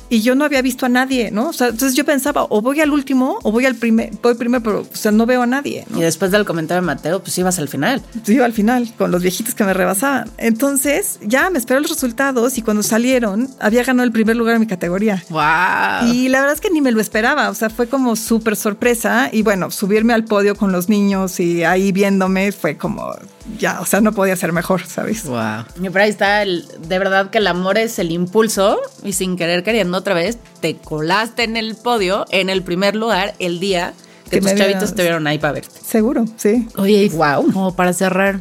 y 0.10 0.22
yo 0.22 0.36
no 0.36 0.46
había 0.46 0.62
visto 0.62 0.86
a 0.86 0.90
nadie, 0.90 1.32
¿no? 1.32 1.50
O 1.50 1.54
sea, 1.54 1.68
entonces 1.68 1.96
yo 1.96 2.06
pensaba, 2.06 2.46
o 2.50 2.62
voy 2.62 2.82
al 2.82 2.92
último 2.92 3.40
o 3.44 3.52
voy 3.52 3.66
al 3.66 3.76
primer, 3.76 4.12
voy 4.22 4.36
primero, 4.36 4.64
pero 4.64 4.80
o 4.82 4.96
sea, 4.96 5.12
no 5.12 5.26
veo 5.26 5.42
a 5.42 5.46
nadie. 5.46 5.86
Y 5.96 6.02
después 6.02 6.32
del 6.32 6.46
comentario 6.46 6.82
de 6.82 6.88
Mateo, 6.88 7.22
pues 7.22 7.38
ibas 7.38 7.60
al 7.60 7.68
final. 7.68 8.02
Sí, 8.24 8.34
iba 8.34 8.46
al 8.46 8.54
final 8.54 8.92
con 8.98 9.12
los 9.12 9.22
viejitos 9.22 9.56
que 9.56 9.64
me 9.64 9.74
rebasaban. 9.74 10.30
Entonces 10.38 11.20
ya 11.22 11.50
me 11.50 11.60
esperé 11.60 11.80
los 11.80 11.92
resultados 11.92 12.58
y 12.58 12.62
cuando 12.62 12.84
salieron 12.84 13.50
había 13.60 13.84
ganado 13.84 14.06
el 14.06 14.12
primer 14.12 14.36
lugar 14.36 14.56
en 14.56 14.62
mi 14.62 14.68
categoría. 14.68 15.24
Wow. 15.30 16.12
Y 16.14 16.30
la 16.30 16.40
verdad 16.42 16.56
es 16.56 16.62
que 16.62 16.70
ni 16.70 16.82
me 16.82 16.92
lo 16.92 17.02
esperaba, 17.02 17.50
o 17.50 17.54
sea, 17.54 17.70
fue 17.70 17.88
como 17.88 18.16
súper 18.16 18.56
sorpresa 18.56 19.30
y 19.32 19.44
bueno, 19.44 19.72
subirme 19.72 20.14
al 20.14 20.26
podio 20.26 20.56
con 20.56 20.72
los 20.72 20.90
niños 20.90 21.40
y 21.40 21.64
ahí 21.64 21.92
viéndome 21.92 22.52
fue 22.52 22.78
como 22.78 23.14
ya, 23.58 23.82
o 23.82 23.86
sea, 23.86 24.02
no 24.02 24.12
podía 24.12 24.36
ser 24.36 24.52
mejor, 24.52 24.86
¿sabes? 24.86 25.24
Wow. 25.24 25.66
Y 25.82 25.90
por 25.90 26.02
ahí 26.02 26.10
está, 26.10 26.42
el, 26.44 26.68
de 26.88 27.00
verdad 27.00 27.30
que 27.30 27.40
el 27.40 27.48
amor 27.48 27.78
es 27.78 28.00
el 28.00 28.12
impulso 28.12 28.80
y 29.04 29.14
sin 29.14 29.38
querer 29.38 29.64
queriendo 29.64 29.98
otra 29.98 30.14
vez 30.14 30.38
te 30.60 30.76
colaste 30.78 31.44
en 31.44 31.58
el 31.58 31.76
podio, 31.76 32.26
en 32.32 32.50
el 32.50 32.64
primer 32.64 32.96
lugar, 32.96 33.36
el 33.40 33.60
día 33.60 33.94
que, 34.30 34.42
tus 34.42 34.54
chavitos 34.54 34.84
estuvieron 34.84 35.26
ahí 35.28 35.40
para 35.40 35.54
verte. 35.54 35.80
Seguro, 35.84 36.26
sí. 36.38 36.68
Oye, 36.78 37.10
wow. 37.10 37.52
Como 37.52 37.76
para 37.76 37.94
cerrar, 37.94 38.40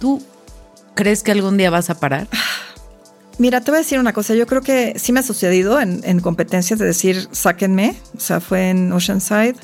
¿tú 0.00 0.22
crees 0.94 1.22
que 1.22 1.32
algún 1.32 1.56
día 1.56 1.70
vas 1.70 1.90
a 1.90 1.98
parar? 1.98 2.26
Mira, 3.38 3.60
te 3.60 3.70
voy 3.70 3.78
a 3.78 3.80
decir 3.82 3.98
una 3.98 4.14
cosa. 4.14 4.34
Yo 4.34 4.46
creo 4.46 4.62
que 4.62 4.98
sí 4.98 5.12
me 5.12 5.20
ha 5.20 5.22
sucedido 5.22 5.78
en, 5.78 6.00
en 6.04 6.20
competencias 6.20 6.78
de 6.78 6.86
decir, 6.86 7.28
sáquenme. 7.32 7.94
O 8.16 8.20
sea, 8.20 8.40
fue 8.40 8.70
en 8.70 8.90
Oceanside 8.92 9.56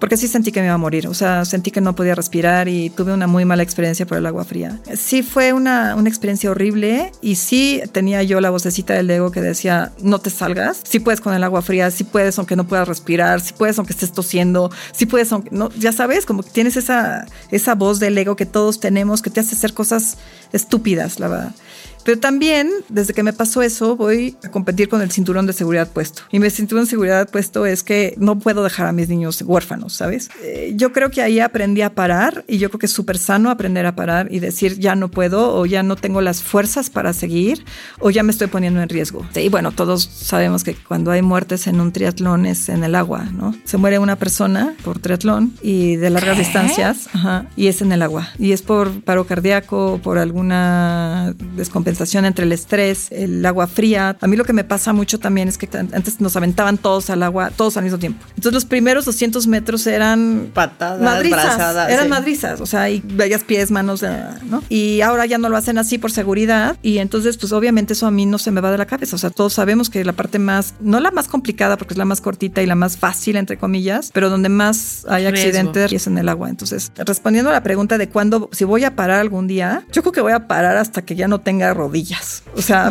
porque 0.00 0.16
sí 0.16 0.26
sentí 0.26 0.50
que 0.50 0.60
me 0.60 0.66
iba 0.66 0.74
a 0.74 0.78
morir, 0.78 1.06
o 1.06 1.14
sea, 1.14 1.44
sentí 1.44 1.70
que 1.70 1.80
no 1.80 1.94
podía 1.94 2.14
respirar 2.14 2.68
y 2.68 2.90
tuve 2.90 3.12
una 3.12 3.26
muy 3.26 3.44
mala 3.44 3.62
experiencia 3.62 4.06
por 4.06 4.18
el 4.18 4.26
agua 4.26 4.44
fría. 4.44 4.80
Sí 4.96 5.22
fue 5.22 5.52
una, 5.52 5.94
una 5.94 6.08
experiencia 6.08 6.50
horrible 6.50 7.12
y 7.20 7.36
sí 7.36 7.82
tenía 7.92 8.22
yo 8.22 8.40
la 8.40 8.50
vocecita 8.50 8.94
del 8.94 9.10
ego 9.10 9.30
que 9.30 9.40
decía, 9.40 9.92
no 10.02 10.18
te 10.18 10.30
salgas, 10.30 10.80
sí 10.84 10.98
puedes 10.98 11.20
con 11.20 11.34
el 11.34 11.44
agua 11.44 11.62
fría, 11.62 11.90
sí 11.90 12.04
puedes 12.04 12.38
aunque 12.38 12.56
no 12.56 12.66
puedas 12.66 12.88
respirar, 12.88 13.40
sí 13.40 13.52
puedes 13.56 13.78
aunque 13.78 13.92
estés 13.92 14.12
tosiendo, 14.12 14.70
sí 14.92 15.06
puedes 15.06 15.30
aunque, 15.32 15.50
no, 15.52 15.70
ya 15.78 15.92
sabes, 15.92 16.26
como 16.26 16.42
que 16.42 16.50
tienes 16.50 16.76
esa, 16.76 17.26
esa 17.50 17.74
voz 17.74 18.00
del 18.00 18.16
ego 18.16 18.36
que 18.36 18.46
todos 18.46 18.80
tenemos 18.80 19.20
que 19.22 19.30
te 19.30 19.40
hace 19.40 19.54
hacer 19.54 19.74
cosas 19.74 20.16
estúpidas, 20.52 21.20
la 21.20 21.28
verdad. 21.28 21.52
Pero 22.04 22.18
también, 22.18 22.70
desde 22.88 23.14
que 23.14 23.22
me 23.22 23.32
pasó 23.32 23.62
eso, 23.62 23.96
voy 23.96 24.36
a 24.44 24.50
competir 24.50 24.88
con 24.88 25.02
el 25.02 25.10
cinturón 25.10 25.46
de 25.46 25.52
seguridad 25.52 25.88
puesto. 25.88 26.22
Y 26.30 26.38
mi 26.38 26.50
cinturón 26.50 26.84
de 26.84 26.90
seguridad 26.90 27.28
puesto 27.28 27.66
es 27.66 27.82
que 27.82 28.14
no 28.16 28.38
puedo 28.38 28.62
dejar 28.62 28.86
a 28.86 28.92
mis 28.92 29.08
niños 29.08 29.42
huérfanos, 29.42 29.92
¿sabes? 29.92 30.30
Eh, 30.42 30.72
yo 30.76 30.92
creo 30.92 31.10
que 31.10 31.22
ahí 31.22 31.40
aprendí 31.40 31.82
a 31.82 31.94
parar 31.94 32.44
y 32.48 32.58
yo 32.58 32.70
creo 32.70 32.78
que 32.78 32.86
es 32.86 32.92
súper 32.92 33.18
sano 33.18 33.50
aprender 33.50 33.86
a 33.86 33.94
parar 33.94 34.28
y 34.30 34.40
decir 34.40 34.78
ya 34.78 34.94
no 34.94 35.10
puedo 35.10 35.54
o 35.54 35.66
ya 35.66 35.82
no 35.82 35.96
tengo 35.96 36.20
las 36.20 36.42
fuerzas 36.42 36.90
para 36.90 37.12
seguir 37.12 37.64
o 37.98 38.10
ya 38.10 38.22
me 38.22 38.32
estoy 38.32 38.48
poniendo 38.48 38.80
en 38.80 38.88
riesgo. 38.88 39.26
Y 39.34 39.48
bueno, 39.48 39.72
todos 39.72 40.02
sabemos 40.02 40.64
que 40.64 40.74
cuando 40.74 41.10
hay 41.10 41.22
muertes 41.22 41.66
en 41.66 41.80
un 41.80 41.92
triatlón 41.92 42.46
es 42.46 42.68
en 42.68 42.84
el 42.84 42.94
agua, 42.94 43.24
¿no? 43.32 43.54
Se 43.64 43.76
muere 43.76 43.98
una 43.98 44.16
persona 44.16 44.74
por 44.84 44.98
triatlón 44.98 45.54
y 45.62 45.96
de 45.96 46.10
largas 46.10 46.38
distancias 46.38 47.08
ajá, 47.12 47.46
y 47.56 47.66
es 47.68 47.82
en 47.82 47.92
el 47.92 48.02
agua. 48.02 48.28
Y 48.38 48.52
es 48.52 48.62
por 48.62 49.02
paro 49.02 49.26
cardíaco, 49.26 50.00
por 50.02 50.18
alguna 50.18 51.34
descompensación 51.56 51.89
entre 52.24 52.44
el 52.44 52.52
estrés, 52.52 53.08
el 53.10 53.44
agua 53.44 53.66
fría. 53.66 54.16
A 54.20 54.26
mí 54.26 54.36
lo 54.36 54.44
que 54.44 54.52
me 54.52 54.64
pasa 54.64 54.92
mucho 54.92 55.18
también 55.18 55.48
es 55.48 55.58
que 55.58 55.68
antes 55.76 56.20
nos 56.20 56.36
aventaban 56.36 56.78
todos 56.78 57.10
al 57.10 57.22
agua, 57.22 57.50
todos 57.50 57.76
al 57.76 57.84
mismo 57.84 57.98
tiempo. 57.98 58.24
Entonces 58.30 58.52
los 58.52 58.64
primeros 58.64 59.04
200 59.04 59.46
metros 59.46 59.86
eran 59.86 60.50
patadas, 60.52 61.00
madrizas, 61.00 61.90
eran 61.90 62.08
madrizas, 62.08 62.60
o 62.60 62.66
sea, 62.66 62.90
y 62.90 63.00
veías 63.04 63.44
pies, 63.44 63.70
manos, 63.70 64.02
¿no? 64.44 64.62
Y 64.68 65.00
ahora 65.00 65.26
ya 65.26 65.38
no 65.38 65.48
lo 65.48 65.56
hacen 65.56 65.78
así 65.78 65.98
por 65.98 66.10
seguridad 66.10 66.76
y 66.82 66.98
entonces 66.98 67.36
pues 67.36 67.52
obviamente 67.52 67.92
eso 67.92 68.06
a 68.06 68.10
mí 68.10 68.26
no 68.26 68.38
se 68.38 68.50
me 68.50 68.60
va 68.60 68.70
de 68.70 68.78
la 68.78 68.86
cabeza. 68.86 69.16
O 69.16 69.18
sea, 69.18 69.30
todos 69.30 69.52
sabemos 69.52 69.90
que 69.90 70.04
la 70.04 70.12
parte 70.12 70.38
más, 70.38 70.74
no 70.80 71.00
la 71.00 71.10
más 71.10 71.28
complicada 71.28 71.76
porque 71.76 71.94
es 71.94 71.98
la 71.98 72.04
más 72.04 72.20
cortita 72.20 72.62
y 72.62 72.66
la 72.66 72.74
más 72.74 72.96
fácil 72.96 73.36
entre 73.36 73.56
comillas, 73.56 74.10
pero 74.12 74.30
donde 74.30 74.48
más 74.48 75.06
hay 75.08 75.26
accidentes 75.26 75.92
es 75.92 76.06
en 76.06 76.18
el 76.18 76.28
agua. 76.28 76.48
Entonces, 76.48 76.92
respondiendo 76.96 77.50
a 77.50 77.52
la 77.52 77.62
pregunta 77.62 77.98
de 77.98 78.08
cuándo, 78.08 78.48
si 78.52 78.64
voy 78.64 78.84
a 78.84 78.96
parar 78.96 79.20
algún 79.20 79.46
día, 79.46 79.84
yo 79.92 80.02
creo 80.02 80.12
que 80.12 80.20
voy 80.20 80.32
a 80.32 80.46
parar 80.46 80.76
hasta 80.76 81.02
que 81.02 81.14
ya 81.14 81.28
no 81.28 81.40
tenga 81.40 81.74
rodillas. 81.80 82.42
O 82.54 82.62
sea, 82.62 82.90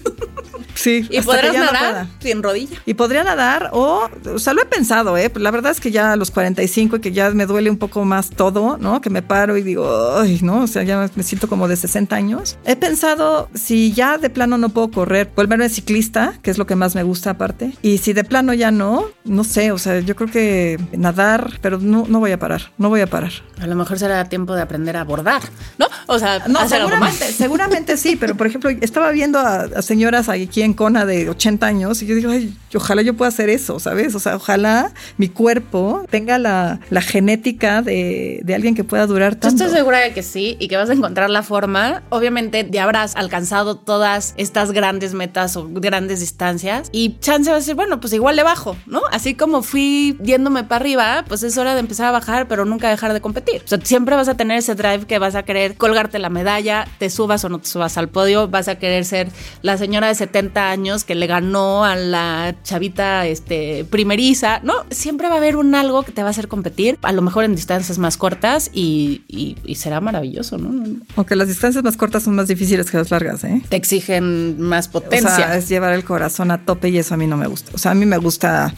sí. 0.74 1.06
Y 1.10 1.20
podrás 1.22 1.54
nadar 1.54 2.06
sin 2.20 2.42
rodilla. 2.42 2.76
Y 2.86 2.94
podría 2.94 3.24
nadar 3.24 3.70
o, 3.72 4.08
o 4.32 4.38
sea, 4.38 4.54
lo 4.54 4.62
he 4.62 4.66
pensado, 4.66 5.16
¿eh? 5.16 5.30
La 5.36 5.50
verdad 5.50 5.72
es 5.72 5.80
que 5.80 5.90
ya 5.90 6.12
a 6.12 6.16
los 6.16 6.30
45 6.30 6.96
y 6.96 7.00
que 7.00 7.12
ya 7.12 7.30
me 7.30 7.46
duele 7.46 7.70
un 7.70 7.78
poco 7.78 8.04
más 8.04 8.30
todo, 8.30 8.76
¿no? 8.78 9.00
Que 9.00 9.10
me 9.10 9.22
paro 9.22 9.56
y 9.56 9.62
digo, 9.62 10.16
ay, 10.16 10.40
¿no? 10.42 10.62
O 10.62 10.66
sea, 10.66 10.82
ya 10.82 11.10
me 11.14 11.22
siento 11.22 11.48
como 11.48 11.68
de 11.68 11.76
60 11.76 12.14
años. 12.14 12.58
He 12.64 12.76
pensado, 12.76 13.48
si 13.54 13.92
ya 13.92 14.18
de 14.18 14.30
plano 14.30 14.58
no 14.58 14.68
puedo 14.68 14.90
correr, 14.90 15.30
volverme 15.34 15.68
ciclista, 15.68 16.38
que 16.42 16.50
es 16.50 16.58
lo 16.58 16.66
que 16.66 16.76
más 16.76 16.94
me 16.94 17.02
gusta 17.02 17.30
aparte. 17.30 17.72
Y 17.82 17.98
si 17.98 18.12
de 18.12 18.24
plano 18.24 18.54
ya 18.54 18.70
no, 18.70 19.06
no 19.24 19.44
sé, 19.44 19.72
o 19.72 19.78
sea, 19.78 20.00
yo 20.00 20.16
creo 20.16 20.30
que 20.30 20.78
nadar, 20.92 21.58
pero 21.60 21.78
no, 21.78 22.04
no 22.08 22.20
voy 22.20 22.32
a 22.32 22.38
parar, 22.38 22.72
no 22.78 22.88
voy 22.88 23.00
a 23.00 23.06
parar. 23.06 23.32
A 23.60 23.66
lo 23.66 23.74
mejor 23.76 23.98
será 23.98 24.24
tiempo 24.28 24.54
de 24.54 24.62
aprender 24.62 24.96
a 24.96 25.04
bordar, 25.04 25.42
¿no? 25.78 25.86
O 26.06 26.18
sea, 26.18 26.46
no, 26.48 26.68
seguramente, 26.68 27.32
seguramente 27.32 27.96
sí, 27.96 28.16
pero 28.16 28.36
por 28.36 28.46
ejemplo, 28.46 28.70
estaba 28.70 29.10
viendo 29.10 29.38
a, 29.38 29.62
a, 29.62 29.82
señoras 29.82 30.28
aquí 30.28 30.62
en 30.64 30.74
Kona 30.74 31.04
de 31.06 31.28
80 31.28 31.66
años 31.66 32.02
y 32.02 32.06
yo 32.06 32.14
digo, 32.14 32.30
ay, 32.30 32.54
ojalá 32.74 33.02
yo 33.02 33.14
pueda 33.14 33.28
hacer 33.28 33.48
eso, 33.50 33.78
¿sabes? 33.78 34.14
O 34.14 34.18
sea, 34.18 34.36
ojalá 34.36 34.92
mi 35.16 35.28
cuerpo 35.28 36.04
tenga 36.10 36.38
la, 36.38 36.80
la 36.90 37.00
genética 37.00 37.82
de, 37.82 38.40
de, 38.42 38.54
alguien 38.54 38.74
que 38.74 38.84
pueda 38.84 39.06
durar 39.06 39.36
tanto. 39.36 39.56
Yo 39.56 39.64
estoy 39.64 39.78
segura 39.78 39.98
de 39.98 40.12
que 40.12 40.22
sí 40.22 40.56
y 40.58 40.68
que 40.68 40.76
vas 40.76 40.90
a 40.90 40.94
encontrar 40.94 41.30
la 41.30 41.42
forma. 41.42 42.02
Obviamente 42.10 42.66
ya 42.70 42.84
habrás 42.84 43.16
alcanzado 43.16 43.76
todas 43.76 44.34
estas 44.36 44.72
grandes 44.72 45.14
metas 45.14 45.56
o 45.56 45.68
grandes 45.68 46.20
distancias 46.20 46.88
y 46.92 47.18
chance 47.20 47.50
va 47.50 47.56
a 47.56 47.60
decir, 47.60 47.74
bueno, 47.74 48.00
pues 48.00 48.12
igual 48.12 48.36
le 48.36 48.42
bajo, 48.42 48.76
¿no? 48.86 49.02
Así 49.12 49.34
como 49.34 49.62
fui 49.62 50.16
yéndome 50.22 50.64
para 50.64 50.80
arriba, 50.80 51.24
pues 51.28 51.42
es 51.42 51.56
hora 51.58 51.74
de 51.74 51.80
empezar 51.80 52.06
a 52.06 52.10
bajar, 52.10 52.48
pero 52.48 52.64
nunca 52.64 52.88
dejar 52.88 53.12
de 53.12 53.20
competir. 53.20 53.62
O 53.64 53.68
sea, 53.68 53.78
siempre 53.82 54.16
vas 54.16 54.28
a 54.28 54.36
tener 54.36 54.58
ese 54.58 54.74
drive 54.74 55.06
que 55.06 55.18
vas 55.18 55.34
a 55.34 55.42
querer 55.42 55.76
colgarte 55.76 56.18
la 56.18 56.30
medalla, 56.30 56.86
te 56.98 57.10
subas 57.10 57.44
o 57.44 57.48
no 57.48 57.58
te 57.58 57.68
subas 57.68 57.96
al 57.98 58.08
podio, 58.08 58.48
vas 58.48 58.68
a 58.68 58.78
querer 58.78 59.04
ser 59.04 59.28
la 59.62 59.76
señora 59.76 60.08
de 60.08 60.14
70 60.14 60.53
años 60.56 61.04
que 61.04 61.14
le 61.14 61.26
ganó 61.26 61.84
a 61.84 61.96
la 61.96 62.54
chavita 62.62 63.26
este, 63.26 63.84
primeriza, 63.84 64.60
¿no? 64.62 64.74
Siempre 64.90 65.28
va 65.28 65.34
a 65.34 65.38
haber 65.38 65.56
un 65.56 65.74
algo 65.74 66.02
que 66.02 66.12
te 66.12 66.22
va 66.22 66.28
a 66.28 66.30
hacer 66.30 66.48
competir, 66.48 66.98
a 67.02 67.12
lo 67.12 67.22
mejor 67.22 67.44
en 67.44 67.54
distancias 67.54 67.98
más 67.98 68.16
cortas 68.16 68.70
y, 68.72 69.22
y, 69.28 69.56
y 69.64 69.74
será 69.76 70.00
maravilloso, 70.00 70.58
¿no? 70.58 70.98
Aunque 71.16 71.36
las 71.36 71.48
distancias 71.48 71.82
más 71.84 71.96
cortas 71.96 72.22
son 72.22 72.34
más 72.34 72.48
difíciles 72.48 72.90
que 72.90 72.96
las 72.96 73.10
largas, 73.10 73.44
¿eh? 73.44 73.62
Te 73.68 73.76
exigen 73.76 74.60
más 74.60 74.88
potencia. 74.88 75.32
O 75.32 75.36
sea, 75.36 75.56
es 75.56 75.68
llevar 75.68 75.92
el 75.92 76.04
corazón 76.04 76.50
a 76.50 76.64
tope 76.64 76.88
y 76.88 76.98
eso 76.98 77.14
a 77.14 77.16
mí 77.16 77.26
no 77.26 77.36
me 77.36 77.46
gusta. 77.46 77.70
O 77.74 77.78
sea, 77.78 77.92
a 77.92 77.94
mí 77.94 78.06
me 78.06 78.18
gusta 78.18 78.74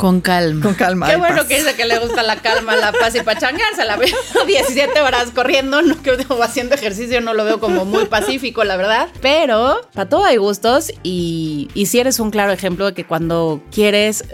con 0.00 0.20
calma. 0.20 0.62
Con 0.62 0.74
calma. 0.74 1.08
Qué 1.08 1.16
bueno 1.16 1.36
paz. 1.36 1.46
que 1.46 1.58
dice 1.58 1.74
que 1.74 1.84
le 1.84 1.98
gusta 1.98 2.22
la 2.22 2.36
calma, 2.36 2.74
la 2.76 2.92
paz 2.92 3.14
y 3.14 3.20
pachangarse. 3.20 3.84
La 3.84 3.96
veo 3.96 4.08
17 4.46 5.00
horas 5.02 5.30
corriendo, 5.34 5.82
no 5.82 6.00
que 6.02 6.16
haciendo 6.42 6.74
ejercicio, 6.74 7.20
no 7.20 7.34
lo 7.34 7.44
veo 7.44 7.60
como 7.60 7.84
muy 7.84 8.06
pacífico, 8.06 8.64
la 8.64 8.76
verdad. 8.76 9.08
Pero 9.20 9.82
para 9.92 10.08
todo 10.08 10.24
hay 10.24 10.38
gustos 10.38 10.90
y, 11.02 11.68
y 11.74 11.86
si 11.86 12.00
eres 12.00 12.18
un 12.18 12.30
claro 12.30 12.52
ejemplo 12.52 12.86
de 12.86 12.94
que 12.94 13.04
cuando 13.04 13.62
quieres 13.70 14.24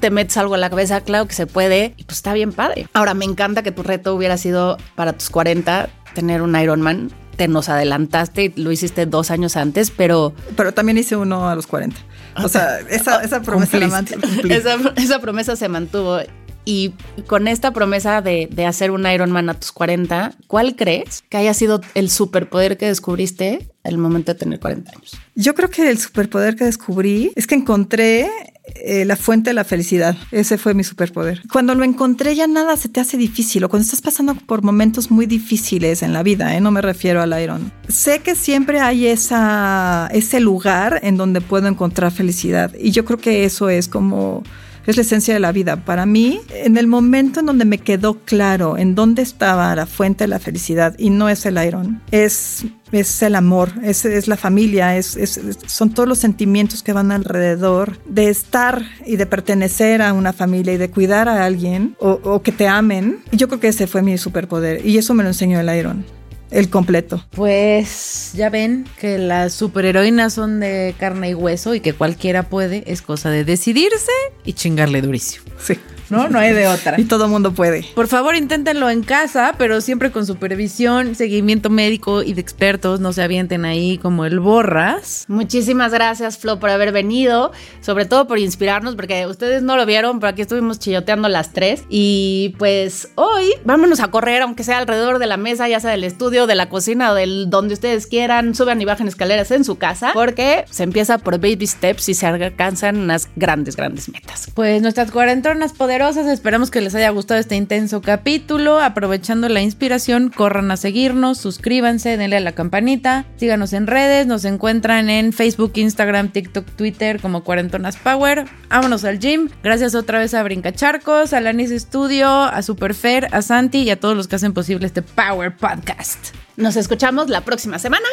te 0.00 0.10
metes 0.10 0.36
algo 0.36 0.54
a 0.54 0.58
la 0.58 0.70
cabeza, 0.70 1.00
claro 1.00 1.26
que 1.26 1.34
se 1.34 1.46
puede 1.46 1.94
y 1.96 2.04
pues 2.04 2.18
está 2.18 2.32
bien 2.32 2.52
padre. 2.52 2.88
Ahora, 2.92 3.14
me 3.14 3.24
encanta 3.24 3.62
que 3.62 3.72
tu 3.72 3.82
reto 3.82 4.14
hubiera 4.14 4.36
sido 4.36 4.78
para 4.94 5.12
tus 5.12 5.30
40 5.30 5.88
tener 6.14 6.42
un 6.42 6.56
Ironman. 6.58 7.10
Te 7.36 7.48
nos 7.48 7.68
adelantaste, 7.68 8.54
lo 8.56 8.72
hiciste 8.72 9.04
dos 9.04 9.30
años 9.30 9.56
antes, 9.56 9.90
pero... 9.90 10.32
Pero 10.56 10.72
también 10.72 10.96
hice 10.96 11.16
uno 11.16 11.50
a 11.50 11.54
los 11.54 11.66
40. 11.66 12.00
O 12.42 12.48
sea, 12.48 12.80
esa, 12.80 13.22
esa 13.22 13.40
promesa 13.40 13.78
la 13.78 14.04
esa, 14.48 14.76
esa, 14.96 15.18
promesa 15.20 15.56
se 15.56 15.68
mantuvo. 15.68 16.18
Y 16.66 16.92
con 17.28 17.48
esta 17.48 17.72
promesa 17.72 18.20
de, 18.20 18.50
hacer 18.66 18.90
un 18.90 19.06
Ironman 19.06 19.48
a 19.48 19.54
tus 19.54 19.72
40, 19.72 20.34
¿cuál 20.48 20.74
crees 20.74 21.24
que 21.30 21.38
haya 21.38 21.54
sido 21.54 21.80
el 21.94 22.10
superpoder 22.10 22.76
que 22.76 22.86
descubriste 22.86 23.70
al 23.84 23.96
momento 23.96 24.34
de 24.34 24.38
tener 24.38 24.60
40 24.60 24.90
años? 24.90 25.16
Yo 25.36 25.54
creo 25.54 25.70
que 25.70 25.88
el 25.88 25.98
superpoder 25.98 26.56
que 26.56 26.64
descubrí 26.64 27.30
es 27.36 27.46
que 27.46 27.54
encontré 27.54 28.28
eh, 28.74 29.04
la 29.04 29.14
fuente 29.14 29.50
de 29.50 29.54
la 29.54 29.62
felicidad. 29.62 30.16
Ese 30.32 30.58
fue 30.58 30.74
mi 30.74 30.82
superpoder. 30.82 31.40
Cuando 31.52 31.76
lo 31.76 31.84
encontré 31.84 32.34
ya 32.34 32.48
nada 32.48 32.76
se 32.76 32.88
te 32.88 32.98
hace 32.98 33.16
difícil 33.16 33.62
o 33.62 33.68
cuando 33.68 33.84
estás 33.84 34.00
pasando 34.00 34.34
por 34.34 34.64
momentos 34.64 35.12
muy 35.12 35.26
difíciles 35.26 36.02
en 36.02 36.12
la 36.12 36.24
vida, 36.24 36.56
¿eh? 36.56 36.60
no 36.60 36.72
me 36.72 36.82
refiero 36.82 37.22
al 37.22 37.40
Iron. 37.40 37.70
Sé 37.86 38.22
que 38.22 38.34
siempre 38.34 38.80
hay 38.80 39.06
ese 39.06 40.40
lugar 40.40 40.98
en 41.04 41.16
donde 41.16 41.40
puedo 41.40 41.68
encontrar 41.68 42.10
felicidad 42.10 42.74
y 42.76 42.90
yo 42.90 43.04
creo 43.04 43.18
que 43.18 43.44
eso 43.44 43.68
es 43.68 43.86
como 43.86 44.42
es 44.86 44.96
la 44.96 45.02
esencia 45.02 45.34
de 45.34 45.40
la 45.40 45.52
vida. 45.52 45.84
Para 45.84 46.06
mí, 46.06 46.40
en 46.50 46.76
el 46.76 46.86
momento 46.86 47.40
en 47.40 47.46
donde 47.46 47.64
me 47.64 47.78
quedó 47.78 48.14
claro 48.24 48.78
en 48.78 48.94
dónde 48.94 49.22
estaba 49.22 49.74
la 49.74 49.86
fuente 49.86 50.24
de 50.24 50.28
la 50.28 50.38
felicidad, 50.38 50.94
y 50.98 51.10
no 51.10 51.28
es 51.28 51.44
el 51.46 51.62
iron, 51.62 52.00
es, 52.10 52.64
es 52.92 53.22
el 53.22 53.34
amor, 53.34 53.72
es, 53.82 54.04
es 54.04 54.28
la 54.28 54.36
familia, 54.36 54.96
es, 54.96 55.16
es, 55.16 55.40
son 55.66 55.90
todos 55.90 56.08
los 56.08 56.18
sentimientos 56.18 56.82
que 56.82 56.92
van 56.92 57.12
alrededor 57.12 57.98
de 58.06 58.28
estar 58.28 58.82
y 59.04 59.16
de 59.16 59.26
pertenecer 59.26 60.02
a 60.02 60.12
una 60.12 60.32
familia 60.32 60.72
y 60.72 60.76
de 60.76 60.90
cuidar 60.90 61.28
a 61.28 61.44
alguien 61.44 61.96
o, 61.98 62.20
o 62.22 62.42
que 62.42 62.52
te 62.52 62.68
amen. 62.68 63.18
Yo 63.32 63.48
creo 63.48 63.60
que 63.60 63.68
ese 63.68 63.86
fue 63.86 64.02
mi 64.02 64.18
superpoder 64.18 64.84
y 64.86 64.98
eso 64.98 65.14
me 65.14 65.22
lo 65.22 65.30
enseñó 65.30 65.60
el 65.60 65.76
iron 65.76 66.16
el 66.50 66.70
completo. 66.70 67.24
Pues 67.30 68.32
ya 68.34 68.50
ven 68.50 68.86
que 69.00 69.18
las 69.18 69.52
superheroínas 69.54 70.34
son 70.34 70.60
de 70.60 70.94
carne 70.98 71.30
y 71.30 71.34
hueso 71.34 71.74
y 71.74 71.80
que 71.80 71.92
cualquiera 71.92 72.44
puede, 72.44 72.84
es 72.86 73.02
cosa 73.02 73.30
de 73.30 73.44
decidirse 73.44 74.12
y 74.44 74.52
chingarle 74.52 75.02
durísimo. 75.02 75.44
Sí. 75.58 75.78
¿No? 76.10 76.28
No 76.28 76.38
hay 76.38 76.52
de 76.52 76.68
otra. 76.68 77.00
Y 77.00 77.04
todo 77.04 77.28
mundo 77.28 77.52
puede. 77.52 77.84
Por 77.94 78.08
favor, 78.08 78.36
inténtenlo 78.36 78.90
en 78.90 79.02
casa, 79.02 79.54
pero 79.58 79.80
siempre 79.80 80.10
con 80.10 80.26
supervisión, 80.26 81.14
seguimiento 81.14 81.70
médico 81.70 82.22
y 82.22 82.34
de 82.34 82.40
expertos. 82.40 83.00
No 83.00 83.12
se 83.12 83.22
avienten 83.22 83.64
ahí 83.64 83.98
como 83.98 84.24
el 84.24 84.40
borras. 84.40 85.24
Muchísimas 85.28 85.92
gracias, 85.92 86.38
Flo, 86.38 86.58
por 86.58 86.70
haber 86.70 86.92
venido. 86.92 87.52
Sobre 87.80 88.04
todo 88.06 88.26
por 88.26 88.38
inspirarnos, 88.38 88.94
porque 88.94 89.26
ustedes 89.26 89.62
no 89.62 89.76
lo 89.76 89.86
vieron, 89.86 90.20
pero 90.20 90.30
aquí 90.30 90.42
estuvimos 90.42 90.78
chilloteando 90.78 91.28
las 91.28 91.52
tres. 91.52 91.84
Y 91.88 92.54
pues 92.58 93.08
hoy 93.14 93.52
vámonos 93.64 94.00
a 94.00 94.08
correr, 94.08 94.42
aunque 94.42 94.64
sea 94.64 94.78
alrededor 94.78 95.18
de 95.18 95.26
la 95.26 95.36
mesa, 95.36 95.68
ya 95.68 95.80
sea 95.80 95.90
del 95.90 96.04
estudio, 96.04 96.46
de 96.46 96.54
la 96.54 96.68
cocina 96.68 97.12
o 97.12 97.14
del 97.14 97.50
donde 97.50 97.74
ustedes 97.74 98.06
quieran. 98.06 98.54
Suban 98.54 98.80
y 98.80 98.84
bajen 98.84 99.08
escaleras 99.08 99.50
en 99.50 99.64
su 99.64 99.76
casa, 99.76 100.10
porque 100.14 100.64
se 100.70 100.82
empieza 100.82 101.18
por 101.18 101.38
baby 101.38 101.66
steps 101.66 102.08
y 102.08 102.14
se 102.14 102.26
alcanzan 102.26 102.96
unas 102.98 103.28
grandes, 103.36 103.76
grandes 103.76 104.08
metas. 104.08 104.50
Pues 104.54 104.82
nuestras 104.82 105.10
cuarentonas 105.10 105.72
poderosas 105.96 106.26
Esperamos 106.26 106.70
que 106.70 106.82
les 106.82 106.94
haya 106.94 107.08
gustado 107.08 107.40
este 107.40 107.56
intenso 107.56 108.02
capítulo. 108.02 108.80
Aprovechando 108.80 109.48
la 109.48 109.62
inspiración, 109.62 110.28
corran 110.28 110.70
a 110.70 110.76
seguirnos, 110.76 111.38
suscríbanse, 111.38 112.18
denle 112.18 112.36
a 112.36 112.40
la 112.40 112.52
campanita, 112.52 113.24
síganos 113.36 113.72
en 113.72 113.86
redes, 113.86 114.26
nos 114.26 114.44
encuentran 114.44 115.08
en 115.08 115.32
Facebook, 115.32 115.72
Instagram, 115.76 116.32
TikTok, 116.32 116.66
Twitter 116.72 117.18
como 117.22 117.44
Cuarentonas 117.44 117.96
Power. 117.96 118.44
Vámonos 118.68 119.04
al 119.04 119.18
gym. 119.18 119.48
Gracias 119.62 119.94
otra 119.94 120.18
vez 120.18 120.34
a 120.34 120.42
Brincacharcos, 120.42 121.32
a 121.32 121.40
Lanis 121.40 121.70
Studio, 121.70 122.28
a 122.28 122.60
Superfer, 122.60 123.28
a 123.32 123.40
Santi 123.40 123.78
y 123.78 123.90
a 123.90 123.98
todos 123.98 124.14
los 124.16 124.28
que 124.28 124.36
hacen 124.36 124.52
posible 124.52 124.86
este 124.86 125.00
Power 125.00 125.56
Podcast. 125.56 126.34
Nos 126.58 126.76
escuchamos 126.76 127.30
la 127.30 127.40
próxima 127.40 127.78
semana. 127.78 128.06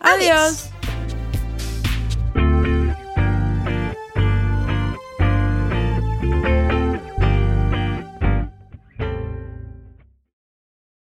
Adiós. 0.00 0.68